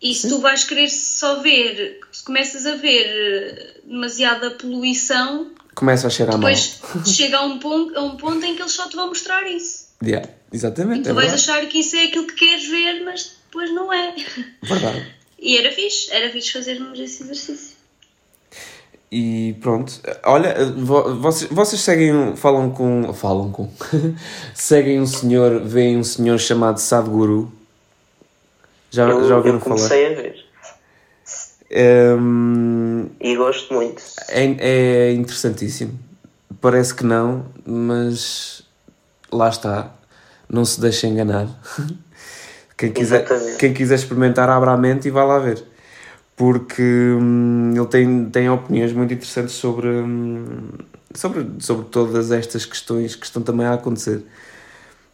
E 0.00 0.14
se 0.14 0.28
tu 0.28 0.40
vais 0.40 0.64
querer 0.64 0.90
só 0.90 1.40
ver, 1.40 2.00
se 2.12 2.22
começas 2.24 2.66
a 2.66 2.76
ver 2.76 3.06
eh, 3.06 3.80
demasiada 3.84 4.50
poluição, 4.50 5.50
Começa 5.76 6.08
a 6.08 6.10
cheirar 6.10 6.36
mal. 6.36 6.50
depois 6.50 6.80
chega 7.06 7.36
a 7.38 7.42
um, 7.44 7.58
ponto, 7.60 7.96
a 7.96 8.02
um 8.02 8.16
ponto 8.16 8.44
em 8.44 8.56
que 8.56 8.62
eles 8.62 8.72
só 8.72 8.88
te 8.88 8.96
vão 8.96 9.06
mostrar 9.08 9.46
isso. 9.48 9.86
Yeah, 10.02 10.28
exatamente, 10.52 11.04
Tu 11.04 11.10
é 11.10 11.12
vais 11.12 11.28
verdade. 11.30 11.50
achar 11.50 11.66
que 11.68 11.78
isso 11.78 11.94
é 11.94 12.04
aquilo 12.06 12.26
que 12.26 12.34
queres 12.34 12.66
ver, 12.68 13.04
mas 13.04 13.32
depois 13.46 13.70
não 13.72 13.92
é. 13.92 14.14
verdade. 14.62 15.14
E 15.38 15.56
era 15.56 15.70
fixe, 15.72 16.10
era 16.12 16.28
fixe 16.32 16.52
fazermos 16.52 16.98
esse 16.98 17.22
exercício. 17.22 17.76
E 19.12 19.54
pronto. 19.60 19.92
Olha, 20.24 20.54
vo- 20.76 21.14
vocês, 21.20 21.48
vocês 21.50 21.80
seguem, 21.80 22.12
um- 22.12 22.36
falam 22.36 22.70
com. 22.70 23.12
Falam 23.14 23.52
com. 23.52 23.70
seguem 24.52 25.00
um 25.00 25.06
senhor, 25.06 25.60
veem 25.64 25.96
um 25.98 26.04
senhor 26.04 26.38
chamado 26.40 26.78
Sadhguru. 26.78 27.52
Já, 28.90 29.08
eu, 29.08 29.28
já 29.28 29.36
ouviram 29.36 29.56
eu 29.56 29.60
falar? 29.60 29.76
comecei 29.76 30.06
a 30.06 30.08
ver 30.14 30.45
Hum, 31.70 33.08
e 33.20 33.36
gosto 33.36 33.74
muito. 33.74 34.02
é, 34.28 34.56
é 34.58 35.12
interessantíssimo. 35.12 35.98
Parece 36.60 36.94
que 36.94 37.04
não, 37.04 37.46
mas 37.66 38.62
lá 39.32 39.48
está. 39.48 39.92
Não 40.48 40.64
se 40.64 40.80
deixe 40.80 41.06
enganar. 41.06 41.48
Quem 42.76 42.92
quiser, 42.92 43.24
Exatamente. 43.24 43.56
quem 43.56 43.72
quiser 43.72 43.94
experimentar, 43.94 44.50
abra 44.50 44.72
a 44.72 44.76
mente 44.76 45.08
e 45.08 45.10
vá 45.10 45.24
lá 45.24 45.38
ver. 45.38 45.64
Porque 46.36 46.82
hum, 46.82 47.72
ele 47.74 47.86
tem, 47.86 48.26
tem 48.26 48.50
opiniões 48.50 48.92
muito 48.92 49.14
interessantes 49.14 49.54
sobre, 49.54 49.88
hum, 49.88 50.68
sobre, 51.14 51.46
sobre 51.58 51.86
todas 51.86 52.30
estas 52.30 52.66
questões 52.66 53.16
que 53.16 53.24
estão 53.24 53.40
também 53.40 53.66
a 53.66 53.72
acontecer. 53.72 54.22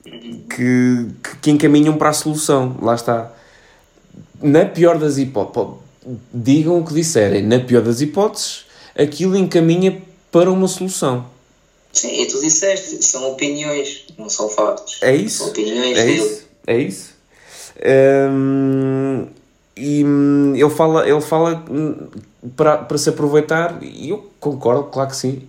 Que, 0.03 1.07
que, 1.23 1.37
que 1.41 1.51
encaminham 1.53 1.97
para 1.97 2.09
a 2.09 2.13
solução. 2.13 2.77
Lá 2.83 2.97
está. 2.97 3.31
Na 4.43 4.65
pior 4.65 4.99
das 4.99 5.17
hipóteses, 5.19 5.79
digam 6.33 6.79
o 6.81 6.85
que 6.85 6.95
disserem, 6.95 7.43
na 7.43 7.61
pior 7.61 7.83
das 7.83 8.01
hipóteses, 8.01 8.65
aquilo 8.99 9.37
encaminha 9.37 10.03
para 10.31 10.51
uma 10.51 10.69
solução. 10.69 11.27
Sim, 11.93 12.23
e 12.23 12.27
tu 12.27 12.41
disseste, 12.41 13.05
são 13.05 13.31
opiniões, 13.33 14.07
não 14.19 14.31
são 14.31 14.49
factos. 14.49 14.99
É 15.03 15.15
isso. 15.15 15.39
São 15.39 15.49
opiniões 15.49 15.99
É 15.99 16.05
dele. 16.05 16.19
isso. 16.19 16.47
É 16.67 16.79
isso. 16.79 17.13
Hum, 18.31 19.27
e 19.77 20.05
hum, 20.05 20.55
ele 20.55 20.71
fala, 20.71 21.09
ele 21.09 21.21
fala 21.21 21.65
hum, 21.71 21.97
para, 22.57 22.79
para 22.79 22.99
se 22.99 23.09
aproveitar, 23.09 23.79
e 23.83 24.11
eu 24.11 24.31
concordo, 24.41 24.85
claro 24.85 25.11
que 25.11 25.17
sim, 25.17 25.43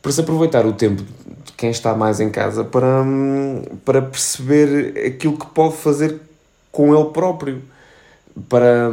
para 0.00 0.12
se 0.12 0.20
aproveitar 0.20 0.64
o 0.66 0.72
tempo 0.72 1.02
de 1.02 1.52
quem 1.52 1.70
está 1.70 1.94
mais 1.94 2.20
em 2.20 2.30
casa 2.30 2.64
para, 2.64 3.02
hum, 3.02 3.62
para 3.84 4.00
perceber 4.00 5.06
aquilo 5.06 5.36
que 5.36 5.46
pode 5.46 5.76
fazer 5.76 6.20
com 6.70 6.94
ele 6.94 7.10
próprio, 7.10 7.62
para, 8.48 8.90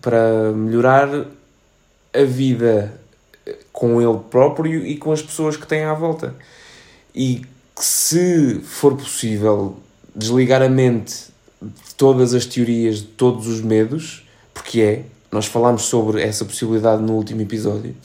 para 0.00 0.52
melhorar 0.52 1.26
a 2.14 2.22
vida 2.24 2.92
com 3.72 4.00
ele 4.00 4.18
próprio 4.30 4.86
e 4.86 4.96
com 4.96 5.12
as 5.12 5.22
pessoas 5.22 5.56
que 5.56 5.66
tem 5.66 5.84
à 5.84 5.94
volta. 5.94 6.34
E 7.14 7.42
que 7.74 7.84
se 7.84 8.60
for 8.64 8.96
possível 8.96 9.76
desligar 10.14 10.62
a 10.62 10.68
mente 10.68 11.14
de 11.60 11.94
todas 11.96 12.34
as 12.34 12.46
teorias, 12.46 12.98
de 12.98 13.04
todos 13.04 13.46
os 13.46 13.60
medos, 13.60 14.26
porque 14.54 14.80
é, 14.80 15.02
nós 15.30 15.46
falámos 15.46 15.82
sobre 15.82 16.22
essa 16.22 16.44
possibilidade 16.44 17.02
no 17.02 17.14
último 17.14 17.42
episódio. 17.42 17.94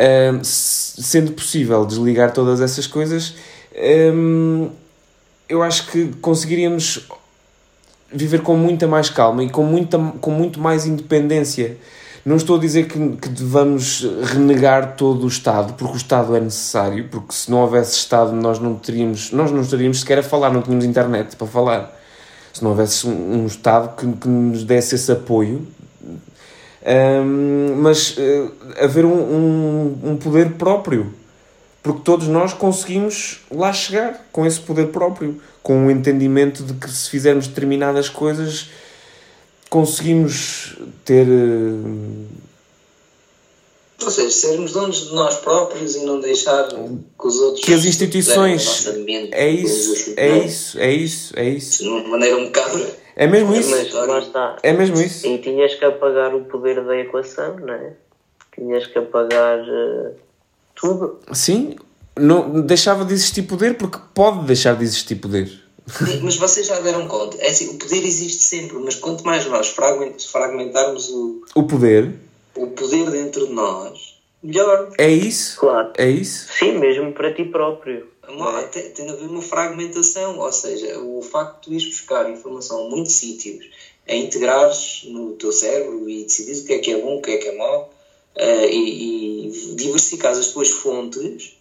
Um, 0.00 0.44
se- 0.44 1.02
sendo 1.02 1.32
possível 1.32 1.84
desligar 1.84 2.32
todas 2.32 2.60
essas 2.60 2.86
coisas, 2.86 3.34
um, 4.14 4.70
eu 5.48 5.60
acho 5.60 5.90
que 5.90 6.12
conseguiríamos 6.20 7.08
viver 8.12 8.42
com 8.42 8.56
muita 8.56 8.86
mais 8.86 9.10
calma 9.10 9.42
e 9.42 9.50
com, 9.50 9.62
muita, 9.62 9.98
com 10.20 10.30
muito 10.30 10.60
mais 10.60 10.86
independência. 10.86 11.76
Não 12.24 12.36
estou 12.36 12.56
a 12.56 12.60
dizer 12.60 12.86
que, 12.88 13.16
que 13.16 13.28
devamos 13.28 14.06
renegar 14.24 14.96
todo 14.96 15.24
o 15.24 15.28
Estado, 15.28 15.72
porque 15.74 15.94
o 15.94 15.96
Estado 15.96 16.36
é 16.36 16.40
necessário, 16.40 17.08
porque 17.10 17.32
se 17.32 17.50
não 17.50 17.58
houvesse 17.58 17.96
Estado 17.96 18.32
nós 18.32 18.58
não 18.58 18.74
teríamos, 18.74 19.32
nós 19.32 19.50
não 19.50 19.62
estaríamos 19.62 20.00
sequer 20.00 20.18
a 20.18 20.22
falar, 20.22 20.50
não 20.50 20.62
tínhamos 20.62 20.84
internet 20.84 21.36
para 21.36 21.46
falar. 21.46 21.98
Se 22.52 22.62
não 22.62 22.70
houvesse 22.70 23.06
um, 23.06 23.42
um 23.42 23.46
Estado 23.46 23.96
que, 23.96 24.06
que 24.12 24.28
nos 24.28 24.64
desse 24.64 24.94
esse 24.94 25.12
apoio, 25.12 25.66
Hum, 26.88 27.74
mas 27.82 28.16
eh, 28.16 28.48
haver 28.82 29.04
um, 29.04 29.12
um, 29.12 29.98
um 30.04 30.16
poder 30.16 30.52
próprio, 30.52 31.12
porque 31.88 32.02
todos 32.04 32.28
nós 32.28 32.52
conseguimos 32.52 33.40
lá 33.50 33.72
chegar 33.72 34.28
com 34.30 34.44
esse 34.44 34.60
poder 34.60 34.88
próprio, 34.88 35.40
com 35.62 35.86
o 35.86 35.90
entendimento 35.90 36.62
de 36.62 36.74
que 36.74 36.90
se 36.90 37.08
fizermos 37.08 37.46
determinadas 37.46 38.10
coisas 38.10 38.68
conseguimos 39.70 40.76
ter 41.04 41.26
eh, 41.26 42.26
Ou 44.04 44.10
seja, 44.10 44.30
sermos 44.30 44.72
donos 44.72 45.08
de 45.08 45.14
nós 45.14 45.36
próprios 45.36 45.94
e 45.96 46.04
não 46.04 46.20
deixar 46.20 46.68
que 46.68 47.26
os 47.26 47.36
outros. 47.38 47.64
que 47.64 47.72
as 47.72 47.84
instituições 47.86 48.86
é 48.86 48.92
coisas 48.92 49.84
isso, 49.86 50.14
é 50.16 50.38
isso, 50.44 50.78
é 50.78 50.92
isso, 50.92 51.32
é 51.38 51.48
isso, 51.48 51.82
De 51.82 51.88
uma 51.88 52.02
maneira 52.08 52.36
um 52.36 52.44
bocado. 52.46 52.86
é 53.16 53.26
mesmo 53.26 53.54
isso, 53.54 53.70
Mas- 53.70 53.92
Lá 53.92 54.18
está. 54.18 54.56
é 54.62 54.72
mesmo 54.74 55.00
isso. 55.00 55.26
E 55.26 55.38
tinhas 55.38 55.74
que 55.74 55.84
apagar 55.86 56.34
o 56.34 56.44
poder 56.44 56.84
da 56.84 56.96
equação, 56.98 57.56
não 57.60 57.72
é? 57.72 57.92
Tinhas 58.54 58.86
que 58.86 58.98
apagar 58.98 59.58
eh, 59.58 60.10
tudo. 60.80 61.18
Sim, 61.32 61.76
não 62.18 62.60
deixava 62.62 63.04
de 63.04 63.12
existir 63.14 63.42
poder 63.42 63.76
porque 63.76 63.98
pode 64.14 64.46
deixar 64.46 64.74
de 64.76 64.84
existir 64.84 65.16
poder. 65.16 65.50
Mas 66.22 66.36
vocês 66.36 66.66
já 66.66 66.78
deram 66.80 67.08
conta. 67.08 67.38
É 67.38 67.48
assim, 67.48 67.68
o 67.70 67.78
poder 67.78 68.04
existe 68.04 68.42
sempre, 68.42 68.76
mas 68.78 68.94
quanto 68.96 69.24
mais 69.24 69.46
nós 69.46 69.68
fragment- 69.68 70.20
fragmentarmos 70.20 71.08
o, 71.08 71.42
O 71.54 71.62
poder 71.64 72.14
o 72.54 72.66
poder 72.68 73.08
dentro 73.10 73.46
de 73.46 73.52
nós, 73.52 74.16
melhor. 74.42 74.90
é 74.98 75.08
isso, 75.10 75.58
Claro. 75.60 75.92
é 75.96 76.10
isso. 76.10 76.48
Sim, 76.58 76.78
mesmo 76.78 77.12
para 77.12 77.32
ti 77.32 77.44
próprio. 77.44 78.06
Uma- 78.28 78.64
tem, 78.64 78.90
tem 78.90 79.06
de 79.06 79.12
haver 79.12 79.26
uma 79.28 79.40
fragmentação, 79.40 80.38
ou 80.38 80.52
seja, 80.52 80.98
o 80.98 81.22
facto 81.22 81.60
de 81.60 81.62
tu 81.62 81.72
ires 81.72 81.86
buscar 81.86 82.28
informação 82.30 82.84
a 82.86 82.90
muitos 82.90 83.12
sítios, 83.14 83.64
a 84.06 84.14
integrares 84.14 85.04
no 85.08 85.32
teu 85.32 85.52
cérebro 85.52 86.06
e 86.10 86.24
decidir 86.24 86.60
o 86.60 86.64
que 86.66 86.72
é 86.74 86.78
que 86.80 86.92
é 86.92 87.00
bom, 87.00 87.16
o 87.18 87.22
que 87.22 87.30
é 87.30 87.36
que 87.38 87.48
é 87.48 87.56
mau, 87.56 87.90
eh, 88.36 88.70
e, 88.70 89.46
e 89.48 89.74
diversificar 89.76 90.32
as 90.32 90.48
tuas 90.48 90.70
fontes, 90.70 91.54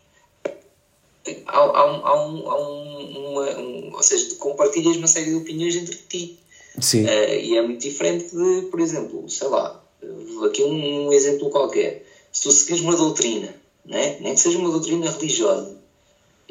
há, 1.45 1.57
há 1.57 1.85
um, 1.85 2.05
há 2.05 2.25
um, 2.27 2.49
há 2.51 2.61
um, 2.61 3.31
uma, 3.31 3.59
um- 3.59 3.91
ou 3.95 4.03
seja, 4.03 4.35
compartilhas 4.35 4.97
uma 4.97 5.07
série 5.07 5.29
de 5.29 5.35
opiniões 5.35 5.75
entre 5.75 5.95
ti. 6.09 6.39
Sim, 6.79 7.07
Eh, 7.07 7.41
e 7.43 7.57
é 7.57 7.61
muito 7.63 7.81
diferente 7.81 8.25
de, 8.35 8.67
por 8.69 8.79
exemplo, 8.79 9.27
sei 9.29 9.47
lá, 9.47 9.81
aqui 10.45 10.63
um, 10.63 11.07
um 11.07 11.11
exemplo 11.13 11.49
qualquer. 11.49 12.05
Se 12.31 12.43
tu 12.43 12.51
seguires 12.51 12.81
uma 12.83 12.95
doutrina, 12.95 13.55
né? 13.83 14.17
nem 14.19 14.35
que 14.35 14.39
seja 14.39 14.59
uma 14.59 14.69
doutrina 14.69 15.09
religiosa, 15.09 15.75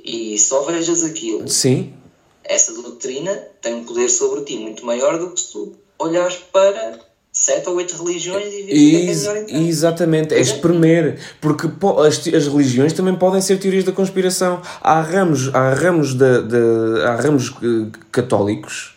e 0.02 0.36
só 0.38 0.62
vejas 0.62 1.04
aquilo, 1.04 1.48
sim, 1.48 1.94
essa 2.42 2.72
doutrina 2.74 3.34
tem 3.62 3.74
um 3.74 3.84
poder 3.84 4.08
sobre 4.08 4.40
ti 4.42 4.56
muito 4.56 4.84
maior 4.84 5.16
do 5.18 5.30
que 5.30 5.40
se 5.40 5.52
tu 5.52 5.74
olhares 5.98 6.36
para 6.52 6.98
sete 7.38 7.68
ou 7.68 7.76
oito 7.76 8.02
religiões 8.02 8.46
e 8.46 8.96
é 8.96 8.98
é 9.00 9.10
Ex- 9.10 9.28
exatamente, 9.68 10.32
é 10.34 10.40
espremer. 10.40 11.18
Porque 11.38 11.68
po- 11.68 12.00
as, 12.00 12.16
as 12.26 12.46
religiões 12.48 12.94
também 12.94 13.14
podem 13.14 13.42
ser 13.42 13.58
teorias 13.58 13.84
da 13.84 13.92
conspiração. 13.92 14.62
Há 14.80 15.02
ramos, 15.02 15.54
há 15.54 15.74
ramos, 15.74 16.14
de, 16.14 16.42
de- 16.42 17.02
há 17.04 17.14
ramos 17.16 17.52
eh, 17.62 17.88
católicos 18.10 18.96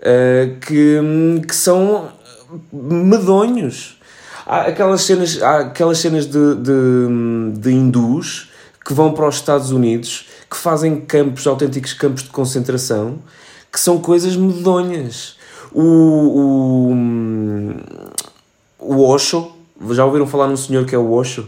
eh, 0.00 0.50
que, 0.66 0.98
que 1.46 1.54
são 1.54 2.08
medonhos. 2.72 3.98
Há 4.44 4.62
aquelas 4.62 5.02
cenas, 5.02 5.40
há 5.42 5.58
aquelas 5.60 5.98
cenas 5.98 6.26
de, 6.26 6.54
de, 6.56 7.58
de 7.60 7.70
hindus 7.70 8.50
que 8.84 8.92
vão 8.94 9.12
para 9.12 9.28
os 9.28 9.36
Estados 9.36 9.70
Unidos 9.70 10.26
que 10.50 10.56
fazem 10.56 10.96
campos, 11.00 11.46
autênticos 11.46 11.92
campos 11.92 12.22
de 12.24 12.30
concentração, 12.30 13.18
que 13.72 13.78
são 13.80 13.98
coisas 13.98 14.36
medonhas. 14.36 15.36
O, 15.78 15.82
o, 16.88 16.96
o 18.78 19.04
Osho, 19.06 19.52
já 19.90 20.06
ouviram 20.06 20.26
falar 20.26 20.46
num 20.46 20.56
senhor 20.56 20.86
que 20.86 20.94
é 20.94 20.98
o 20.98 21.12
Osho? 21.12 21.46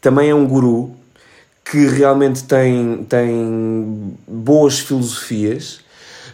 Também 0.00 0.30
é 0.30 0.34
um 0.34 0.46
guru 0.46 0.90
que 1.62 1.86
realmente 1.86 2.44
tem, 2.44 3.04
tem 3.04 4.16
boas 4.26 4.78
filosofias. 4.78 5.80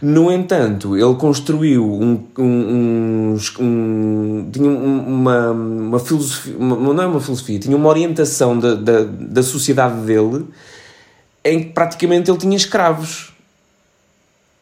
No 0.01 0.31
entanto, 0.31 0.97
ele 0.97 1.15
construiu 1.17 1.85
um, 1.85 2.25
um, 2.39 2.45
um, 2.45 3.37
um 3.59 4.49
tinha 4.53 4.71
uma, 4.71 5.51
uma 5.51 5.99
filosofia, 5.99 6.57
uma, 6.57 6.95
não 6.95 7.03
é 7.03 7.07
uma 7.09 7.21
filosofia, 7.21 7.59
tinha 7.59 7.77
uma 7.77 7.89
orientação 7.89 8.57
da, 8.57 8.77
da, 8.77 9.03
da 9.03 9.43
sociedade 9.43 10.03
dele 10.03 10.47
em 11.45 11.65
que 11.65 11.71
praticamente 11.71 12.31
ele 12.31 12.39
tinha 12.39 12.57
escravos. 12.57 13.33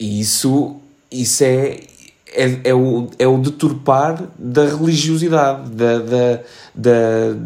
E 0.01 0.21
isso, 0.23 0.81
isso 1.23 1.45
é, 1.45 1.81
é, 2.33 2.61
é, 2.65 2.75
o, 2.75 3.09
é 3.19 3.27
o 3.27 3.39
deturpar 3.39 4.23
da 4.39 4.65
religiosidade, 4.67 5.71
da, 5.71 5.99
da, 5.99 6.41
da, 6.75 7.37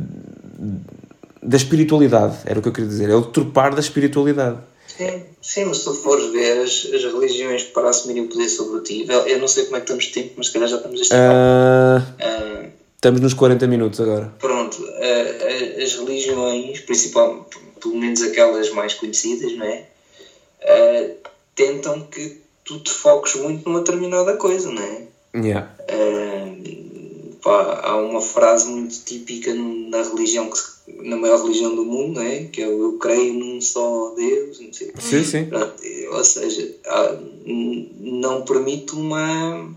da 1.43 1.57
espiritualidade, 1.57 2.39
era 2.45 2.59
o 2.59 2.63
que 2.63 2.69
eu 2.69 2.73
queria 2.73 2.89
dizer, 2.89 3.09
é 3.11 3.15
o 3.15 3.21
deturpar 3.21 3.75
da 3.75 3.81
espiritualidade. 3.81 4.59
Sim, 4.87 5.23
sim, 5.41 5.65
mas 5.65 5.79
se 5.79 5.85
tu 5.85 5.95
fores 5.95 6.31
ver 6.33 6.63
as, 6.63 6.87
as 6.93 7.05
religiões 7.13 7.63
para 7.63 7.89
assumirem 7.89 8.25
o 8.25 8.29
poder 8.29 8.49
sobre 8.49 8.81
ti, 8.83 9.07
eu 9.27 9.39
não 9.39 9.49
sei 9.49 9.65
como 9.65 9.77
é 9.77 9.81
que 9.81 9.85
estamos 9.85 10.05
de 10.05 10.11
tempo, 10.13 10.33
mas 10.37 10.47
se 10.49 10.53
calhar 10.53 10.69
já 10.69 10.77
estamos 10.77 11.11
a. 11.11 11.15
Ah, 11.17 12.07
Ah, 12.21 12.65
estamos 12.97 13.21
nos 13.21 13.33
40 13.33 13.67
minutos 13.67 14.01
agora. 14.01 14.33
pronto, 14.39 14.77
ah, 14.87 15.83
as 15.83 15.95
religiões, 15.95 16.81
principalmente, 16.81 17.57
pelo 17.81 17.97
menos 17.97 18.21
aquelas 18.21 18.71
mais 18.73 18.93
conhecidas, 18.95 19.53
não 19.57 19.65
é? 19.65 19.85
Ah, 20.63 21.11
tentam 21.55 22.03
que 22.03 22.43
tu 22.65 22.79
te 22.81 22.91
foques 22.91 23.35
muito 23.37 23.69
numa 23.69 23.81
determinada 23.81 24.37
coisa, 24.37 24.71
não 24.71 24.83
é? 24.83 25.03
Yeah. 25.35 25.71
Ah, 25.89 26.55
pá, 27.43 27.81
há 27.85 27.97
uma 27.97 28.21
frase 28.21 28.69
muito 28.69 28.99
típica 29.05 29.53
na 29.55 30.03
religião, 30.03 30.51
que 30.51 30.59
na 31.09 31.17
maior 31.17 31.43
religião 31.43 31.75
do 31.75 31.85
mundo, 31.85 32.15
não 32.17 32.23
é? 32.23 32.45
Que 32.45 32.63
é 32.63 32.69
o 32.69 32.83
eu 32.83 32.93
creio 32.99 33.35
num 33.35 33.61
só 33.61 34.13
Deus, 34.17 34.61
não 34.61 34.73
sei. 34.73 34.91
Sim, 34.99 35.25
sim. 35.25 35.45
Pronto, 35.47 35.75
ou 36.13 36.25
seja, 36.25 36.75
há- 36.87 37.17
não 37.47 38.43
permite 38.45 38.95
uma 38.95 39.69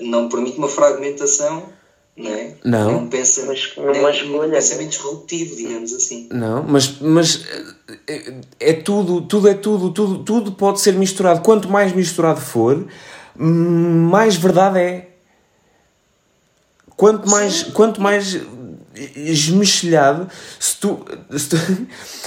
não 0.00 0.28
permite 0.28 0.58
uma 0.58 0.68
fragmentação, 0.68 1.72
não 2.18 2.30
é? 2.34 2.54
Não. 2.64 2.90
É 2.90 2.96
um 2.96 3.06
pensamento, 3.08 3.60
Uma- 3.80 3.92
uma 3.92 4.10
escolha. 4.10 4.46
um 4.46 4.50
pensamento 4.50 4.90
disruptivo, 4.90 5.56
digamos 5.56 5.92
assim. 5.92 6.28
Não, 6.32 6.62
mas, 6.64 6.98
mas 7.00 7.44
é, 8.06 8.34
é 8.60 8.72
tudo, 8.72 9.22
tudo 9.22 9.48
é 9.48 9.54
tudo, 9.54 9.90
tudo, 9.90 10.18
tudo 10.24 10.52
pode 10.52 10.80
ser 10.80 10.92
misturado. 10.94 11.40
Quanto 11.42 11.68
mais 11.70 11.92
misturado 11.92 12.40
for, 12.40 12.86
mais 13.36 14.36
verdade 14.36 14.78
é. 14.78 15.08
Quanto 16.96 17.28
mais, 17.30 17.62
quanto 17.62 18.00
mais 18.00 18.36
esmexilhado, 19.14 20.28
se 20.58 20.76
tu, 20.78 21.04
se 21.36 21.48
tu- 21.50 21.86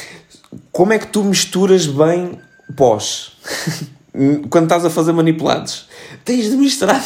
como 0.72 0.94
é 0.94 1.00
que 1.00 1.08
tu 1.08 1.24
misturas 1.24 1.86
bem 1.88 2.40
pós? 2.78 3.34
Quando 4.50 4.66
estás 4.66 4.84
a 4.84 4.90
fazer 4.90 5.14
manipulados, 5.14 5.88
tens 6.26 6.50
de 6.50 6.58
misturar. 6.58 7.02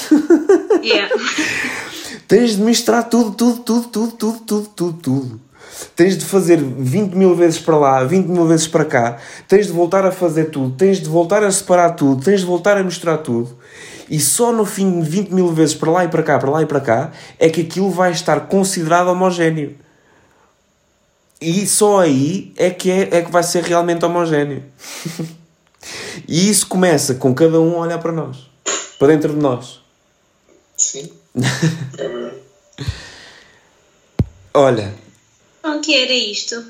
Yeah. 0.84 1.14
Tens 2.28 2.56
de 2.56 2.62
misturar 2.62 3.08
tudo, 3.08 3.32
tudo, 3.32 3.60
tudo, 3.60 3.88
tudo, 3.88 4.12
tudo, 4.12 4.40
tudo, 4.40 4.68
tudo, 4.70 4.94
tudo. 4.94 5.42
Tens 5.96 6.18
de 6.18 6.26
fazer 6.26 6.58
20 6.58 7.14
mil 7.14 7.36
vezes 7.36 7.60
para 7.60 7.78
lá, 7.78 8.04
20 8.04 8.28
mil 8.28 8.46
vezes 8.48 8.68
para 8.68 8.86
cá. 8.86 9.18
Tens 9.48 9.68
de 9.68 9.74
voltar 9.74 10.06
a 10.06 10.12
fazer 10.12 10.46
tudo. 10.46 10.76
Tens 10.76 11.00
de 11.00 11.08
voltar 11.08 11.44
a 11.44 11.52
separar 11.52 11.92
tudo. 11.92 12.24
Tens 12.24 12.42
de 12.42 12.46
voltar 12.46 12.78
a 12.78 12.84
misturar 12.84 13.20
tudo. 13.20 13.56
E 14.10 14.20
só 14.20 14.52
no 14.52 14.66
fim 14.66 15.02
de 15.02 15.10
20 15.10 15.30
mil 15.32 15.52
vezes 15.52 15.76
para 15.76 15.92
lá 15.92 16.06
e 16.06 16.08
para 16.08 16.24
cá, 16.24 16.40
para 16.40 16.50
lá 16.50 16.62
e 16.62 16.66
para 16.66 16.80
cá, 16.80 17.12
é 17.40 17.50
que 17.50 17.62
aquilo 17.62 17.90
vai 17.90 18.12
estar 18.12 18.42
considerado 18.42 19.08
homogéneo. 19.08 19.76
E 21.42 21.68
só 21.68 22.00
aí 22.00 22.54
é 22.56 22.70
que, 22.70 22.90
é, 22.90 23.18
é 23.18 23.22
que 23.22 23.32
vai 23.32 23.44
ser 23.44 23.64
realmente 23.64 24.06
homogéneo. 24.06 24.64
e 26.28 26.50
isso 26.50 26.68
começa 26.68 27.16
com 27.16 27.34
cada 27.34 27.60
um 27.60 27.76
a 27.76 27.80
olhar 27.82 28.00
para 28.00 28.12
nós. 28.12 28.50
Para 28.98 29.10
dentro 29.10 29.34
de 29.34 29.40
nós. 29.40 29.82
Sim. 30.78 31.10
Olha, 34.54 34.94
Pronto, 35.62 35.90
e 35.90 35.96
era 35.96 36.14
isto. 36.14 36.64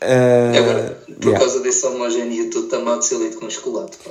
ah, 0.00 0.52
Agora, 0.58 1.02
por 1.06 1.24
yeah. 1.28 1.38
causa 1.38 1.60
desse 1.60 1.86
homogéneo, 1.86 2.44
estou 2.46 2.64
tamado 2.68 3.00
de 3.00 3.06
ser 3.06 3.16
leite 3.18 3.36
com 3.36 3.48
chocolate. 3.48 3.96
Pá. 4.04 4.10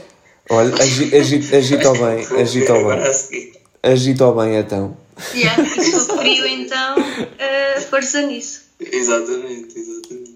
olha, 0.49 0.73
agi- 0.81 1.15
agi- 1.15 1.55
agita-o 1.55 1.93
bem, 1.93 2.25
agita-o 2.41 2.77
Agora 2.79 3.03
a 3.03 3.11
bem, 3.29 3.53
agita-o 3.83 4.33
bem 4.33 4.55
então. 4.57 4.97
Yeah. 5.35 5.61
E 5.77 5.91
for 5.91 6.17
frio, 6.17 6.47
então, 6.47 6.95
uh, 6.97 7.81
força 7.89 8.21
nisso. 8.23 8.61
Exatamente, 8.79 9.77
exatamente. 9.77 10.35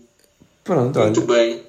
Pronto, 0.63 0.99
Muito 0.99 1.21
olha, 1.21 1.27
bem. 1.33 1.63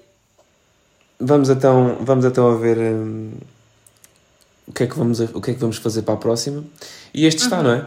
vamos 1.21 1.49
então, 1.49 1.97
vamos 2.01 2.25
então 2.27 2.51
a 2.53 2.57
ver 2.57 2.77
hum, 2.79 3.31
o, 3.33 3.56
que 4.77 4.83
é 4.83 4.87
que 4.87 4.95
vamos, 4.95 5.21
o 5.21 5.41
que 5.41 5.53
é 5.53 5.55
que 5.55 5.61
vamos 5.61 5.79
fazer 5.79 6.03
para 6.03 6.13
a 6.15 6.19
próxima. 6.19 6.63
E 7.15 7.25
este 7.25 7.43
está, 7.45 7.63
não 7.63 7.71
é? 7.71 7.87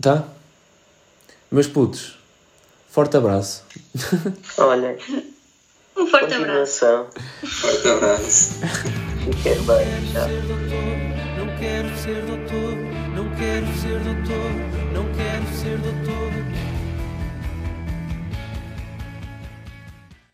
Tá? 0.00 0.24
Meus 1.50 1.66
putos, 1.66 2.18
forte 2.90 3.16
abraço. 3.16 3.64
Olha, 4.58 4.98
Um 5.96 6.06
forte 6.06 6.34
abraço. 6.34 7.06
Forte 7.42 7.88
abraço. 7.88 8.60
Fiquem 9.24 9.54
bem, 9.62 9.86
tchau. 10.12 10.28
Não 11.38 11.56
quero 11.58 11.96
ser 11.96 12.22
doutor, 12.26 12.76
não 13.16 13.36
quero 13.36 13.66
ser 13.80 13.98
doutor, 14.00 14.50
não 14.92 15.06
quero 15.14 15.46
ser 15.56 15.78
doutor, 15.78 16.30